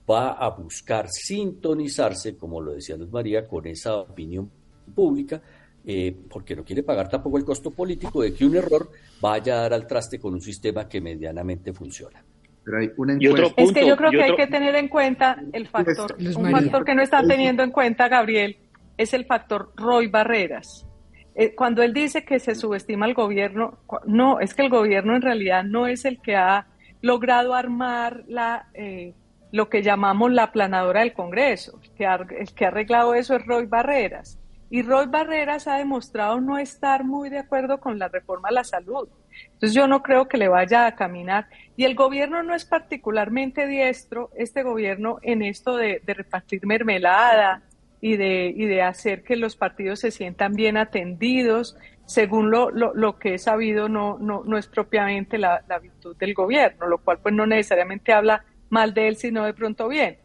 va 0.09 0.31
a 0.31 0.49
buscar 0.49 1.07
sintonizarse, 1.09 2.35
como 2.35 2.59
lo 2.59 2.73
decía 2.73 2.97
Luz 2.97 3.11
María, 3.11 3.47
con 3.47 3.65
esa 3.67 3.95
opinión 3.95 4.51
pública, 4.93 5.41
eh, 5.85 6.15
porque 6.29 6.55
no 6.55 6.63
quiere 6.63 6.83
pagar 6.83 7.09
tampoco 7.09 7.37
el 7.37 7.45
costo 7.45 7.71
político 7.71 8.21
de 8.21 8.33
que 8.33 8.45
un 8.45 8.55
error 8.55 8.89
vaya 9.19 9.55
a 9.55 9.61
dar 9.61 9.73
al 9.73 9.87
traste 9.87 10.19
con 10.19 10.33
un 10.33 10.41
sistema 10.41 10.87
que 10.87 11.01
medianamente 11.01 11.73
funciona. 11.73 12.23
Pero 12.63 12.77
hay 12.77 12.91
una 12.97 13.13
es 13.57 13.71
que 13.71 13.87
yo 13.87 13.97
creo 13.97 14.11
que 14.11 14.23
hay 14.23 14.35
que 14.35 14.47
tener 14.47 14.75
en 14.75 14.87
cuenta 14.87 15.41
el 15.51 15.67
factor, 15.67 16.15
un 16.19 16.51
factor 16.51 16.85
que 16.85 16.93
no 16.93 17.01
está 17.01 17.23
teniendo 17.23 17.63
en 17.63 17.71
cuenta 17.71 18.07
Gabriel, 18.07 18.57
es 18.97 19.13
el 19.13 19.25
factor 19.25 19.71
Roy 19.75 20.07
Barreras. 20.07 20.85
Eh, 21.33 21.55
cuando 21.55 21.81
él 21.81 21.93
dice 21.93 22.23
que 22.23 22.39
se 22.39 22.55
subestima 22.55 23.05
al 23.05 23.13
gobierno, 23.13 23.79
no, 24.05 24.39
es 24.39 24.53
que 24.53 24.63
el 24.63 24.69
gobierno 24.69 25.15
en 25.15 25.21
realidad 25.21 25.63
no 25.63 25.87
es 25.87 26.05
el 26.05 26.21
que 26.21 26.35
ha 26.35 26.67
logrado 27.01 27.55
armar 27.55 28.23
la 28.27 28.67
eh, 28.73 29.13
lo 29.51 29.69
que 29.69 29.81
llamamos 29.81 30.31
la 30.31 30.51
planadora 30.51 31.01
del 31.01 31.13
Congreso. 31.13 31.79
El 31.83 31.91
que, 31.91 32.05
ha, 32.05 32.15
el 32.15 32.53
que 32.53 32.65
ha 32.65 32.69
arreglado 32.69 33.13
eso 33.13 33.35
es 33.35 33.45
Roy 33.45 33.65
Barreras. 33.65 34.39
Y 34.71 34.83
Roy 34.83 35.07
Barreras 35.07 35.67
ha 35.67 35.75
demostrado 35.75 36.39
no 36.39 36.57
estar 36.57 37.03
muy 37.03 37.29
de 37.29 37.39
acuerdo 37.39 37.81
con 37.81 37.99
la 37.99 38.07
reforma 38.07 38.47
a 38.47 38.53
la 38.53 38.63
salud. 38.63 39.09
Entonces 39.43 39.73
yo 39.73 39.85
no 39.85 40.01
creo 40.01 40.29
que 40.29 40.37
le 40.37 40.47
vaya 40.47 40.87
a 40.87 40.95
caminar. 40.95 41.47
Y 41.75 41.83
el 41.83 41.93
gobierno 41.93 42.41
no 42.41 42.55
es 42.55 42.63
particularmente 42.63 43.67
diestro, 43.67 44.29
este 44.33 44.63
gobierno, 44.63 45.19
en 45.23 45.41
esto 45.41 45.75
de, 45.75 46.01
repartir 46.05 46.65
mermelada 46.65 47.63
y 47.99 48.15
de, 48.15 48.53
y 48.55 48.65
de 48.65 48.81
hacer 48.81 49.23
que 49.23 49.35
los 49.35 49.57
partidos 49.57 49.99
se 49.99 50.09
sientan 50.09 50.53
bien 50.53 50.77
atendidos. 50.77 51.77
Según 52.05 52.49
lo, 52.49 52.71
lo, 52.71 53.19
que 53.19 53.33
he 53.33 53.39
sabido, 53.39 53.89
no, 53.89 54.19
no, 54.19 54.43
no 54.45 54.57
es 54.57 54.67
propiamente 54.67 55.37
la, 55.37 55.65
la 55.67 55.79
virtud 55.79 56.15
del 56.15 56.33
gobierno, 56.33 56.87
lo 56.87 56.99
cual 56.99 57.19
pues 57.21 57.35
no 57.35 57.45
necesariamente 57.45 58.13
habla 58.13 58.45
mal 58.69 58.93
de 58.93 59.09
él, 59.09 59.17
sino 59.17 59.43
de 59.43 59.53
pronto 59.53 59.89
bien. 59.89 60.17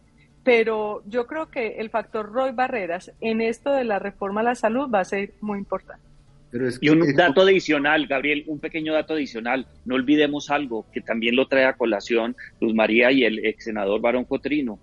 Pero 0.46 1.02
yo 1.08 1.26
creo 1.26 1.50
que 1.50 1.80
el 1.80 1.90
factor 1.90 2.30
Roy 2.30 2.52
Barreras 2.52 3.10
en 3.20 3.40
esto 3.40 3.72
de 3.72 3.82
la 3.82 3.98
reforma 3.98 4.42
a 4.42 4.44
la 4.44 4.54
salud 4.54 4.88
va 4.88 5.00
a 5.00 5.04
ser 5.04 5.32
muy 5.40 5.58
importante. 5.58 6.06
y 6.80 6.88
un 6.88 7.16
dato 7.16 7.40
adicional, 7.40 8.06
Gabriel, 8.06 8.44
un 8.46 8.60
pequeño 8.60 8.92
dato 8.92 9.14
adicional. 9.14 9.66
No 9.84 9.96
olvidemos 9.96 10.48
algo 10.50 10.86
que 10.92 11.00
también 11.00 11.34
lo 11.34 11.48
trae 11.48 11.64
a 11.64 11.72
colación 11.72 12.36
Luz 12.60 12.74
María 12.74 13.10
y 13.10 13.24
el 13.24 13.44
ex 13.44 13.64
senador 13.64 14.00
Barón 14.00 14.24
Cotrino. 14.24 14.78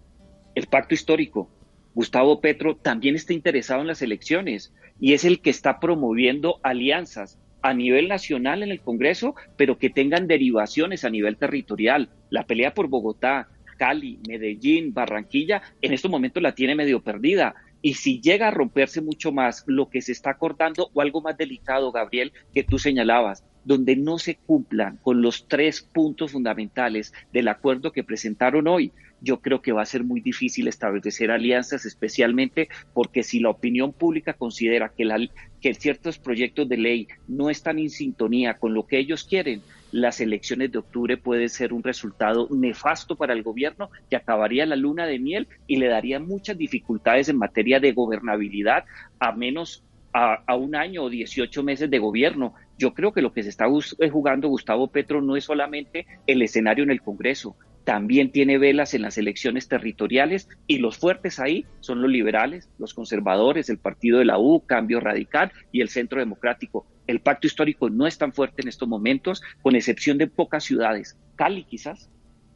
El 0.53 0.67
pacto 0.67 0.95
histórico. 0.95 1.49
Gustavo 1.95 2.41
Petro 2.41 2.75
también 2.75 3.15
está 3.15 3.31
interesado 3.31 3.79
en 3.79 3.87
las 3.87 4.01
elecciones 4.01 4.73
y 4.99 5.13
es 5.13 5.23
el 5.23 5.39
que 5.39 5.49
está 5.49 5.79
promoviendo 5.79 6.59
alianzas 6.61 7.39
a 7.61 7.73
nivel 7.73 8.09
nacional 8.09 8.63
en 8.63 8.71
el 8.71 8.81
Congreso, 8.81 9.35
pero 9.55 9.77
que 9.77 9.89
tengan 9.89 10.27
derivaciones 10.27 11.05
a 11.05 11.09
nivel 11.09 11.37
territorial. 11.37 12.09
La 12.29 12.45
pelea 12.45 12.73
por 12.73 12.89
Bogotá, 12.89 13.47
Cali, 13.77 14.19
Medellín, 14.27 14.93
Barranquilla, 14.93 15.61
en 15.81 15.93
estos 15.93 16.11
momentos 16.11 16.41
la 16.41 16.55
tiene 16.55 16.75
medio 16.75 17.01
perdida. 17.01 17.55
Y 17.81 17.95
si 17.95 18.21
llega 18.21 18.47
a 18.47 18.51
romperse 18.51 19.01
mucho 19.01 19.31
más 19.31 19.63
lo 19.67 19.89
que 19.89 20.01
se 20.01 20.13
está 20.13 20.29
acordando 20.29 20.89
o 20.93 21.01
algo 21.01 21.21
más 21.21 21.37
delicado, 21.37 21.91
Gabriel, 21.91 22.31
que 22.53 22.63
tú 22.63 22.79
señalabas, 22.79 23.43
donde 23.65 23.95
no 23.95 24.19
se 24.19 24.35
cumplan 24.35 24.97
con 24.97 25.21
los 25.21 25.47
tres 25.47 25.81
puntos 25.81 26.31
fundamentales 26.31 27.13
del 27.31 27.47
acuerdo 27.47 27.91
que 27.91 28.03
presentaron 28.03 28.67
hoy, 28.67 28.91
yo 29.21 29.39
creo 29.39 29.61
que 29.61 29.71
va 29.71 29.81
a 29.81 29.85
ser 29.85 30.03
muy 30.03 30.19
difícil 30.19 30.67
establecer 30.67 31.31
alianzas, 31.31 31.85
especialmente 31.85 32.67
porque 32.93 33.23
si 33.23 33.39
la 33.39 33.49
opinión 33.49 33.93
pública 33.93 34.33
considera 34.33 34.89
que, 34.89 35.05
la, 35.05 35.17
que 35.61 35.73
ciertos 35.73 36.19
proyectos 36.19 36.67
de 36.67 36.77
ley 36.77 37.07
no 37.27 37.49
están 37.49 37.79
en 37.79 37.89
sintonía 37.89 38.55
con 38.55 38.73
lo 38.73 38.85
que 38.85 38.99
ellos 38.99 39.23
quieren, 39.23 39.61
las 39.93 40.19
elecciones 40.19 40.71
de 40.71 40.79
octubre 40.79 41.17
puede 41.17 41.47
ser 41.49 41.71
un 41.71 41.83
resultado 41.83 42.47
nefasto 42.49 43.15
para 43.15 43.33
el 43.33 43.43
gobierno 43.43 43.91
que 44.09 44.15
acabaría 44.15 44.65
la 44.65 44.75
luna 44.75 45.05
de 45.05 45.19
miel 45.19 45.47
y 45.67 45.77
le 45.77 45.87
daría 45.87 46.19
muchas 46.19 46.57
dificultades 46.57 47.29
en 47.29 47.37
materia 47.37 47.79
de 47.79 47.91
gobernabilidad 47.91 48.85
a 49.19 49.31
menos 49.33 49.83
a, 50.11 50.41
a, 50.47 50.55
un 50.55 50.75
año 50.75 51.03
o 51.03 51.09
18 51.11 51.61
meses 51.61 51.91
de 51.91 51.99
gobierno. 51.99 52.55
Yo 52.79 52.95
creo 52.95 53.13
que 53.13 53.21
lo 53.21 53.33
que 53.33 53.43
se 53.43 53.49
está 53.49 53.67
jugando 54.11 54.47
Gustavo 54.47 54.87
Petro 54.87 55.21
no 55.21 55.35
es 55.35 55.43
solamente 55.43 56.07
el 56.25 56.41
escenario 56.41 56.83
en 56.83 56.89
el 56.89 57.03
Congreso, 57.03 57.55
también 57.83 58.31
tiene 58.31 58.57
velas 58.57 58.93
en 58.93 59.01
las 59.01 59.17
elecciones 59.17 59.67
territoriales 59.67 60.47
y 60.67 60.77
los 60.77 60.97
fuertes 60.97 61.39
ahí 61.39 61.65
son 61.81 62.01
los 62.01 62.09
liberales, 62.09 62.69
los 62.77 62.93
conservadores, 62.93 63.69
el 63.69 63.77
partido 63.77 64.19
de 64.19 64.25
la 64.25 64.39
U, 64.39 64.63
Cambio 64.65 64.99
Radical 64.99 65.51
y 65.71 65.81
el 65.81 65.89
Centro 65.89 66.19
Democrático. 66.19 66.85
El 67.07 67.19
pacto 67.19 67.47
histórico 67.47 67.89
no 67.89 68.07
es 68.07 68.17
tan 68.17 68.31
fuerte 68.31 68.61
en 68.61 68.69
estos 68.69 68.87
momentos, 68.87 69.41
con 69.61 69.75
excepción 69.75 70.17
de 70.17 70.27
pocas 70.27 70.63
ciudades. 70.63 71.17
Cali 71.35 71.65
quizás. 71.65 72.09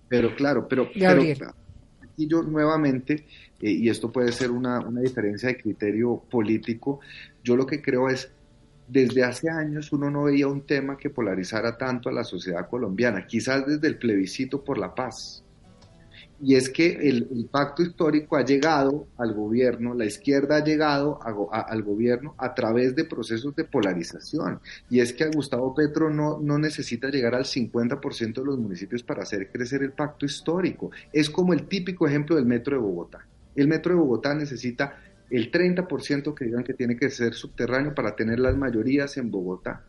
Pero 0.08 0.34
claro, 0.36 0.68
pero, 0.70 0.90
pero 0.94 1.22
aquí 2.02 2.28
yo 2.28 2.42
nuevamente, 2.44 3.26
eh, 3.62 3.72
y 3.72 3.90
esto 3.90 4.12
puede 4.12 4.32
ser 4.32 4.52
una, 4.52 4.80
una 4.80 5.02
diferencia 5.02 5.50
de 5.50 5.58
criterio 5.58 6.24
político, 6.32 7.02
yo 7.44 7.58
lo 7.58 7.66
que 7.66 7.82
creo 7.82 8.08
es 8.08 8.32
desde 8.88 9.24
hace 9.24 9.50
años 9.50 9.92
uno 9.92 10.10
no 10.10 10.24
veía 10.24 10.48
un 10.48 10.66
tema 10.66 10.98
que 10.98 11.10
polarizara 11.10 11.78
tanto 11.78 12.10
a 12.10 12.14
la 12.14 12.24
sociedad 12.24 12.70
colombiana, 12.70 13.28
quizás 13.28 13.66
desde 13.66 13.88
el 13.88 13.98
plebiscito 13.98 14.64
por 14.64 14.78
la 14.78 14.96
paz. 14.96 15.44
Y 16.40 16.56
es 16.56 16.70
que 16.70 16.92
el, 17.10 17.50
pacto 17.52 17.82
histórico 17.82 18.36
ha 18.38 18.46
llegado 18.46 19.08
al 19.18 19.34
gobierno, 19.34 19.96
la 19.96 20.06
izquierda 20.06 20.58
ha 20.58 20.64
llegado 20.64 21.20
al 21.52 21.82
gobierno 21.82 22.36
a 22.38 22.54
través 22.54 22.96
de 22.96 23.06
procesos 23.06 23.56
de 23.56 23.64
polarización. 23.64 24.60
Y 24.88 25.00
es 25.00 25.14
que 25.14 25.24
a 25.24 25.32
Gustavo 25.32 25.74
Petro 25.74 26.12
no, 26.12 26.40
no 26.40 26.60
necesita 26.60 27.10
llegar 27.10 27.34
al 27.34 27.46
50% 27.46 28.34
de 28.36 28.46
los 28.46 28.60
municipios 28.60 29.02
para 29.02 29.24
hacer 29.24 29.52
crecer 29.52 29.82
el 29.82 29.94
pacto 29.94 30.28
histórico. 30.28 30.92
Es 31.12 31.30
como 31.30 31.54
el 31.54 31.68
típico 31.68 32.08
ejemplo 32.08 32.36
del 32.36 32.46
metro 32.46 32.76
de 32.76 32.84
Bogotá. 32.84 33.26
El 33.56 33.68
metro 33.68 33.96
de 33.96 34.00
Bogotá 34.00 34.36
necesita 34.36 34.96
el 35.30 35.52
30% 35.52 36.34
que 36.34 36.46
digan 36.46 36.64
que 36.64 36.74
tiene 36.74 36.96
que 36.96 37.10
ser 37.10 37.34
subterráneo 37.34 37.94
para 37.94 38.16
tener 38.16 38.40
las 38.40 38.56
mayorías 38.56 39.18
en 39.18 39.32
Bogotá. 39.32 39.84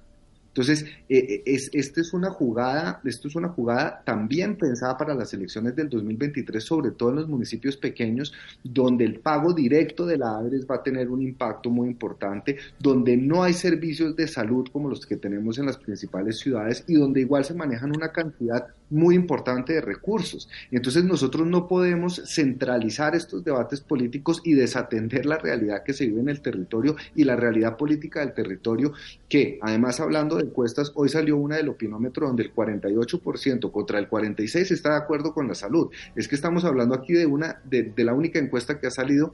Entonces, 0.49 0.87
eh, 1.09 1.19
eh, 1.19 1.43
es, 1.47 1.71
esta 1.73 2.01
es 2.01 2.13
una 2.13 2.31
jugada, 2.31 3.01
esto 3.05 3.29
es 3.29 3.37
una 3.37 3.49
jugada 3.49 4.03
también 4.05 4.57
pensada 4.57 4.97
para 4.97 5.15
las 5.15 5.33
elecciones 5.33 5.77
del 5.77 5.89
2023, 5.89 6.65
sobre 6.65 6.91
todo 6.91 7.11
en 7.11 7.17
los 7.17 7.29
municipios 7.29 7.77
pequeños, 7.77 8.33
donde 8.65 9.05
el 9.05 9.21
pago 9.21 9.53
directo 9.53 10.05
de 10.05 10.19
la 10.19 10.37
ADRES 10.39 10.67
va 10.69 10.77
a 10.77 10.83
tener 10.83 11.11
un 11.11 11.23
impacto 11.23 11.71
muy 11.71 11.89
importante, 11.89 12.57
donde 12.77 13.17
no 13.17 13.45
hay 13.45 13.53
servicios 13.53 14.17
de 14.17 14.27
salud 14.27 14.67
como 14.73 14.89
los 14.89 15.07
que 15.07 15.17
tenemos 15.17 15.59
en 15.59 15.67
las 15.67 15.77
principales 15.77 16.41
ciudades 16.41 16.83
y 16.89 16.95
donde 16.95 17.21
igual 17.21 17.45
se 17.45 17.55
manejan 17.55 17.95
una 17.95 18.11
cantidad 18.11 18.67
muy 18.91 19.15
importante 19.15 19.73
de 19.75 19.81
recursos. 19.81 20.49
Entonces 20.71 21.05
nosotros 21.05 21.47
no 21.47 21.69
podemos 21.69 22.23
centralizar 22.27 23.15
estos 23.15 23.45
debates 23.45 23.81
políticos 23.81 24.41
y 24.45 24.55
desatender 24.55 25.27
la 25.27 25.39
realidad 25.39 25.83
que 25.83 25.93
se 25.93 26.07
vive 26.07 26.21
en 26.21 26.29
el 26.29 26.41
territorio 26.41 26.97
y 27.15 27.25
la 27.25 27.37
realidad 27.37 27.77
política 27.77 28.21
del 28.21 28.35
territorio, 28.35 28.93
que 29.29 29.59
además 29.63 30.01
hablando 30.01 30.37
de 30.37 30.45
encuestas, 30.45 30.93
hoy 30.95 31.09
salió 31.09 31.37
una 31.37 31.57
del 31.57 31.69
opinómetro 31.69 32.27
donde 32.27 32.45
el 32.45 32.55
48% 32.55 33.71
contra 33.71 33.99
el 33.99 34.09
46% 34.09 34.71
está 34.71 34.91
de 34.91 34.97
acuerdo 34.97 35.33
con 35.33 35.49
la 35.49 35.55
salud. 35.55 35.91
Es 36.15 36.29
que 36.29 36.35
estamos 36.35 36.65
hablando 36.65 36.95
aquí 36.95 37.13
de 37.13 37.27
una, 37.27 37.61
de, 37.65 37.83
de 37.85 38.05
la 38.05 38.15
única 38.15 38.39
encuesta 38.39 38.79
que 38.81 38.87
ha 38.87 38.91
salido 38.91 39.33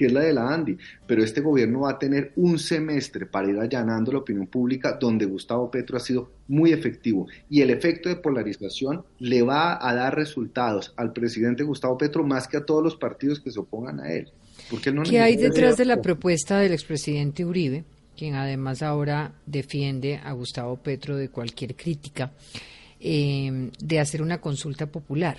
que 0.00 0.06
es 0.06 0.12
la 0.12 0.22
de 0.22 0.32
la 0.32 0.48
Andy, 0.48 0.78
pero 1.06 1.22
este 1.22 1.42
gobierno 1.42 1.80
va 1.80 1.90
a 1.90 1.98
tener 1.98 2.32
un 2.36 2.58
semestre 2.58 3.26
para 3.26 3.50
ir 3.50 3.58
allanando 3.58 4.10
la 4.10 4.20
opinión 4.20 4.46
pública 4.46 4.96
donde 4.98 5.26
Gustavo 5.26 5.70
Petro 5.70 5.98
ha 5.98 6.00
sido 6.00 6.30
muy 6.48 6.72
efectivo 6.72 7.26
y 7.50 7.60
el 7.60 7.68
efecto 7.68 8.08
de 8.08 8.16
polarización 8.16 9.04
le 9.18 9.42
va 9.42 9.78
a 9.86 9.94
dar 9.94 10.16
resultados 10.16 10.94
al 10.96 11.12
presidente 11.12 11.64
Gustavo 11.64 11.98
Petro 11.98 12.24
más 12.24 12.48
que 12.48 12.56
a 12.56 12.64
todos 12.64 12.82
los 12.82 12.96
partidos 12.96 13.40
que 13.40 13.50
se 13.50 13.60
opongan 13.60 14.00
a 14.00 14.10
él. 14.10 14.30
Porque 14.70 14.90
no 14.90 15.02
¿Qué 15.02 15.20
hay 15.20 15.36
detrás 15.36 15.76
de 15.76 15.84
la 15.84 16.00
propuesta 16.00 16.58
del 16.60 16.72
expresidente 16.72 17.44
Uribe, 17.44 17.84
quien 18.16 18.36
además 18.36 18.80
ahora 18.80 19.34
defiende 19.44 20.16
a 20.16 20.32
Gustavo 20.32 20.78
Petro 20.78 21.18
de 21.18 21.28
cualquier 21.28 21.76
crítica, 21.76 22.32
eh, 23.00 23.70
de 23.78 24.00
hacer 24.00 24.22
una 24.22 24.40
consulta 24.40 24.86
popular? 24.86 25.36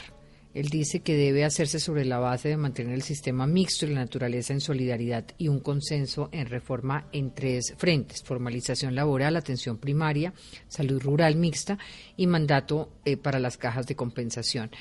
Él 0.54 0.68
dice 0.68 1.00
que 1.00 1.16
debe 1.16 1.46
hacerse 1.46 1.80
sobre 1.80 2.04
la 2.04 2.20
base 2.20 2.50
de 2.50 2.58
mantener 2.58 2.94
el 2.94 3.04
sistema 3.04 3.48
mixto 3.48 3.86
y 3.86 3.94
la 3.94 4.02
naturaleza 4.02 4.54
en 4.54 4.60
solidaridad 4.60 5.26
y 5.38 5.48
un 5.48 5.62
consenso 5.62 6.28
en 6.34 6.48
reforma 6.48 7.08
en 7.14 7.34
tres 7.34 7.74
frentes, 7.78 8.22
formalización 8.24 8.94
laboral, 8.94 9.38
atención 9.38 9.78
primaria, 9.78 10.34
salud 10.68 11.02
rural 11.02 11.38
mixta 11.38 11.78
y 12.18 12.28
mandato 12.28 12.90
eh, 13.06 13.16
para 13.16 13.40
las 13.40 13.58
cajas 13.58 13.88
de 13.88 13.96
compensación. 13.96 14.72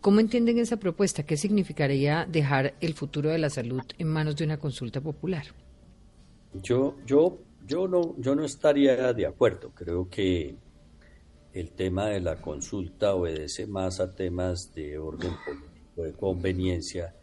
¿Cómo 0.00 0.18
entienden 0.18 0.58
esa 0.58 0.78
propuesta? 0.78 1.22
¿Qué 1.22 1.36
significaría 1.36 2.26
dejar 2.28 2.74
el 2.80 2.94
futuro 2.94 3.30
de 3.30 3.38
la 3.38 3.50
salud 3.50 3.82
en 3.98 4.08
manos 4.08 4.34
de 4.34 4.44
una 4.44 4.58
consulta 4.58 5.00
popular? 5.00 5.44
Yo, 6.60 6.96
yo, 7.06 7.38
yo 7.64 7.86
no, 7.86 8.16
yo 8.18 8.34
no 8.34 8.44
estaría 8.44 9.12
de 9.12 9.26
acuerdo. 9.26 9.70
Creo 9.72 10.08
que 10.10 10.56
el 11.52 11.70
tema 11.72 12.06
de 12.06 12.20
la 12.20 12.36
consulta 12.36 13.14
obedece 13.14 13.66
más 13.66 14.00
a 14.00 14.14
temas 14.14 14.74
de 14.74 14.98
orden 14.98 15.32
político, 15.44 16.02
de 16.02 16.12
conveniencia, 16.12 17.14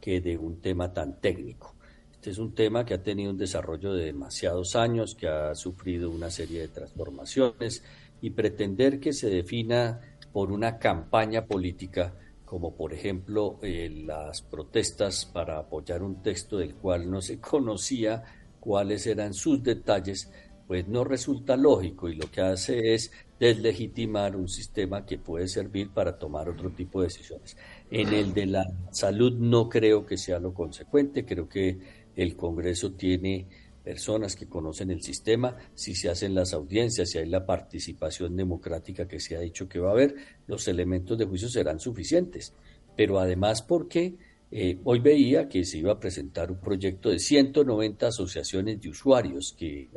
que 0.00 0.20
de 0.20 0.36
un 0.36 0.60
tema 0.60 0.92
tan 0.92 1.20
técnico. 1.20 1.74
Este 2.12 2.30
es 2.30 2.38
un 2.38 2.54
tema 2.54 2.84
que 2.84 2.94
ha 2.94 3.02
tenido 3.02 3.30
un 3.30 3.38
desarrollo 3.38 3.92
de 3.94 4.06
demasiados 4.06 4.74
años, 4.74 5.14
que 5.14 5.28
ha 5.28 5.54
sufrido 5.54 6.10
una 6.10 6.30
serie 6.30 6.60
de 6.60 6.68
transformaciones 6.68 7.84
y 8.20 8.30
pretender 8.30 8.98
que 8.98 9.12
se 9.12 9.30
defina 9.30 10.00
por 10.32 10.50
una 10.50 10.78
campaña 10.78 11.46
política, 11.46 12.14
como 12.44 12.74
por 12.74 12.92
ejemplo 12.92 13.58
eh, 13.62 14.02
las 14.04 14.42
protestas 14.42 15.24
para 15.24 15.58
apoyar 15.58 16.02
un 16.02 16.22
texto 16.22 16.58
del 16.58 16.74
cual 16.74 17.10
no 17.10 17.20
se 17.20 17.40
conocía 17.40 18.24
cuáles 18.58 19.06
eran 19.06 19.32
sus 19.32 19.62
detalles, 19.62 20.30
pues 20.66 20.88
no 20.88 21.04
resulta 21.04 21.56
lógico 21.56 22.08
y 22.08 22.16
lo 22.16 22.30
que 22.30 22.40
hace 22.40 22.94
es 22.94 23.12
deslegitimar 23.38 24.36
un 24.36 24.48
sistema 24.48 25.04
que 25.04 25.18
puede 25.18 25.48
servir 25.48 25.90
para 25.90 26.18
tomar 26.18 26.48
otro 26.48 26.70
tipo 26.70 27.00
de 27.00 27.08
decisiones. 27.08 27.56
En 27.90 28.12
el 28.12 28.34
de 28.34 28.46
la 28.46 28.66
salud 28.90 29.36
no 29.38 29.68
creo 29.68 30.04
que 30.04 30.16
sea 30.16 30.40
lo 30.40 30.52
consecuente, 30.54 31.24
creo 31.24 31.48
que 31.48 31.78
el 32.16 32.36
Congreso 32.36 32.92
tiene 32.92 33.46
personas 33.84 34.34
que 34.34 34.48
conocen 34.48 34.90
el 34.90 35.00
sistema, 35.00 35.56
si 35.74 35.94
se 35.94 36.08
hacen 36.08 36.34
las 36.34 36.52
audiencias, 36.52 37.10
si 37.10 37.18
hay 37.18 37.26
la 37.28 37.46
participación 37.46 38.34
democrática 38.34 39.06
que 39.06 39.20
se 39.20 39.36
ha 39.36 39.40
dicho 39.40 39.68
que 39.68 39.78
va 39.78 39.90
a 39.90 39.92
haber, 39.92 40.16
los 40.48 40.66
elementos 40.66 41.16
de 41.16 41.26
juicio 41.26 41.48
serán 41.48 41.78
suficientes. 41.78 42.52
Pero 42.96 43.20
además 43.20 43.62
porque 43.62 44.16
eh, 44.50 44.80
hoy 44.82 44.98
veía 44.98 45.48
que 45.48 45.64
se 45.64 45.78
iba 45.78 45.92
a 45.92 46.00
presentar 46.00 46.50
un 46.50 46.58
proyecto 46.58 47.10
de 47.10 47.20
190 47.20 48.08
asociaciones 48.08 48.80
de 48.80 48.88
usuarios 48.88 49.54
que 49.56 49.88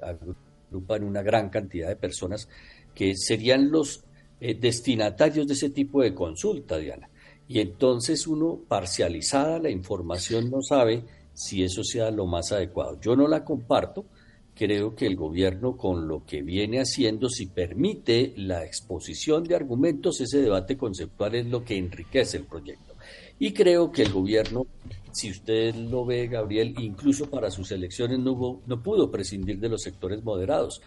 agrupan 0.70 1.04
una 1.04 1.22
gran 1.22 1.50
cantidad 1.50 1.88
de 1.88 1.96
personas 1.96 2.48
que 2.94 3.16
serían 3.16 3.72
los 3.72 4.04
eh, 4.40 4.54
destinatarios 4.54 5.48
de 5.48 5.54
ese 5.54 5.70
tipo 5.70 6.02
de 6.02 6.14
consulta, 6.14 6.78
Diana. 6.78 7.10
Y 7.48 7.60
entonces 7.60 8.28
uno, 8.28 8.60
parcializada 8.68 9.60
la 9.60 9.72
información, 9.72 10.52
no 10.52 10.62
sabe 10.62 11.04
si 11.34 11.64
eso 11.64 11.84
sea 11.84 12.12
lo 12.12 12.28
más 12.28 12.52
adecuado. 12.52 13.00
Yo 13.02 13.16
no 13.16 13.28
la 13.28 13.44
comparto. 13.44 14.06
Creo 14.54 14.94
que 14.94 15.08
el 15.08 15.16
gobierno 15.16 15.78
con 15.78 16.08
lo 16.08 16.26
que 16.26 16.42
viene 16.42 16.82
haciendo, 16.82 17.30
si 17.30 17.48
permite 17.48 18.34
la 18.36 18.66
exposición 18.66 19.46
de 19.46 19.56
argumentos, 19.56 20.20
ese 20.20 20.42
debate 20.42 20.78
conceptual 20.78 21.36
es 21.36 21.46
lo 21.46 21.64
que 21.64 21.78
enriquece 21.78 22.38
el 22.38 22.44
proyecto. 22.44 22.94
Y 23.40 23.54
creo 23.54 23.90
que 23.90 24.04
el 24.04 24.12
gobierno, 24.12 24.68
si 25.12 25.32
usted 25.32 25.76
lo 25.76 26.06
ve, 26.06 26.28
Gabriel, 26.28 26.76
incluso 26.80 27.30
para 27.30 27.50
sus 27.52 27.72
elecciones 27.72 28.20
no, 28.20 28.62
no 28.66 28.84
pudo 28.84 29.10
prescindir 29.12 29.60
de 29.60 29.70
los 29.70 29.82
sectores 29.82 30.24
moderados. 30.24 30.82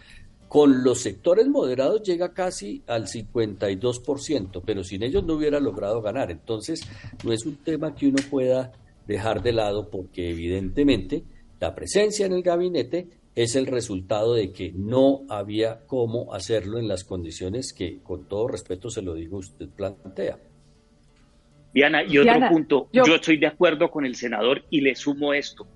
Con 0.47 0.83
los 0.83 0.99
sectores 0.99 1.47
moderados 1.47 2.03
llega 2.03 2.33
casi 2.33 2.83
al 2.85 3.07
52%, 3.07 4.61
pero 4.65 4.83
sin 4.83 5.03
ellos 5.03 5.23
no 5.23 5.33
hubiera 5.33 5.59
logrado 5.59 6.01
ganar. 6.01 6.29
Entonces, 6.29 6.81
no 7.23 7.33
es 7.33 7.45
un 7.45 7.57
tema 7.57 7.95
que 7.95 8.07
uno 8.07 8.21
pueda 8.29 8.71
dejar 9.07 9.41
de 9.41 9.51
lado 9.51 9.89
porque 9.89 10.29
evidentemente 10.29 11.23
la 11.59 11.73
presencia 11.73 12.25
en 12.25 12.33
el 12.33 12.43
gabinete 12.43 13.07
es 13.35 13.55
el 13.55 13.65
resultado 13.65 14.35
de 14.35 14.51
que 14.51 14.71
no 14.73 15.21
había 15.27 15.85
cómo 15.87 16.33
hacerlo 16.33 16.77
en 16.77 16.87
las 16.87 17.03
condiciones 17.03 17.73
que, 17.73 18.01
con 18.03 18.27
todo 18.27 18.47
respeto 18.47 18.89
se 18.89 19.01
lo 19.01 19.15
digo, 19.15 19.37
usted 19.37 19.69
plantea. 19.69 20.39
Diana, 21.73 22.03
y 22.03 22.17
otro 22.19 22.49
punto, 22.49 22.87
yo... 22.93 23.03
estoy 23.15 23.37
de 23.37 23.47
acuerdo 23.47 23.89
con 23.89 24.05
el 24.05 24.15
senador 24.15 24.63
y 24.69 24.81
le 24.81 24.95
sumo 24.95 25.33
esto. 25.33 25.67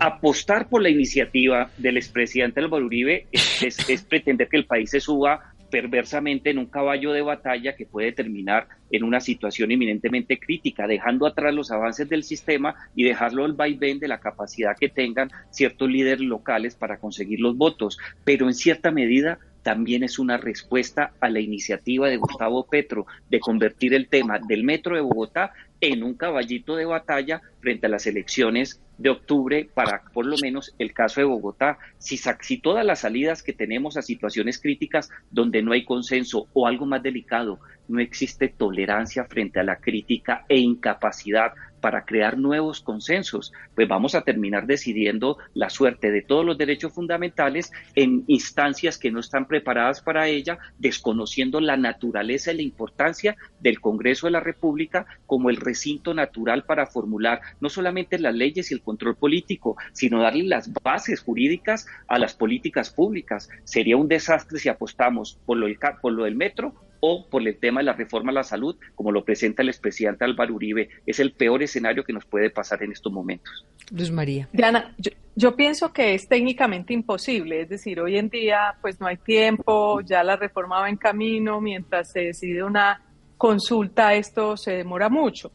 Apostar 0.00 0.68
por 0.68 0.82
la 0.82 0.90
iniciativa 0.90 1.70
del 1.78 1.96
expresidente 1.96 2.60
Álvaro 2.60 2.86
Uribe 2.86 3.26
es, 3.32 4.02
pretender 4.02 4.48
que 4.48 4.56
el 4.56 4.66
país 4.66 4.90
se 4.90 5.00
suba 5.00 5.52
perversamente 5.70 6.50
en 6.50 6.58
un 6.58 6.66
caballo 6.66 7.12
de 7.12 7.22
batalla 7.22 7.74
que 7.74 7.86
puede 7.86 8.12
terminar 8.12 8.66
en 8.90 9.04
una 9.04 9.20
situación 9.20 9.70
eminentemente 9.70 10.38
crítica, 10.38 10.86
dejando 10.86 11.26
atrás 11.26 11.54
los 11.54 11.70
avances 11.70 12.06
del 12.10 12.24
sistema 12.24 12.74
y 12.94 13.04
dejarlo 13.04 13.46
el 13.46 13.54
vaivén 13.54 13.98
de 13.98 14.08
la 14.08 14.20
capacidad 14.20 14.76
que 14.78 14.90
tengan 14.90 15.30
ciertos 15.50 15.90
líderes 15.90 16.20
locales 16.20 16.74
para 16.74 16.98
conseguir 16.98 17.40
los 17.40 17.56
votos. 17.56 17.98
Pero 18.22 18.48
en 18.48 18.54
cierta 18.54 18.90
medida 18.90 19.38
también 19.62 20.02
es 20.02 20.18
una 20.18 20.36
respuesta 20.36 21.12
a 21.20 21.28
la 21.28 21.40
iniciativa 21.40 22.08
de 22.08 22.16
Gustavo 22.16 22.66
Petro 22.66 23.06
de 23.30 23.40
convertir 23.40 23.94
el 23.94 24.08
tema 24.08 24.38
del 24.38 24.64
metro 24.64 24.94
de 24.94 25.02
Bogotá 25.02 25.52
en 25.82 26.04
un 26.04 26.14
caballito 26.14 26.76
de 26.76 26.86
batalla 26.86 27.42
frente 27.60 27.86
a 27.86 27.90
las 27.90 28.06
elecciones 28.06 28.80
de 28.98 29.10
octubre 29.10 29.68
para 29.74 30.04
por 30.14 30.24
lo 30.26 30.36
menos 30.40 30.74
el 30.78 30.94
caso 30.94 31.20
de 31.20 31.26
Bogotá. 31.26 31.78
Si, 31.98 32.16
si 32.16 32.58
todas 32.58 32.86
las 32.86 33.00
salidas 33.00 33.42
que 33.42 33.52
tenemos 33.52 33.96
a 33.96 34.02
situaciones 34.02 34.60
críticas 34.60 35.10
donde 35.30 35.60
no 35.60 35.72
hay 35.72 35.84
consenso 35.84 36.46
o 36.52 36.68
algo 36.68 36.86
más 36.86 37.02
delicado, 37.02 37.58
no 37.88 38.00
existe 38.00 38.48
tolerancia 38.48 39.24
frente 39.24 39.58
a 39.58 39.64
la 39.64 39.76
crítica 39.76 40.44
e 40.48 40.58
incapacidad 40.58 41.52
para 41.82 42.04
crear 42.04 42.38
nuevos 42.38 42.80
consensos, 42.80 43.52
pues 43.74 43.88
vamos 43.88 44.14
a 44.14 44.22
terminar 44.22 44.66
decidiendo 44.66 45.36
la 45.52 45.68
suerte 45.68 46.12
de 46.12 46.22
todos 46.22 46.46
los 46.46 46.56
derechos 46.56 46.94
fundamentales 46.94 47.72
en 47.96 48.22
instancias 48.28 48.98
que 48.98 49.10
no 49.10 49.18
están 49.18 49.48
preparadas 49.48 50.00
para 50.00 50.28
ella, 50.28 50.58
desconociendo 50.78 51.60
la 51.60 51.76
naturaleza 51.76 52.52
y 52.52 52.56
la 52.56 52.62
importancia 52.62 53.36
del 53.60 53.80
Congreso 53.80 54.28
de 54.28 54.30
la 54.30 54.40
República 54.40 55.06
como 55.26 55.50
el 55.50 55.56
recinto 55.72 56.12
natural 56.12 56.64
para 56.64 56.86
formular 56.86 57.40
no 57.60 57.70
solamente 57.70 58.18
las 58.18 58.34
leyes 58.34 58.70
y 58.70 58.74
el 58.74 58.82
control 58.82 59.16
político, 59.16 59.76
sino 59.92 60.20
darle 60.20 60.44
las 60.44 60.70
bases 60.84 61.20
jurídicas 61.20 61.86
a 62.08 62.18
las 62.18 62.34
políticas 62.34 62.90
públicas. 62.90 63.48
Sería 63.64 63.96
un 63.96 64.06
desastre 64.06 64.58
si 64.58 64.68
apostamos 64.68 65.38
por 65.46 65.56
lo 65.56 65.66
del, 65.66 65.78
por 66.02 66.12
lo 66.12 66.24
del 66.24 66.36
metro 66.36 66.74
o 67.00 67.26
por 67.28 67.42
el 67.42 67.58
tema 67.58 67.80
de 67.80 67.86
la 67.86 67.94
reforma 67.94 68.30
a 68.30 68.34
la 68.34 68.44
salud, 68.44 68.76
como 68.94 69.10
lo 69.10 69.24
presenta 69.24 69.62
el 69.62 69.70
expresidente 69.70 70.24
Álvaro 70.24 70.54
Uribe. 70.54 70.88
Es 71.04 71.18
el 71.18 71.32
peor 71.32 71.62
escenario 71.62 72.04
que 72.04 72.12
nos 72.12 72.24
puede 72.26 72.50
pasar 72.50 72.82
en 72.82 72.92
estos 72.92 73.12
momentos. 73.12 73.66
Luz 73.90 74.12
María. 74.12 74.48
Diana, 74.52 74.94
yo, 75.34 75.56
pienso 75.56 75.92
que 75.92 76.14
es 76.14 76.28
técnicamente 76.28 76.92
imposible, 76.92 77.62
es 77.62 77.68
decir, 77.70 77.98
hoy 77.98 78.18
en 78.18 78.28
día 78.28 78.76
pues 78.80 79.00
no 79.00 79.06
hay 79.08 79.16
tiempo, 79.16 80.00
ya 80.02 80.22
la 80.22 80.36
reforma 80.36 80.80
va 80.80 80.88
en 80.88 80.96
camino, 80.96 81.60
mientras 81.60 82.12
se 82.12 82.20
decide 82.20 82.62
una 82.62 83.00
consulta 83.36 84.14
esto 84.14 84.56
se 84.56 84.70
demora 84.70 85.08
mucho. 85.08 85.50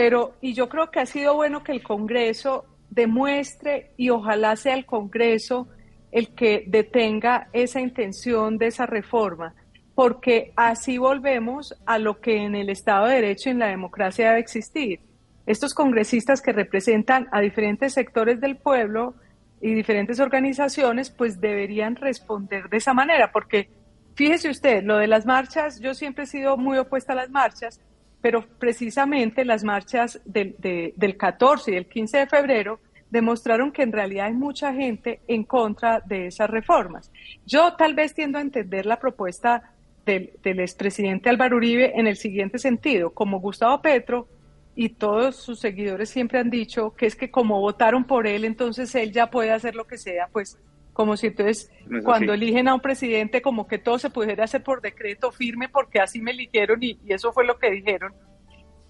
Pero, 0.00 0.36
y 0.40 0.54
yo 0.54 0.68
creo 0.68 0.92
que 0.92 1.00
ha 1.00 1.06
sido 1.06 1.34
bueno 1.34 1.64
que 1.64 1.72
el 1.72 1.82
Congreso 1.82 2.66
demuestre 2.88 3.90
y 3.96 4.10
ojalá 4.10 4.54
sea 4.54 4.74
el 4.74 4.86
Congreso 4.86 5.66
el 6.12 6.36
que 6.36 6.62
detenga 6.68 7.48
esa 7.52 7.80
intención 7.80 8.58
de 8.58 8.68
esa 8.68 8.86
reforma 8.86 9.56
porque 9.96 10.52
así 10.54 10.98
volvemos 10.98 11.74
a 11.84 11.98
lo 11.98 12.20
que 12.20 12.36
en 12.36 12.54
el 12.54 12.70
Estado 12.70 13.06
de 13.06 13.14
Derecho 13.16 13.48
y 13.48 13.52
en 13.52 13.58
la 13.58 13.66
democracia 13.66 14.28
debe 14.28 14.38
existir. 14.38 15.00
Estos 15.46 15.74
congresistas 15.74 16.40
que 16.42 16.52
representan 16.52 17.26
a 17.32 17.40
diferentes 17.40 17.94
sectores 17.94 18.40
del 18.40 18.56
pueblo 18.56 19.16
y 19.60 19.74
diferentes 19.74 20.20
organizaciones, 20.20 21.10
pues 21.10 21.40
deberían 21.40 21.96
responder 21.96 22.68
de 22.68 22.76
esa 22.76 22.94
manera, 22.94 23.32
porque 23.32 23.68
fíjese 24.14 24.48
usted, 24.48 24.84
lo 24.84 24.98
de 24.98 25.08
las 25.08 25.26
marchas, 25.26 25.80
yo 25.80 25.92
siempre 25.92 26.22
he 26.22 26.28
sido 26.28 26.56
muy 26.56 26.78
opuesta 26.78 27.14
a 27.14 27.16
las 27.16 27.30
marchas, 27.30 27.80
pero 28.20 28.44
precisamente 28.58 29.44
las 29.44 29.64
marchas 29.64 30.20
del, 30.24 30.56
del 30.58 31.16
14 31.16 31.70
y 31.70 31.74
del 31.74 31.86
15 31.86 32.18
de 32.18 32.26
febrero 32.26 32.80
demostraron 33.10 33.72
que 33.72 33.82
en 33.82 33.92
realidad 33.92 34.26
hay 34.26 34.34
mucha 34.34 34.72
gente 34.72 35.20
en 35.28 35.44
contra 35.44 36.00
de 36.00 36.26
esas 36.26 36.50
reformas. 36.50 37.10
Yo 37.46 37.74
tal 37.74 37.94
vez 37.94 38.14
tiendo 38.14 38.38
a 38.38 38.42
entender 38.42 38.86
la 38.86 38.98
propuesta 38.98 39.72
del, 40.04 40.60
expresidente 40.60 41.28
Álvaro 41.28 41.56
Uribe 41.56 41.92
en 41.98 42.06
el 42.06 42.16
siguiente 42.16 42.58
sentido, 42.58 43.10
como 43.10 43.40
Gustavo 43.40 43.80
Petro 43.82 44.26
y 44.74 44.90
todos 44.90 45.36
sus 45.36 45.60
seguidores 45.60 46.08
siempre 46.08 46.38
han 46.38 46.50
dicho 46.50 46.94
que 46.94 47.06
es 47.06 47.16
que 47.16 47.30
como 47.30 47.60
votaron 47.60 48.04
por 48.04 48.26
él, 48.26 48.44
entonces 48.44 48.94
él 48.94 49.12
ya 49.12 49.30
puede 49.30 49.50
hacer 49.50 49.74
lo 49.74 49.86
que 49.86 49.98
sea, 49.98 50.28
pues 50.32 50.58
como 50.98 51.16
si 51.16 51.28
entonces 51.28 51.70
cuando 52.02 52.32
eligen 52.32 52.66
a 52.66 52.74
un 52.74 52.80
presidente 52.80 53.40
como 53.40 53.68
que 53.68 53.78
todo 53.78 54.00
se 54.00 54.10
pudiera 54.10 54.42
hacer 54.42 54.64
por 54.64 54.82
decreto 54.82 55.30
firme 55.30 55.68
porque 55.68 56.00
así 56.00 56.20
me 56.20 56.32
eligieron 56.32 56.82
y, 56.82 56.98
y 57.06 57.12
eso 57.12 57.32
fue 57.32 57.46
lo 57.46 57.56
que 57.56 57.70
dijeron. 57.70 58.12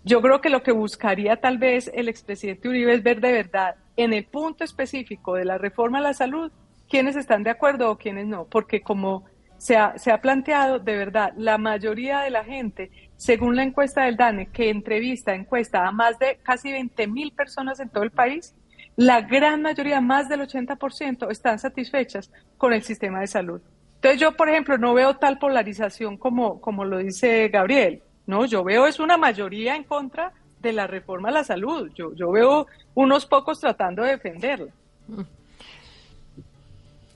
Yo 0.05 0.23
creo 0.23 0.41
que 0.41 0.49
lo 0.49 0.63
que 0.63 0.73
buscaría 0.73 1.37
tal 1.37 1.59
vez 1.59 1.91
el 1.93 2.09
expresidente 2.09 2.67
Uribe 2.67 2.95
es 2.95 3.03
ver 3.03 3.21
de 3.21 3.31
verdad 3.31 3.75
en 3.95 4.15
el 4.15 4.25
punto 4.25 4.65
específico 4.65 5.35
de 5.35 5.45
la 5.45 5.59
reforma 5.59 5.99
a 5.99 6.01
la 6.01 6.15
salud 6.15 6.51
quiénes 6.89 7.15
están 7.15 7.43
de 7.43 7.51
acuerdo 7.51 7.91
o 7.91 7.99
quiénes 7.99 8.27
no, 8.27 8.47
porque 8.47 8.81
como 8.81 9.27
se 9.59 9.77
ha, 9.77 10.21
planteado 10.23 10.79
de 10.79 10.97
verdad, 10.97 11.35
la 11.37 11.59
mayoría 11.59 12.21
de 12.21 12.31
la 12.31 12.43
gente, 12.43 12.91
según 13.17 13.55
la 13.55 13.65
encuesta 13.65 14.05
del 14.05 14.17
DANE, 14.17 14.47
que 14.47 14.71
entrevista, 14.71 15.35
encuesta 15.35 15.87
a 15.87 15.93
más 15.93 16.19
de 16.19 16.39
casi 16.43 16.73
20 16.73 17.07
mil 17.09 17.33
personas 17.33 17.81
en 17.81 17.91
todo 17.91 18.03
el 18.03 18.13
país, 18.13 18.55
la 18.99 19.21
gran 19.21 19.63
mayoría, 19.63 20.01
más 20.01 20.29
del 20.29 20.41
80%, 20.41 21.31
están 21.31 21.61
satisfechas 21.61 22.33
con 22.57 22.73
el 22.73 22.83
sistema 22.83 23.21
de 23.21 23.29
salud. 23.29 23.61
Entonces 23.95 24.21
yo, 24.21 24.37
por 24.37 24.49
ejemplo, 24.49 24.77
no 24.77 24.93
veo 24.93 25.15
tal 25.19 25.39
polarización 25.39 26.17
como, 26.17 26.61
como 26.61 26.85
lo 26.85 26.99
dice 26.99 27.47
Gabriel. 27.49 28.03
No, 28.27 28.45
yo 28.45 28.65
veo 28.65 28.89
es 28.89 28.99
una 28.99 29.17
mayoría 29.17 29.77
en 29.77 29.85
contra 29.85 30.33
de 30.59 30.73
la 30.73 30.89
reforma 30.89 31.29
a 31.29 31.33
la 31.33 31.45
salud. 31.45 31.93
Yo, 31.95 32.13
yo 32.15 32.33
veo 32.33 32.67
unos 32.95 33.25
pocos 33.25 33.61
tratando 33.61 34.03
de 34.03 34.11
defenderla. 34.11 34.73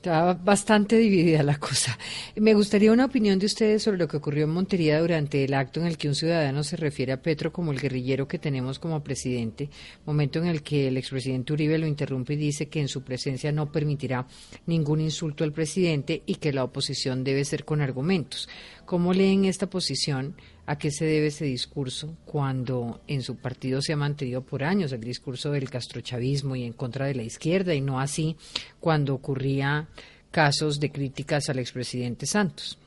Está 0.03 0.35
bastante 0.35 0.97
dividida 0.99 1.45
la 1.45 1.61
cosa. 1.61 1.97
Me 2.35 2.55
gustaría 2.55 2.91
una 2.91 3.05
opinión 3.05 3.39
de 3.39 3.47
ustedes 3.47 3.85
sobre 3.85 3.99
lo 3.99 4.09
que 4.09 4.17
ocurrió 4.17 4.47
en 4.47 4.51
Montería 4.51 5.01
durante 5.01 5.45
el 5.45 5.55
acto 5.55 5.79
en 5.79 5.87
el 5.87 5.97
que 5.97 6.09
un 6.09 6.17
ciudadano 6.17 6.65
se 6.65 6.77
refiere 6.77 7.13
a 7.13 7.23
Petro 7.23 7.53
como 7.53 7.71
el 7.71 7.79
guerrillero 7.79 8.27
que 8.27 8.41
tenemos 8.41 8.81
como 8.81 9.05
presidente, 9.05 9.71
momento 10.05 10.41
en 10.41 10.47
el 10.47 10.65
que 10.65 10.89
el 10.89 10.97
expresidente 10.97 11.53
Uribe 11.53 11.79
lo 11.79 11.87
interrumpe 11.87 12.33
y 12.33 12.37
dice 12.37 12.69
que 12.69 12.81
en 12.81 12.89
su 12.89 13.05
presencia 13.05 13.53
no 13.53 13.71
permitirá 13.71 14.27
ningún 14.67 15.01
insulto 15.01 15.45
al 15.45 15.53
presidente 15.53 16.25
y 16.27 16.35
que 16.35 16.53
la 16.53 16.65
oposición 16.65 17.23
debe 17.23 17.45
ser 17.45 17.65
con 17.65 17.81
argumentos. 17.81 18.49
¿Cómo 18.85 19.13
leen 19.13 19.45
esta 19.45 19.69
posición? 19.69 20.35
¿A 20.67 20.77
qué 20.79 20.91
se 20.91 21.05
debe 21.05 21.29
ese 21.29 21.45
discurso 21.45 22.17
cuando 22.25 23.01
en 23.07 23.23
su 23.23 23.37
partido 23.37 23.83
se 23.83 23.93
ha 23.93 23.97
mantenido 23.97 24.43
por 24.43 24.63
años 24.63 24.93
el 24.93 25.01
discurso 25.01 25.51
del 25.51 25.71
castrochavismo 25.71 26.57
y 26.57 26.65
en 26.65 26.73
contra 26.73 27.07
de 27.07 27.15
la 27.15 27.23
izquierda 27.23 27.75
y 27.75 27.81
no 27.81 28.01
así 28.01 28.37
cuando 28.81 29.15
ocurría 29.15 29.89
casos 30.31 30.79
de 30.81 30.91
críticas 30.91 31.49
al 31.49 31.59
expresidente 31.59 32.27
Santos? 32.27 32.79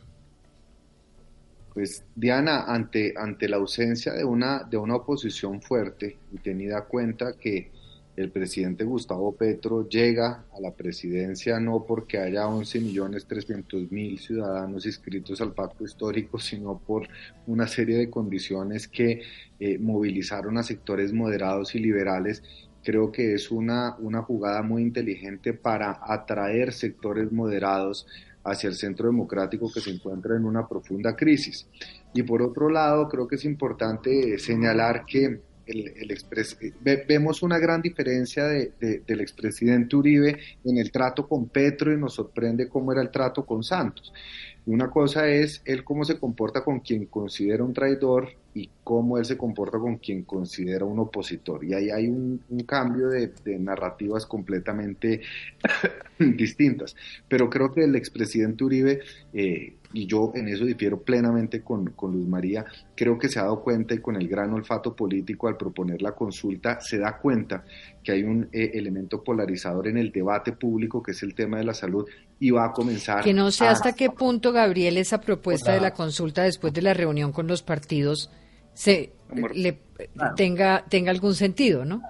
Pues 1.74 2.04
Diana, 2.16 2.64
ante, 2.64 3.14
ante 3.18 3.50
la 3.50 3.58
ausencia 3.58 4.14
de 4.14 4.24
una, 4.24 4.64
de 4.64 4.78
una 4.78 4.96
oposición 4.96 5.62
fuerte 5.62 6.18
y 6.32 6.38
tenida 6.38 6.86
cuenta 6.86 7.34
que 7.38 7.72
el 8.16 8.32
presidente 8.32 8.86
Gustavo 8.86 9.36
Petro 9.36 9.88
llega 9.90 10.46
a 10.54 10.60
la 10.62 10.72
presidencia 10.72 11.60
no 11.60 11.84
porque 11.86 12.18
haya 12.18 12.48
11 12.48 12.80
millones 12.80 13.28
mil 13.90 14.20
ciudadanos 14.20 14.86
inscritos 14.86 15.42
al 15.42 15.54
pacto 15.54 15.84
histórico, 15.84 16.40
sino 16.40 16.78
por 16.78 17.08
una 17.46 17.68
serie 17.68 17.98
de 17.98 18.10
condiciones 18.10 18.88
que 18.88 19.22
eh, 19.60 19.78
movilizaron 19.80 20.58
a 20.58 20.64
sectores 20.64 21.12
moderados 21.12 21.76
y 21.76 21.80
liberales. 21.80 22.42
Creo 22.84 23.12
que 23.12 23.34
es 23.34 23.52
una, 23.52 23.96
una 24.00 24.22
jugada 24.22 24.62
muy 24.62 24.82
inteligente 24.82 25.54
para 25.54 26.00
atraer 26.02 26.72
sectores 26.72 27.32
moderados 27.32 28.08
hacia 28.46 28.70
el 28.70 28.76
centro 28.76 29.08
democrático 29.08 29.72
que 29.74 29.82
se 29.82 29.90
encuentra 29.90 30.38
en 30.38 30.46
una 30.46 30.68
profunda 30.68 31.16
crisis. 31.16 31.68
Y 32.14 32.24
por 32.24 32.42
otro 32.42 32.70
lado, 32.70 33.10
creo 33.10 33.28
que 33.28 33.36
es 33.36 33.44
importante 33.44 34.38
señalar 34.38 35.06
que 35.06 35.42
expres, 35.68 36.58
vemos 37.08 37.42
una 37.44 37.58
gran 37.60 37.82
diferencia 37.82 38.46
de, 38.46 38.72
del 39.06 39.22
expresidente 39.22 39.96
Uribe 39.96 40.38
en 40.64 40.78
el 40.78 40.92
trato 40.92 41.28
con 41.28 41.48
Petro 41.48 41.94
y 41.94 41.98
nos 41.98 42.14
sorprende 42.14 42.70
cómo 42.70 42.92
era 42.92 43.02
el 43.02 43.10
trato 43.10 43.46
con 43.46 43.64
Santos. 43.64 44.14
Una 44.68 44.90
cosa 44.90 45.28
es 45.28 45.62
él 45.66 45.84
cómo 45.84 46.04
se 46.06 46.20
comporta 46.20 46.64
con 46.64 46.80
quien 46.80 47.06
considera 47.06 47.64
un 47.64 47.74
traidor 47.74 48.30
y 48.56 48.70
cómo 48.84 49.20
él 49.20 49.26
se 49.26 49.38
comporta 49.38 49.78
con 49.78 49.98
quien 49.98 50.24
considera 50.24 50.86
un 50.86 50.98
opositor. 50.98 51.64
Y 51.64 51.74
ahí 51.74 51.92
hay 51.92 52.08
un, 52.08 52.42
cambio 52.66 53.10
de, 53.10 53.32
narrativas 53.60 54.26
completamente 54.26 55.22
distintas. 56.20 56.96
Pero 57.28 57.50
creo 57.50 57.72
que 57.72 57.84
el 57.84 57.96
expresidente 57.96 58.64
Uribe, 58.64 59.02
eh, 59.34 59.76
y 59.96 60.06
yo 60.08 60.34
en 60.36 60.50
eso 60.50 60.66
difiero 60.66 61.02
plenamente 61.02 61.62
con, 61.62 61.92
con 61.92 62.12
Luz 62.12 62.28
María, 62.28 62.66
creo 62.96 63.18
que 63.18 63.30
se 63.30 63.40
ha 63.40 63.44
dado 63.44 63.62
cuenta 63.62 63.94
y 63.94 64.00
con 64.00 64.18
el 64.18 64.28
gran 64.28 64.52
olfato 64.52 64.94
político 64.94 65.48
al 65.48 65.56
proponer 65.56 66.02
la 66.02 66.12
consulta, 66.12 66.82
se 66.82 66.98
da 66.98 67.18
cuenta 67.18 67.64
que 68.04 68.12
hay 68.12 68.24
un 68.24 68.50
eh, 68.52 68.72
elemento 68.74 69.24
polarizador 69.24 69.88
en 69.88 69.98
el 69.98 70.12
debate 70.12 70.52
público, 70.52 71.02
que 71.02 71.12
es 71.12 71.24
el 71.24 71.34
tema 71.34 71.58
de 71.58 71.64
la 71.64 71.74
salud, 71.74 72.06
y 72.40 72.52
va 72.52 72.66
a 72.66 72.72
comenzar. 72.74 73.24
Que 73.24 73.34
no 73.34 73.50
sé 73.52 73.68
hasta 73.68 73.94
qué 73.94 74.10
punto, 74.10 74.52
Gabriel, 74.52 74.98
esa 74.98 75.22
propuesta 75.22 75.72
de 75.72 75.80
la 75.80 75.94
consulta 75.94 76.44
después 76.44 76.74
de 76.74 76.82
la 76.82 76.94
reunión 76.94 77.32
con 77.32 77.48
los 77.48 77.64
partidos 77.64 78.30
se 78.74 79.14
le 79.54 79.80
tenga 80.36 80.84
tenga 80.90 81.12
algún 81.12 81.34
sentido, 81.34 81.86
¿no? 81.86 82.02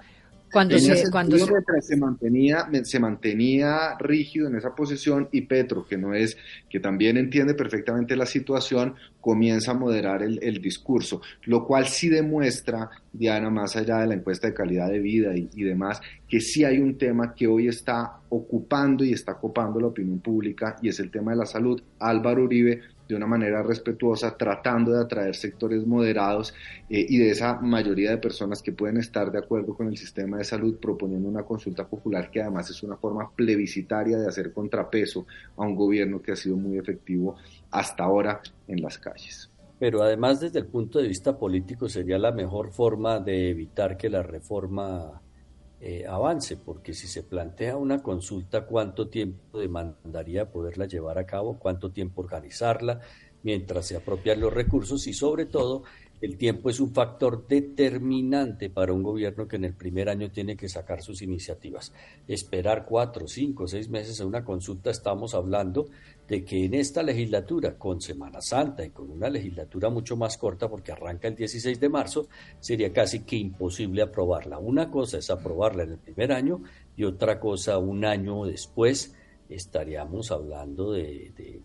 Cuando 0.56 0.78
se, 0.78 1.10
cuando 1.10 1.36
se... 1.80 1.96
mantenía 1.96 2.66
se 2.82 2.98
mantenía 2.98 3.96
rígido 3.98 4.48
en 4.48 4.56
esa 4.56 4.74
posición 4.74 5.28
y 5.30 5.42
Petro, 5.42 5.86
que 5.86 5.98
no 5.98 6.14
es 6.14 6.38
que 6.70 6.80
también 6.80 7.18
entiende 7.18 7.52
perfectamente 7.52 8.16
la 8.16 8.24
situación, 8.24 8.94
comienza 9.20 9.72
a 9.72 9.74
moderar 9.74 10.22
el, 10.22 10.38
el 10.42 10.62
discurso, 10.62 11.20
lo 11.44 11.66
cual 11.66 11.86
sí 11.88 12.08
demuestra, 12.08 12.88
Diana, 13.12 13.50
más 13.50 13.76
allá 13.76 13.98
de 13.98 14.06
la 14.06 14.14
encuesta 14.14 14.46
de 14.46 14.54
calidad 14.54 14.88
de 14.88 15.00
vida 15.00 15.36
y, 15.36 15.50
y 15.54 15.64
demás, 15.64 16.00
que 16.26 16.40
sí 16.40 16.64
hay 16.64 16.78
un 16.78 16.96
tema 16.96 17.34
que 17.34 17.46
hoy 17.46 17.68
está 17.68 18.20
ocupando 18.30 19.04
y 19.04 19.12
está 19.12 19.34
copando 19.34 19.78
la 19.78 19.88
opinión 19.88 20.20
pública 20.20 20.76
y 20.80 20.88
es 20.88 20.98
el 21.00 21.10
tema 21.10 21.32
de 21.32 21.38
la 21.38 21.46
salud. 21.46 21.82
Álvaro 21.98 22.44
Uribe 22.44 22.80
de 23.08 23.14
una 23.14 23.26
manera 23.26 23.62
respetuosa, 23.62 24.36
tratando 24.36 24.92
de 24.92 25.02
atraer 25.02 25.34
sectores 25.34 25.86
moderados 25.86 26.52
eh, 26.88 27.04
y 27.08 27.18
de 27.18 27.30
esa 27.30 27.60
mayoría 27.60 28.10
de 28.10 28.18
personas 28.18 28.62
que 28.62 28.72
pueden 28.72 28.96
estar 28.98 29.30
de 29.30 29.38
acuerdo 29.38 29.74
con 29.74 29.88
el 29.88 29.96
sistema 29.96 30.38
de 30.38 30.44
salud, 30.44 30.78
proponiendo 30.78 31.28
una 31.28 31.44
consulta 31.44 31.86
popular 31.86 32.30
que 32.30 32.42
además 32.42 32.70
es 32.70 32.82
una 32.82 32.96
forma 32.96 33.30
plebiscitaria 33.30 34.18
de 34.18 34.28
hacer 34.28 34.52
contrapeso 34.52 35.26
a 35.56 35.62
un 35.62 35.74
gobierno 35.74 36.20
que 36.20 36.32
ha 36.32 36.36
sido 36.36 36.56
muy 36.56 36.78
efectivo 36.78 37.36
hasta 37.70 38.04
ahora 38.04 38.40
en 38.66 38.80
las 38.82 38.98
calles. 38.98 39.50
Pero 39.78 40.02
además 40.02 40.40
desde 40.40 40.60
el 40.60 40.66
punto 40.66 40.98
de 40.98 41.08
vista 41.08 41.36
político 41.38 41.88
sería 41.88 42.18
la 42.18 42.32
mejor 42.32 42.72
forma 42.72 43.20
de 43.20 43.50
evitar 43.50 43.96
que 43.96 44.08
la 44.08 44.22
reforma 44.22 45.20
eh, 45.80 46.06
avance, 46.06 46.56
porque 46.56 46.94
si 46.94 47.06
se 47.06 47.22
plantea 47.22 47.76
una 47.76 48.02
consulta, 48.02 48.66
¿cuánto 48.66 49.08
tiempo 49.08 49.58
demandaría 49.58 50.50
poderla 50.50 50.86
llevar 50.86 51.18
a 51.18 51.26
cabo? 51.26 51.58
¿Cuánto 51.58 51.92
tiempo 51.92 52.22
organizarla? 52.22 53.00
Mientras 53.42 53.86
se 53.86 53.96
apropian 53.96 54.40
los 54.40 54.52
recursos 54.52 55.06
y 55.06 55.12
sobre 55.12 55.44
todo 55.44 55.82
el 56.20 56.38
tiempo 56.38 56.70
es 56.70 56.80
un 56.80 56.92
factor 56.92 57.46
determinante 57.46 58.70
para 58.70 58.92
un 58.92 59.02
gobierno 59.02 59.46
que 59.46 59.56
en 59.56 59.64
el 59.64 59.74
primer 59.74 60.08
año 60.08 60.30
tiene 60.30 60.56
que 60.56 60.68
sacar 60.68 61.02
sus 61.02 61.20
iniciativas. 61.22 61.92
Esperar 62.26 62.86
cuatro, 62.86 63.28
cinco, 63.28 63.68
seis 63.68 63.88
meses 63.88 64.20
a 64.20 64.26
una 64.26 64.44
consulta, 64.44 64.90
estamos 64.90 65.34
hablando 65.34 65.88
de 66.26 66.44
que 66.44 66.64
en 66.64 66.74
esta 66.74 67.02
legislatura, 67.02 67.76
con 67.76 68.00
Semana 68.00 68.40
Santa 68.40 68.84
y 68.84 68.90
con 68.90 69.10
una 69.10 69.28
legislatura 69.28 69.90
mucho 69.90 70.16
más 70.16 70.38
corta, 70.38 70.68
porque 70.68 70.92
arranca 70.92 71.28
el 71.28 71.36
16 71.36 71.78
de 71.78 71.88
marzo, 71.88 72.28
sería 72.60 72.92
casi 72.92 73.20
que 73.20 73.36
imposible 73.36 74.02
aprobarla. 74.02 74.58
Una 74.58 74.90
cosa 74.90 75.18
es 75.18 75.30
aprobarla 75.30 75.84
en 75.84 75.92
el 75.92 75.98
primer 75.98 76.32
año 76.32 76.62
y 76.96 77.04
otra 77.04 77.38
cosa 77.38 77.78
un 77.78 78.04
año 78.04 78.44
después 78.46 79.14
estaríamos 79.48 80.30
hablando 80.30 80.92
de, 80.92 81.60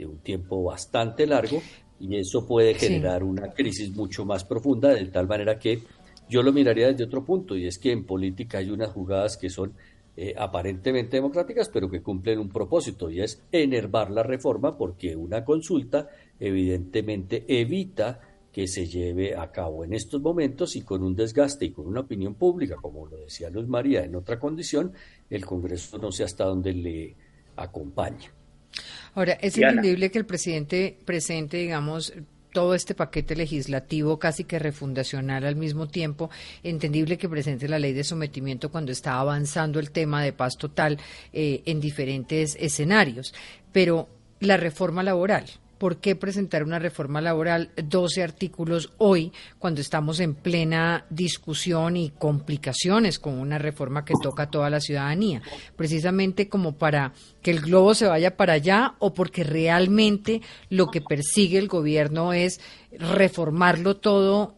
un 0.00 0.18
tiempo 0.18 0.64
bastante 0.64 1.26
largo 1.26 1.62
y 2.00 2.16
eso 2.16 2.46
puede 2.46 2.74
generar 2.74 3.22
una 3.22 3.52
crisis 3.52 3.94
mucho 3.94 4.24
más 4.24 4.44
profunda, 4.44 4.94
de 4.94 5.06
tal 5.06 5.26
manera 5.26 5.58
que 5.58 5.80
yo 6.28 6.42
lo 6.42 6.52
miraría 6.52 6.88
desde 6.88 7.04
otro 7.04 7.24
punto, 7.24 7.56
y 7.56 7.66
es 7.66 7.78
que 7.78 7.92
en 7.92 8.04
política 8.04 8.58
hay 8.58 8.70
unas 8.70 8.90
jugadas 8.90 9.36
que 9.36 9.50
son 9.50 9.74
eh, 10.16 10.32
aparentemente 10.36 11.16
democráticas, 11.16 11.68
pero 11.68 11.90
que 11.90 12.00
cumplen 12.00 12.38
un 12.38 12.48
propósito 12.48 13.10
y 13.10 13.20
es 13.20 13.42
enervar 13.50 14.12
la 14.12 14.22
reforma 14.22 14.78
porque 14.78 15.16
una 15.16 15.44
consulta 15.44 16.08
evidentemente 16.38 17.44
evita 17.48 18.20
que 18.52 18.68
se 18.68 18.86
lleve 18.86 19.34
a 19.34 19.50
cabo 19.50 19.84
en 19.84 19.92
estos 19.92 20.22
momentos 20.22 20.76
y 20.76 20.82
con 20.82 21.02
un 21.02 21.16
desgaste 21.16 21.64
y 21.64 21.72
con 21.72 21.88
una 21.88 22.02
opinión 22.02 22.36
pública, 22.36 22.76
como 22.76 23.06
lo 23.06 23.16
decía 23.16 23.50
Luz 23.50 23.66
María, 23.66 24.04
en 24.04 24.14
otra 24.14 24.38
condición, 24.38 24.92
el 25.28 25.44
Congreso 25.44 25.98
no 25.98 26.12
sé 26.12 26.22
hasta 26.22 26.44
dónde 26.44 26.72
le 26.72 27.16
acompaña. 27.56 28.32
Ahora, 29.14 29.34
es 29.40 29.56
entendible 29.56 30.10
que 30.10 30.18
el 30.18 30.26
presidente 30.26 30.98
presente, 31.04 31.58
digamos, 31.58 32.12
todo 32.54 32.74
este 32.74 32.94
paquete 32.94 33.34
legislativo 33.34 34.18
casi 34.18 34.44
que 34.44 34.60
refundacional 34.60 35.44
al 35.44 35.56
mismo 35.56 35.88
tiempo, 35.88 36.30
entendible 36.62 37.18
que 37.18 37.28
presente 37.28 37.68
la 37.68 37.80
ley 37.80 37.92
de 37.92 38.04
sometimiento 38.04 38.70
cuando 38.70 38.92
está 38.92 39.18
avanzando 39.18 39.80
el 39.80 39.90
tema 39.90 40.22
de 40.22 40.32
paz 40.32 40.56
total 40.56 40.98
eh, 41.32 41.62
en 41.66 41.80
diferentes 41.80 42.56
escenarios. 42.60 43.34
Pero 43.72 44.08
la 44.38 44.56
reforma 44.56 45.02
laboral, 45.02 45.44
¿por 45.78 45.98
qué 45.98 46.16
presentar 46.16 46.62
una 46.62 46.78
reforma 46.78 47.20
laboral, 47.20 47.70
12 47.76 48.22
artículos 48.22 48.92
hoy, 48.98 49.32
cuando 49.58 49.80
estamos 49.80 50.20
en 50.20 50.34
plena 50.34 51.06
discusión 51.10 51.96
y 51.96 52.10
complicaciones 52.10 53.18
con 53.18 53.38
una 53.38 53.58
reforma 53.58 54.04
que 54.04 54.14
toca 54.22 54.44
a 54.44 54.50
toda 54.50 54.70
la 54.70 54.80
ciudadanía? 54.80 55.42
Precisamente 55.76 56.48
como 56.48 56.76
para 56.76 57.12
que 57.42 57.50
el 57.50 57.60
globo 57.60 57.94
se 57.94 58.06
vaya 58.06 58.36
para 58.36 58.54
allá 58.54 58.94
o 58.98 59.14
porque 59.14 59.44
realmente 59.44 60.40
lo 60.70 60.88
que 60.90 61.00
persigue 61.00 61.58
el 61.58 61.68
gobierno 61.68 62.32
es 62.32 62.60
reformarlo 62.98 63.96
todo 63.96 64.54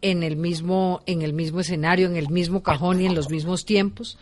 en 0.00 0.22
el 0.22 0.36
mismo 0.36 1.02
en 1.06 1.22
el 1.22 1.32
mismo 1.32 1.60
escenario, 1.60 2.06
en 2.06 2.16
el 2.16 2.28
mismo 2.28 2.62
cajón 2.62 3.00
y 3.00 3.06
en 3.06 3.14
los 3.14 3.30
mismos 3.30 3.64
tiempos, 3.64 4.18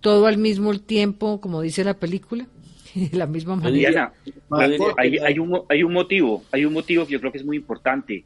todo 0.00 0.26
al 0.26 0.38
mismo 0.38 0.76
tiempo, 0.78 1.40
como 1.40 1.60
dice 1.60 1.84
la 1.84 1.94
película. 1.94 2.46
la 3.12 3.26
misma 3.26 3.56
manera. 3.56 4.12
hay, 4.50 5.38
un, 5.38 5.62
hay 5.68 5.82
un 5.82 5.92
motivo, 5.92 6.44
hay 6.52 6.64
un 6.64 6.72
motivo 6.72 7.06
que 7.06 7.12
yo 7.12 7.20
creo 7.20 7.32
que 7.32 7.38
es 7.38 7.44
muy 7.44 7.56
importante. 7.56 8.24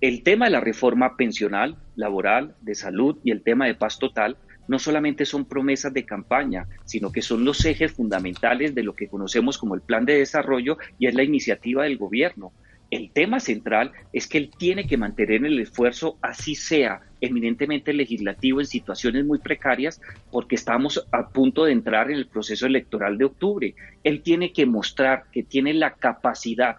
El 0.00 0.22
tema 0.22 0.46
de 0.46 0.52
la 0.52 0.60
reforma 0.60 1.16
pensional, 1.16 1.76
laboral, 1.94 2.54
de 2.62 2.74
salud 2.74 3.18
y 3.22 3.30
el 3.32 3.42
tema 3.42 3.66
de 3.66 3.74
paz 3.74 3.98
total 3.98 4.38
no 4.66 4.78
solamente 4.78 5.26
son 5.26 5.46
promesas 5.46 5.92
de 5.92 6.06
campaña, 6.06 6.68
sino 6.84 7.10
que 7.10 7.22
son 7.22 7.44
los 7.44 7.64
ejes 7.64 7.92
fundamentales 7.92 8.74
de 8.74 8.84
lo 8.84 8.94
que 8.94 9.08
conocemos 9.08 9.58
como 9.58 9.74
el 9.74 9.80
plan 9.80 10.06
de 10.06 10.18
desarrollo 10.18 10.78
y 10.98 11.06
es 11.06 11.14
la 11.14 11.24
iniciativa 11.24 11.82
del 11.82 11.98
gobierno. 11.98 12.52
El 12.90 13.12
tema 13.12 13.38
central 13.38 13.92
es 14.12 14.26
que 14.26 14.38
él 14.38 14.50
tiene 14.58 14.86
que 14.86 14.96
mantener 14.96 15.44
el 15.44 15.60
esfuerzo, 15.60 16.18
así 16.22 16.56
sea 16.56 17.00
eminentemente 17.20 17.92
legislativo, 17.92 18.60
en 18.60 18.66
situaciones 18.66 19.24
muy 19.24 19.38
precarias, 19.38 20.00
porque 20.30 20.56
estamos 20.56 21.06
a 21.12 21.28
punto 21.28 21.64
de 21.64 21.72
entrar 21.72 22.10
en 22.10 22.16
el 22.16 22.26
proceso 22.26 22.66
electoral 22.66 23.16
de 23.16 23.26
octubre. 23.26 23.74
Él 24.02 24.22
tiene 24.22 24.52
que 24.52 24.66
mostrar 24.66 25.24
que 25.30 25.44
tiene 25.44 25.72
la 25.72 25.94
capacidad 25.94 26.78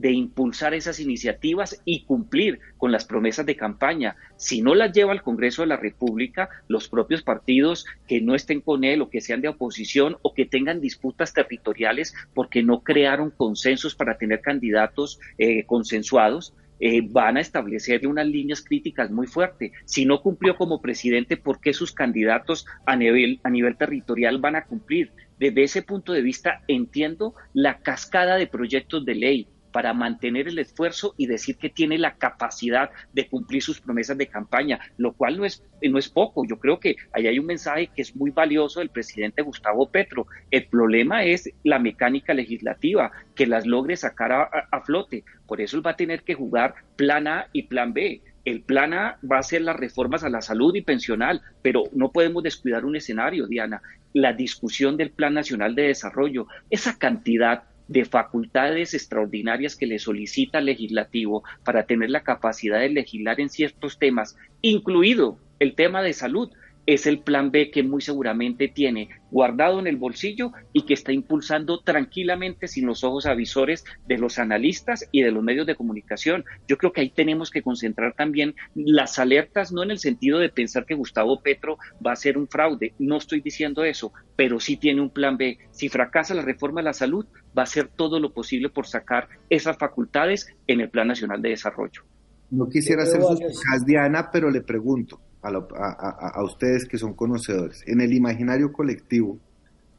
de 0.00 0.12
impulsar 0.12 0.74
esas 0.74 1.00
iniciativas 1.00 1.80
y 1.86 2.04
cumplir 2.04 2.60
con 2.76 2.92
las 2.92 3.06
promesas 3.06 3.46
de 3.46 3.56
campaña. 3.56 4.16
Si 4.36 4.60
no 4.60 4.74
las 4.74 4.92
lleva 4.92 5.12
al 5.12 5.22
Congreso 5.22 5.62
de 5.62 5.68
la 5.68 5.78
República, 5.78 6.50
los 6.68 6.88
propios 6.88 7.22
partidos 7.22 7.86
que 8.06 8.20
no 8.20 8.34
estén 8.34 8.60
con 8.60 8.84
él 8.84 9.00
o 9.00 9.08
que 9.08 9.22
sean 9.22 9.40
de 9.40 9.48
oposición 9.48 10.18
o 10.20 10.34
que 10.34 10.44
tengan 10.44 10.82
disputas 10.82 11.32
territoriales 11.32 12.14
porque 12.34 12.62
no 12.62 12.82
crearon 12.82 13.30
consensos 13.30 13.94
para 13.94 14.18
tener 14.18 14.42
candidatos 14.42 15.18
eh, 15.38 15.64
consensuados, 15.64 16.54
eh, 16.78 17.00
van 17.08 17.38
a 17.38 17.40
establecerle 17.40 18.06
unas 18.06 18.26
líneas 18.26 18.62
críticas 18.62 19.10
muy 19.10 19.26
fuertes. 19.26 19.72
Si 19.86 20.04
no 20.04 20.20
cumplió 20.20 20.56
como 20.56 20.82
presidente, 20.82 21.38
¿por 21.38 21.58
qué 21.58 21.72
sus 21.72 21.92
candidatos 21.92 22.66
a 22.84 22.96
nivel, 22.96 23.40
a 23.44 23.48
nivel 23.48 23.78
territorial 23.78 24.38
van 24.38 24.56
a 24.56 24.66
cumplir? 24.66 25.10
Desde 25.38 25.62
ese 25.62 25.80
punto 25.80 26.12
de 26.12 26.20
vista, 26.20 26.62
entiendo 26.68 27.34
la 27.54 27.78
cascada 27.78 28.36
de 28.36 28.46
proyectos 28.46 29.06
de 29.06 29.14
ley 29.14 29.48
para 29.72 29.92
mantener 29.92 30.48
el 30.48 30.58
esfuerzo 30.58 31.14
y 31.16 31.26
decir 31.26 31.56
que 31.56 31.70
tiene 31.70 31.98
la 31.98 32.14
capacidad 32.14 32.90
de 33.12 33.28
cumplir 33.28 33.62
sus 33.62 33.80
promesas 33.80 34.16
de 34.16 34.26
campaña, 34.26 34.80
lo 34.96 35.12
cual 35.12 35.38
no 35.38 35.44
es, 35.44 35.62
no 35.82 35.98
es 35.98 36.08
poco. 36.08 36.44
Yo 36.46 36.58
creo 36.58 36.80
que 36.80 36.96
ahí 37.12 37.26
hay 37.26 37.38
un 37.38 37.46
mensaje 37.46 37.88
que 37.94 38.02
es 38.02 38.14
muy 38.16 38.30
valioso 38.30 38.80
del 38.80 38.90
presidente 38.90 39.42
Gustavo 39.42 39.90
Petro. 39.90 40.26
El 40.50 40.66
problema 40.66 41.24
es 41.24 41.50
la 41.62 41.78
mecánica 41.78 42.34
legislativa, 42.34 43.12
que 43.34 43.46
las 43.46 43.66
logre 43.66 43.96
sacar 43.96 44.32
a, 44.32 44.80
flote. 44.82 45.24
Por 45.46 45.60
eso 45.60 45.76
él 45.76 45.86
va 45.86 45.92
a 45.92 45.96
tener 45.96 46.22
que 46.22 46.34
jugar 46.34 46.74
plan 46.96 47.26
A 47.26 47.48
y 47.52 47.64
plan 47.64 47.92
B 47.92 48.20
el 48.46 48.62
plan 48.62 48.94
A 48.94 49.18
va 49.28 49.38
a 49.38 49.42
ser 49.42 49.62
las 49.62 49.74
reformas 49.74 50.22
a 50.22 50.30
la 50.30 50.40
salud 50.40 50.72
y 50.76 50.80
pensional, 50.80 51.42
pero 51.62 51.82
no 51.92 52.12
podemos 52.12 52.44
descuidar 52.44 52.84
un 52.84 52.94
escenario, 52.94 53.48
Diana, 53.48 53.82
la 54.14 54.32
discusión 54.32 54.96
del 54.96 55.10
Plan 55.10 55.34
Nacional 55.34 55.74
de 55.74 55.88
Desarrollo, 55.88 56.46
esa 56.70 56.96
cantidad 56.96 57.64
de 57.88 58.04
facultades 58.04 58.94
extraordinarias 58.94 59.76
que 59.76 59.86
le 59.86 59.98
solicita 59.98 60.58
al 60.58 60.66
legislativo 60.66 61.44
para 61.64 61.86
tener 61.86 62.10
la 62.10 62.22
capacidad 62.22 62.80
de 62.80 62.90
legislar 62.90 63.40
en 63.40 63.48
ciertos 63.48 63.98
temas, 63.98 64.36
incluido 64.62 65.38
el 65.58 65.74
tema 65.74 66.02
de 66.02 66.12
salud, 66.12 66.50
es 66.86 67.06
el 67.06 67.18
plan 67.18 67.50
B 67.50 67.70
que 67.70 67.82
muy 67.82 68.00
seguramente 68.00 68.68
tiene 68.68 69.08
guardado 69.30 69.80
en 69.80 69.88
el 69.88 69.96
bolsillo 69.96 70.52
y 70.72 70.82
que 70.86 70.94
está 70.94 71.12
impulsando 71.12 71.80
tranquilamente 71.80 72.68
sin 72.68 72.86
los 72.86 73.02
ojos 73.02 73.26
avisores 73.26 73.84
de 74.06 74.18
los 74.18 74.38
analistas 74.38 75.08
y 75.10 75.22
de 75.22 75.32
los 75.32 75.42
medios 75.42 75.66
de 75.66 75.74
comunicación. 75.74 76.44
Yo 76.68 76.78
creo 76.78 76.92
que 76.92 77.00
ahí 77.00 77.10
tenemos 77.10 77.50
que 77.50 77.62
concentrar 77.62 78.14
también 78.14 78.54
las 78.74 79.18
alertas, 79.18 79.72
no 79.72 79.82
en 79.82 79.90
el 79.90 79.98
sentido 79.98 80.38
de 80.38 80.48
pensar 80.48 80.86
que 80.86 80.94
Gustavo 80.94 81.42
Petro 81.42 81.76
va 82.04 82.12
a 82.12 82.16
ser 82.16 82.38
un 82.38 82.46
fraude, 82.46 82.94
no 82.98 83.16
estoy 83.16 83.40
diciendo 83.40 83.84
eso, 83.84 84.12
pero 84.36 84.60
sí 84.60 84.76
tiene 84.76 85.00
un 85.00 85.10
plan 85.10 85.36
B. 85.36 85.58
Si 85.72 85.88
fracasa 85.88 86.34
la 86.34 86.42
reforma 86.42 86.80
de 86.80 86.84
la 86.84 86.92
salud, 86.92 87.26
va 87.56 87.62
a 87.62 87.64
hacer 87.64 87.88
todo 87.88 88.20
lo 88.20 88.32
posible 88.32 88.68
por 88.68 88.86
sacar 88.86 89.28
esas 89.50 89.76
facultades 89.76 90.54
en 90.66 90.80
el 90.80 90.90
Plan 90.90 91.08
Nacional 91.08 91.42
de 91.42 91.50
Desarrollo. 91.50 92.02
No 92.50 92.68
quisiera 92.68 93.02
hacer 93.02 93.20
sus 93.22 93.84
Diana, 93.84 94.30
pero 94.32 94.50
le 94.50 94.60
pregunto, 94.60 95.20
a, 95.42 96.42
ustedes 96.42 96.86
que 96.86 96.98
son 96.98 97.14
conocedores. 97.14 97.82
En 97.86 98.00
el 98.00 98.12
imaginario 98.12 98.72
colectivo, 98.72 99.38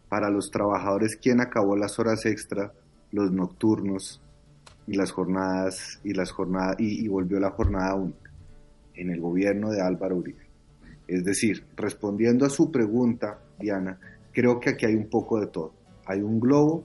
para 0.09 0.29
los 0.29 0.51
trabajadores, 0.51 1.17
¿quién 1.17 1.41
acabó 1.41 1.75
las 1.75 1.99
horas 1.99 2.25
extra, 2.25 2.73
los 3.11 3.31
nocturnos 3.31 4.21
y 4.85 4.95
las 4.95 5.11
jornadas 5.11 5.99
y 6.03 6.13
las 6.13 6.31
jornadas 6.31 6.77
y, 6.79 7.07
volvió 7.07 7.39
la 7.39 7.51
jornada 7.51 7.95
única? 7.95 8.31
En 8.93 9.11
el 9.11 9.21
gobierno 9.21 9.69
de 9.69 9.81
Álvaro 9.81 10.17
Uribe. 10.17 10.47
Es 11.07 11.23
decir, 11.23 11.65
respondiendo 11.75 12.45
a 12.45 12.49
su 12.49 12.71
pregunta, 12.71 13.39
Diana, 13.59 13.99
creo 14.33 14.59
que 14.59 14.71
aquí 14.71 14.85
hay 14.85 14.95
un 14.95 15.07
poco 15.07 15.39
de 15.39 15.47
todo. 15.47 15.73
Hay 16.05 16.21
un 16.21 16.39
globo, 16.39 16.83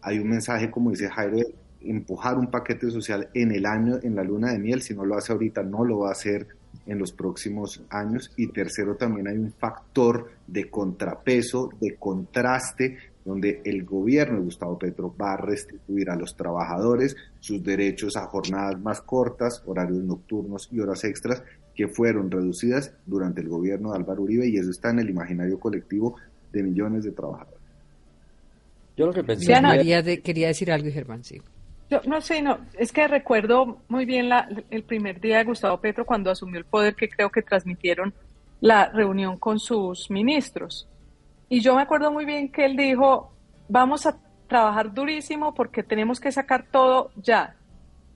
hay 0.00 0.18
un 0.18 0.28
mensaje, 0.28 0.70
como 0.70 0.90
dice 0.90 1.08
Jairo, 1.08 1.38
empujar 1.80 2.36
un 2.36 2.50
paquete 2.50 2.90
social 2.90 3.28
en 3.34 3.52
el 3.52 3.64
año, 3.64 3.98
en 4.02 4.16
la 4.16 4.24
luna 4.24 4.52
de 4.52 4.58
miel. 4.58 4.82
Si 4.82 4.94
no 4.94 5.04
lo 5.04 5.16
hace 5.16 5.32
ahorita, 5.32 5.62
no 5.62 5.84
lo 5.84 6.00
va 6.00 6.08
a 6.08 6.12
hacer 6.12 6.48
en 6.86 6.98
los 6.98 7.12
próximos 7.12 7.82
años. 7.90 8.30
Y 8.36 8.48
tercero, 8.48 8.96
también 8.96 9.28
hay 9.28 9.36
un 9.36 9.52
factor 9.52 10.30
de 10.46 10.68
contrapeso, 10.68 11.70
de 11.80 11.96
contraste, 11.96 12.98
donde 13.24 13.60
el 13.64 13.84
gobierno 13.84 14.38
de 14.38 14.44
Gustavo 14.44 14.78
Petro 14.78 15.14
va 15.20 15.34
a 15.34 15.36
restituir 15.36 16.10
a 16.10 16.16
los 16.16 16.36
trabajadores 16.36 17.16
sus 17.38 17.62
derechos 17.62 18.16
a 18.16 18.26
jornadas 18.26 18.80
más 18.80 19.00
cortas, 19.00 19.62
horarios 19.64 20.02
nocturnos 20.02 20.68
y 20.72 20.80
horas 20.80 21.04
extras 21.04 21.42
que 21.74 21.88
fueron 21.88 22.30
reducidas 22.30 22.92
durante 23.06 23.40
el 23.40 23.48
gobierno 23.48 23.92
de 23.92 23.98
Álvaro 23.98 24.22
Uribe 24.22 24.48
y 24.48 24.56
eso 24.56 24.70
está 24.70 24.90
en 24.90 24.98
el 24.98 25.10
imaginario 25.10 25.58
colectivo 25.58 26.16
de 26.52 26.62
millones 26.64 27.04
de 27.04 27.12
trabajadores. 27.12 27.60
Yo 28.96 29.06
lo 29.06 29.12
que 29.12 29.24
pensé... 29.24 29.46
Quería 30.22 30.48
decir 30.48 30.70
algo, 30.70 30.90
Germán, 30.90 31.24
sí 31.24 31.40
no 32.04 32.20
sé, 32.20 32.42
no, 32.42 32.58
es 32.78 32.92
que 32.92 33.06
recuerdo 33.06 33.78
muy 33.88 34.04
bien 34.04 34.30
el 34.70 34.84
primer 34.84 35.20
día 35.20 35.38
de 35.38 35.44
Gustavo 35.44 35.80
Petro 35.80 36.06
cuando 36.06 36.30
asumió 36.30 36.58
el 36.58 36.64
poder, 36.64 36.94
que 36.94 37.08
creo 37.08 37.30
que 37.30 37.42
transmitieron 37.42 38.14
la 38.60 38.88
reunión 38.88 39.36
con 39.38 39.58
sus 39.58 40.10
ministros. 40.10 40.88
Y 41.48 41.60
yo 41.60 41.74
me 41.74 41.82
acuerdo 41.82 42.10
muy 42.10 42.24
bien 42.24 42.50
que 42.50 42.64
él 42.64 42.76
dijo, 42.76 43.32
vamos 43.68 44.06
a 44.06 44.16
trabajar 44.46 44.94
durísimo 44.94 45.54
porque 45.54 45.82
tenemos 45.82 46.20
que 46.20 46.32
sacar 46.32 46.66
todo 46.70 47.10
ya. 47.16 47.56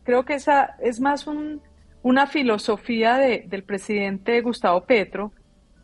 Creo 0.04 0.24
que 0.24 0.34
esa 0.34 0.76
es 0.80 1.00
más 1.00 1.26
un, 1.26 1.60
una 2.02 2.26
filosofía 2.26 3.16
de, 3.16 3.44
del 3.48 3.64
presidente 3.64 4.40
Gustavo 4.40 4.84
Petro, 4.84 5.32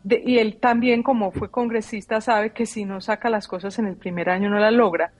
y 0.05 0.37
él 0.37 0.57
también 0.59 1.01
como 1.01 1.31
fue 1.31 1.49
congresista 1.49 2.19
sabe 2.19 2.51
que 2.51 2.65
si 2.65 2.83
no 2.85 2.99
saca 2.99 3.29
las 3.29 3.47
cosas 3.47 3.79
en 3.79 3.87
el 3.87 3.95
primer 3.95 4.29
año 4.29 4.49
no 4.49 4.59
las 4.59 4.73
logra 4.73 5.13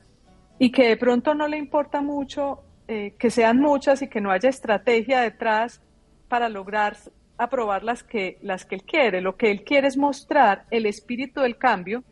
y 0.59 0.71
que 0.71 0.89
de 0.89 0.97
pronto 0.97 1.34
no 1.34 1.47
le 1.47 1.57
importa 1.57 2.01
mucho 2.01 2.62
eh, 2.88 3.15
que 3.17 3.29
sean 3.29 3.59
muchas 3.59 4.01
y 4.01 4.09
que 4.09 4.21
no 4.21 4.31
haya 4.31 4.49
estrategia 4.49 5.21
detrás 5.21 5.81
para 6.27 6.49
lograr 6.49 6.97
aprobar 7.38 7.84
las 7.84 8.03
que, 8.03 8.38
las 8.41 8.65
que 8.65 8.75
él 8.75 8.84
quiere. 8.84 9.21
Lo 9.21 9.36
que 9.36 9.51
él 9.51 9.63
quiere 9.63 9.88
es 9.88 9.97
mostrar 9.97 10.65
el 10.71 10.86
espíritu 10.86 11.41
del 11.41 11.57
cambio 11.57 12.03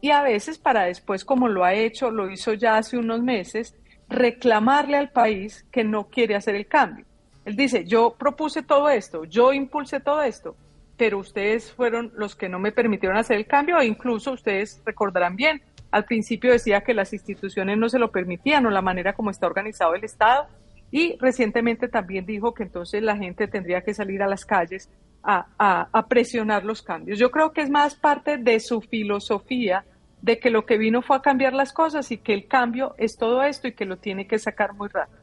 y 0.00 0.10
a 0.10 0.22
veces 0.22 0.58
para 0.58 0.84
después, 0.84 1.24
como 1.24 1.48
lo 1.48 1.64
ha 1.64 1.74
hecho, 1.74 2.10
lo 2.10 2.30
hizo 2.30 2.54
ya 2.54 2.76
hace 2.76 2.96
unos 2.96 3.22
meses, 3.22 3.76
reclamarle 4.08 4.96
al 4.96 5.10
país 5.10 5.64
que 5.70 5.84
no 5.84 6.08
quiere 6.08 6.34
hacer 6.34 6.54
el 6.54 6.66
cambio. 6.66 7.06
Él 7.44 7.56
dice, 7.56 7.84
yo 7.84 8.14
propuse 8.18 8.62
todo 8.62 8.88
esto, 8.88 9.24
yo 9.24 9.52
impulsé 9.52 10.00
todo 10.00 10.22
esto, 10.22 10.56
pero 10.96 11.18
ustedes 11.18 11.72
fueron 11.72 12.12
los 12.16 12.36
que 12.36 12.48
no 12.48 12.58
me 12.58 12.72
permitieron 12.72 13.16
hacer 13.16 13.36
el 13.36 13.46
cambio 13.46 13.78
e 13.78 13.86
incluso 13.86 14.32
ustedes 14.32 14.82
recordarán 14.84 15.36
bien, 15.36 15.62
al 15.92 16.06
principio 16.06 16.50
decía 16.50 16.80
que 16.80 16.94
las 16.94 17.12
instituciones 17.12 17.78
no 17.78 17.88
se 17.88 17.98
lo 17.98 18.10
permitían 18.10 18.66
o 18.66 18.70
la 18.70 18.82
manera 18.82 19.12
como 19.12 19.30
está 19.30 19.46
organizado 19.46 19.94
el 19.94 20.04
Estado 20.04 20.48
y 20.90 21.16
recientemente 21.18 21.86
también 21.88 22.26
dijo 22.26 22.54
que 22.54 22.64
entonces 22.64 23.02
la 23.02 23.16
gente 23.16 23.46
tendría 23.46 23.82
que 23.82 23.94
salir 23.94 24.22
a 24.22 24.26
las 24.26 24.44
calles 24.44 24.90
a, 25.22 26.06
presionar 26.08 26.64
los 26.64 26.82
cambios. 26.82 27.18
Yo 27.18 27.30
creo 27.30 27.52
que 27.52 27.60
es 27.60 27.70
más 27.70 27.94
parte 27.94 28.38
de 28.38 28.58
su 28.58 28.80
filosofía 28.80 29.84
de 30.20 30.38
que 30.38 30.50
lo 30.50 30.66
que 30.66 30.78
vino 30.78 31.02
fue 31.02 31.16
a 31.16 31.22
cambiar 31.22 31.52
las 31.52 31.72
cosas 31.72 32.10
y 32.10 32.18
que 32.18 32.34
el 32.34 32.48
cambio 32.48 32.94
es 32.98 33.16
todo 33.16 33.42
esto 33.42 33.68
y 33.68 33.72
que 33.72 33.84
lo 33.84 33.98
tiene 33.98 34.26
que 34.26 34.38
sacar 34.38 34.74
muy 34.74 34.88
rápido. 34.88 35.20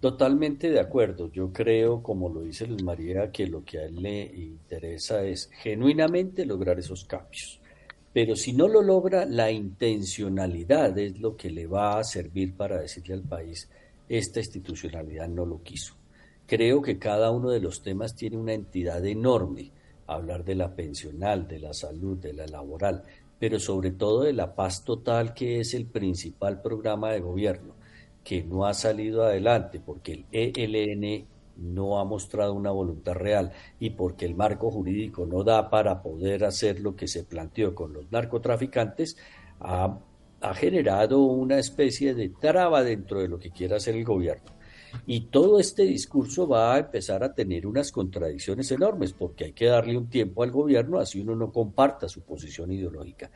Totalmente 0.00 0.70
de 0.70 0.80
acuerdo. 0.80 1.30
Yo 1.32 1.52
creo, 1.52 2.02
como 2.02 2.28
lo 2.28 2.42
dice 2.42 2.66
Luz 2.66 2.82
María, 2.82 3.30
que 3.30 3.46
lo 3.46 3.64
que 3.64 3.78
a 3.78 3.84
él 3.84 3.96
le 3.96 4.22
interesa 4.22 5.22
es 5.24 5.50
genuinamente 5.62 6.46
lograr 6.46 6.78
esos 6.78 7.04
cambios. 7.04 7.60
Pero 8.12 8.36
si 8.36 8.52
no 8.52 8.68
lo 8.68 8.82
logra, 8.82 9.26
la 9.26 9.50
intencionalidad 9.50 10.96
es 10.98 11.20
lo 11.20 11.36
que 11.36 11.50
le 11.50 11.66
va 11.66 11.98
a 11.98 12.04
servir 12.04 12.54
para 12.54 12.80
decirle 12.80 13.14
al 13.14 13.22
país, 13.22 13.68
esta 14.08 14.40
institucionalidad 14.40 15.28
no 15.28 15.44
lo 15.44 15.62
quiso. 15.62 15.94
Creo 16.46 16.80
que 16.80 16.98
cada 16.98 17.30
uno 17.30 17.50
de 17.50 17.60
los 17.60 17.82
temas 17.82 18.16
tiene 18.16 18.38
una 18.38 18.54
entidad 18.54 19.04
enorme, 19.04 19.70
hablar 20.06 20.44
de 20.44 20.54
la 20.54 20.74
pensional, 20.74 21.46
de 21.46 21.58
la 21.58 21.74
salud, 21.74 22.16
de 22.16 22.32
la 22.32 22.46
laboral, 22.46 23.02
pero 23.38 23.60
sobre 23.60 23.90
todo 23.90 24.22
de 24.22 24.32
la 24.32 24.54
paz 24.54 24.82
total, 24.82 25.34
que 25.34 25.60
es 25.60 25.74
el 25.74 25.84
principal 25.86 26.62
programa 26.62 27.12
de 27.12 27.20
gobierno, 27.20 27.74
que 28.24 28.42
no 28.42 28.66
ha 28.66 28.74
salido 28.74 29.24
adelante 29.24 29.80
porque 29.84 30.24
el 30.32 30.52
ELN 30.56 31.26
no 31.58 31.98
ha 31.98 32.04
mostrado 32.04 32.54
una 32.54 32.70
voluntad 32.70 33.14
real 33.14 33.52
y 33.78 33.90
porque 33.90 34.24
el 34.24 34.34
marco 34.34 34.70
jurídico 34.70 35.26
no 35.26 35.44
da 35.44 35.68
para 35.70 36.02
poder 36.02 36.44
hacer 36.44 36.80
lo 36.80 36.96
que 36.96 37.08
se 37.08 37.24
planteó 37.24 37.74
con 37.74 37.92
los 37.92 38.10
narcotraficantes, 38.10 39.16
ha, 39.60 39.98
generado 40.54 41.22
una 41.22 41.58
especie 41.58 42.14
de 42.14 42.28
traba 42.28 42.84
dentro 42.84 43.20
de 43.20 43.28
lo 43.28 43.38
que 43.38 43.50
quiere 43.50 43.74
hacer 43.74 43.96
el 43.96 44.04
gobierno. 44.04 44.52
Y 45.04 45.22
todo 45.22 45.58
este 45.58 45.82
discurso 45.82 46.48
va 46.48 46.74
a 46.74 46.78
empezar 46.78 47.22
a 47.22 47.34
tener 47.34 47.66
unas 47.66 47.90
contradicciones 47.92 48.70
enormes, 48.70 49.12
porque 49.12 49.46
hay 49.46 49.52
que 49.52 49.66
darle 49.66 49.98
un 49.98 50.08
tiempo 50.08 50.42
al 50.44 50.50
gobierno, 50.50 50.98
así 50.98 51.20
uno 51.20 51.34
no 51.34 51.52
comparta 51.52 52.08
su 52.08 52.22
posición 52.22 52.72
ideológica 52.72 53.30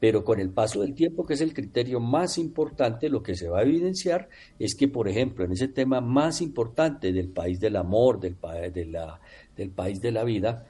pero 0.00 0.24
con 0.24 0.40
el 0.40 0.50
paso 0.50 0.82
del 0.82 0.94
tiempo, 0.94 1.26
que 1.26 1.34
es 1.34 1.40
el 1.40 1.54
criterio 1.54 2.00
más 2.00 2.38
importante, 2.38 3.08
lo 3.08 3.22
que 3.22 3.34
se 3.34 3.48
va 3.48 3.60
a 3.60 3.62
evidenciar 3.62 4.28
es 4.58 4.74
que, 4.74 4.88
por 4.88 5.08
ejemplo, 5.08 5.44
en 5.44 5.52
ese 5.52 5.68
tema 5.68 6.00
más 6.00 6.40
importante 6.40 7.12
del 7.12 7.28
país 7.28 7.58
del 7.58 7.76
amor, 7.76 8.20
del, 8.20 8.36
del 9.56 9.70
país 9.70 10.00
de 10.00 10.12
la 10.12 10.24
vida, 10.24 10.66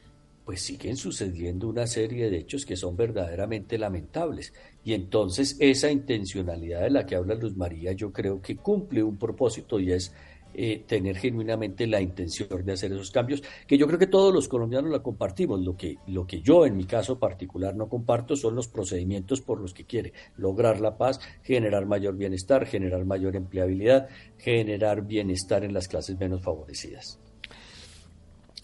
pues 0.48 0.62
siguen 0.62 0.96
sucediendo 0.96 1.68
una 1.68 1.86
serie 1.86 2.30
de 2.30 2.38
hechos 2.38 2.64
que 2.64 2.74
son 2.74 2.96
verdaderamente 2.96 3.76
lamentables. 3.76 4.54
Y 4.82 4.94
entonces 4.94 5.58
esa 5.60 5.90
intencionalidad 5.90 6.80
de 6.80 6.90
la 6.90 7.04
que 7.04 7.16
habla 7.16 7.34
Luz 7.34 7.54
María 7.54 7.92
yo 7.92 8.10
creo 8.10 8.40
que 8.40 8.56
cumple 8.56 9.02
un 9.02 9.18
propósito 9.18 9.78
y 9.78 9.92
es 9.92 10.14
eh, 10.60 10.82
tener 10.88 11.16
genuinamente 11.16 11.86
la 11.86 12.00
intención 12.00 12.64
de 12.64 12.72
hacer 12.72 12.90
esos 12.90 13.12
cambios, 13.12 13.44
que 13.64 13.78
yo 13.78 13.86
creo 13.86 13.96
que 13.96 14.08
todos 14.08 14.34
los 14.34 14.48
colombianos 14.48 14.90
la 14.90 15.04
compartimos. 15.04 15.60
Lo 15.60 15.76
que, 15.76 15.98
lo 16.08 16.26
que 16.26 16.40
yo 16.40 16.66
en 16.66 16.76
mi 16.76 16.84
caso 16.84 17.16
particular 17.16 17.76
no 17.76 17.88
comparto 17.88 18.34
son 18.34 18.56
los 18.56 18.66
procedimientos 18.66 19.40
por 19.40 19.60
los 19.60 19.72
que 19.72 19.84
quiere 19.84 20.12
lograr 20.36 20.80
la 20.80 20.98
paz, 20.98 21.20
generar 21.44 21.86
mayor 21.86 22.16
bienestar, 22.16 22.66
generar 22.66 23.04
mayor 23.04 23.36
empleabilidad, 23.36 24.08
generar 24.36 25.06
bienestar 25.06 25.62
en 25.62 25.72
las 25.72 25.86
clases 25.86 26.18
menos 26.18 26.42
favorecidas 26.42 27.20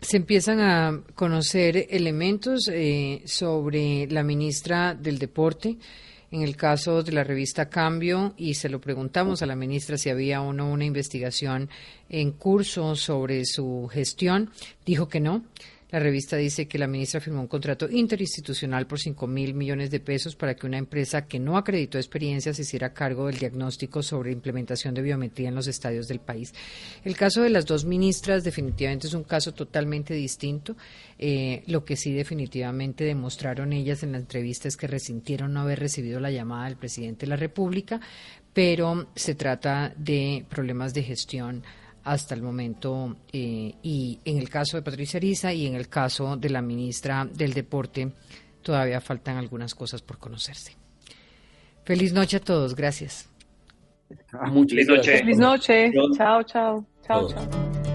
se 0.01 0.19
empiezan 0.19 0.61
a 0.61 1.03
conocer 1.15 1.87
elementos 1.89 2.69
eh, 2.71 3.23
sobre 3.25 4.07
la 4.09 4.23
ministra 4.23 4.95
del 4.95 5.19
Deporte, 5.19 5.79
en 6.35 6.43
el 6.43 6.57
caso 6.57 7.05
de 7.05 7.13
la 7.13 7.23
revista 7.23 7.69
Cambio 7.69 8.35
y 8.37 8.55
se 8.55 8.69
lo 8.69 8.81
preguntamos 8.81 9.41
a 9.41 9.47
la 9.47 9.55
ministra 9.55 9.97
si 9.97 10.11
había 10.11 10.43
o 10.43 10.53
no 10.53 10.69
una 10.69 10.85
investigación 10.85 11.71
en 12.09 12.33
curso 12.33 12.97
sobre 12.97 13.45
su 13.45 13.89
gestión. 13.93 14.51
Dijo 14.85 15.09
que 15.09 15.21
no. 15.21 15.45
La 15.95 16.01
revista 16.01 16.37
dice 16.37 16.67
que 16.67 16.77
la 16.77 16.89
ministra 16.89 17.21
firmó 17.21 17.41
un 17.41 17.47
contrato 17.47 17.89
interinstitucional 17.89 18.85
por 18.85 18.99
5 18.99 19.29
mil 19.29 19.55
millones 19.55 19.93
de 19.93 20.01
pesos 20.01 20.35
para 20.35 20.57
que 20.57 20.67
una 20.67 20.77
empresa 20.77 21.29
que 21.29 21.39
no 21.39 21.57
acreditó 21.57 21.99
experiencia 21.99 22.53
se 22.53 22.63
hiciera 22.63 22.93
cargo 22.93 23.29
del 23.29 23.39
diagnóstico 23.39 24.03
sobre 24.03 24.33
implementación 24.33 24.93
de 24.93 25.03
biometría 25.03 25.51
en 25.51 25.55
los 25.55 25.69
estadios 25.69 26.09
del 26.09 26.19
país. 26.19 26.53
El 27.05 27.17
caso 27.17 27.43
de 27.43 27.51
las 27.51 27.65
dos 27.65 27.85
ministras 27.85 28.43
definitivamente 28.43 29.07
es 29.07 29.15
un 29.15 29.23
caso 29.23 29.55
totalmente 29.55 30.15
distinto. 30.15 30.77
Eh, 31.17 31.63
lo 31.69 31.85
que 31.85 31.95
sí 31.95 32.13
definitivamente 32.13 33.05
demostraron 33.05 33.73
ellas 33.73 34.03
en 34.03 34.11
la 34.11 34.19
entrevista 34.19 34.67
es 34.67 34.77
que 34.77 34.89
resintieron 34.89 35.53
no 35.53 35.61
haber 35.61 35.79
recibido 35.79 36.19
la 36.19 36.33
llamada 36.33 36.65
del 36.65 36.77
presidente 36.77 37.25
de 37.25 37.31
la 37.31 37.37
República, 37.37 38.01
pero 38.53 39.07
se 39.15 39.37
trata 39.37 39.95
de 39.97 40.45
problemas 40.49 40.93
de 40.93 41.05
gestión 41.05 41.63
hasta 42.05 42.35
el 42.35 42.43
momento 42.43 43.17
eh, 43.33 43.75
y 43.83 44.21
en 44.25 44.39
el 44.39 44.49
caso 44.49 44.77
de 44.77 44.83
Patricia 44.83 45.19
Ariza 45.19 45.53
y 45.53 45.67
en 45.67 45.75
el 45.75 45.89
caso 45.89 46.37
de 46.37 46.51
la 46.51 46.63
ministra 46.63 47.25
del 47.25 47.53
Deporte 47.53 48.13
todavía 48.63 49.01
faltan 49.01 49.37
algunas 49.37 49.75
cosas 49.75 50.03
por 50.03 50.19
conocerse. 50.19 50.77
Feliz 51.85 52.13
noche 52.13 52.39
a 52.39 52.41
todos, 52.41 52.75
gracias. 52.75 53.29
Feliz 54.09 54.89
noche. 54.89 55.19
Feliz 55.19 55.39
noche. 55.39 55.93
Chao, 56.17 56.43
chao. 56.43 56.87
Chao, 57.07 57.29
chao. 57.29 57.94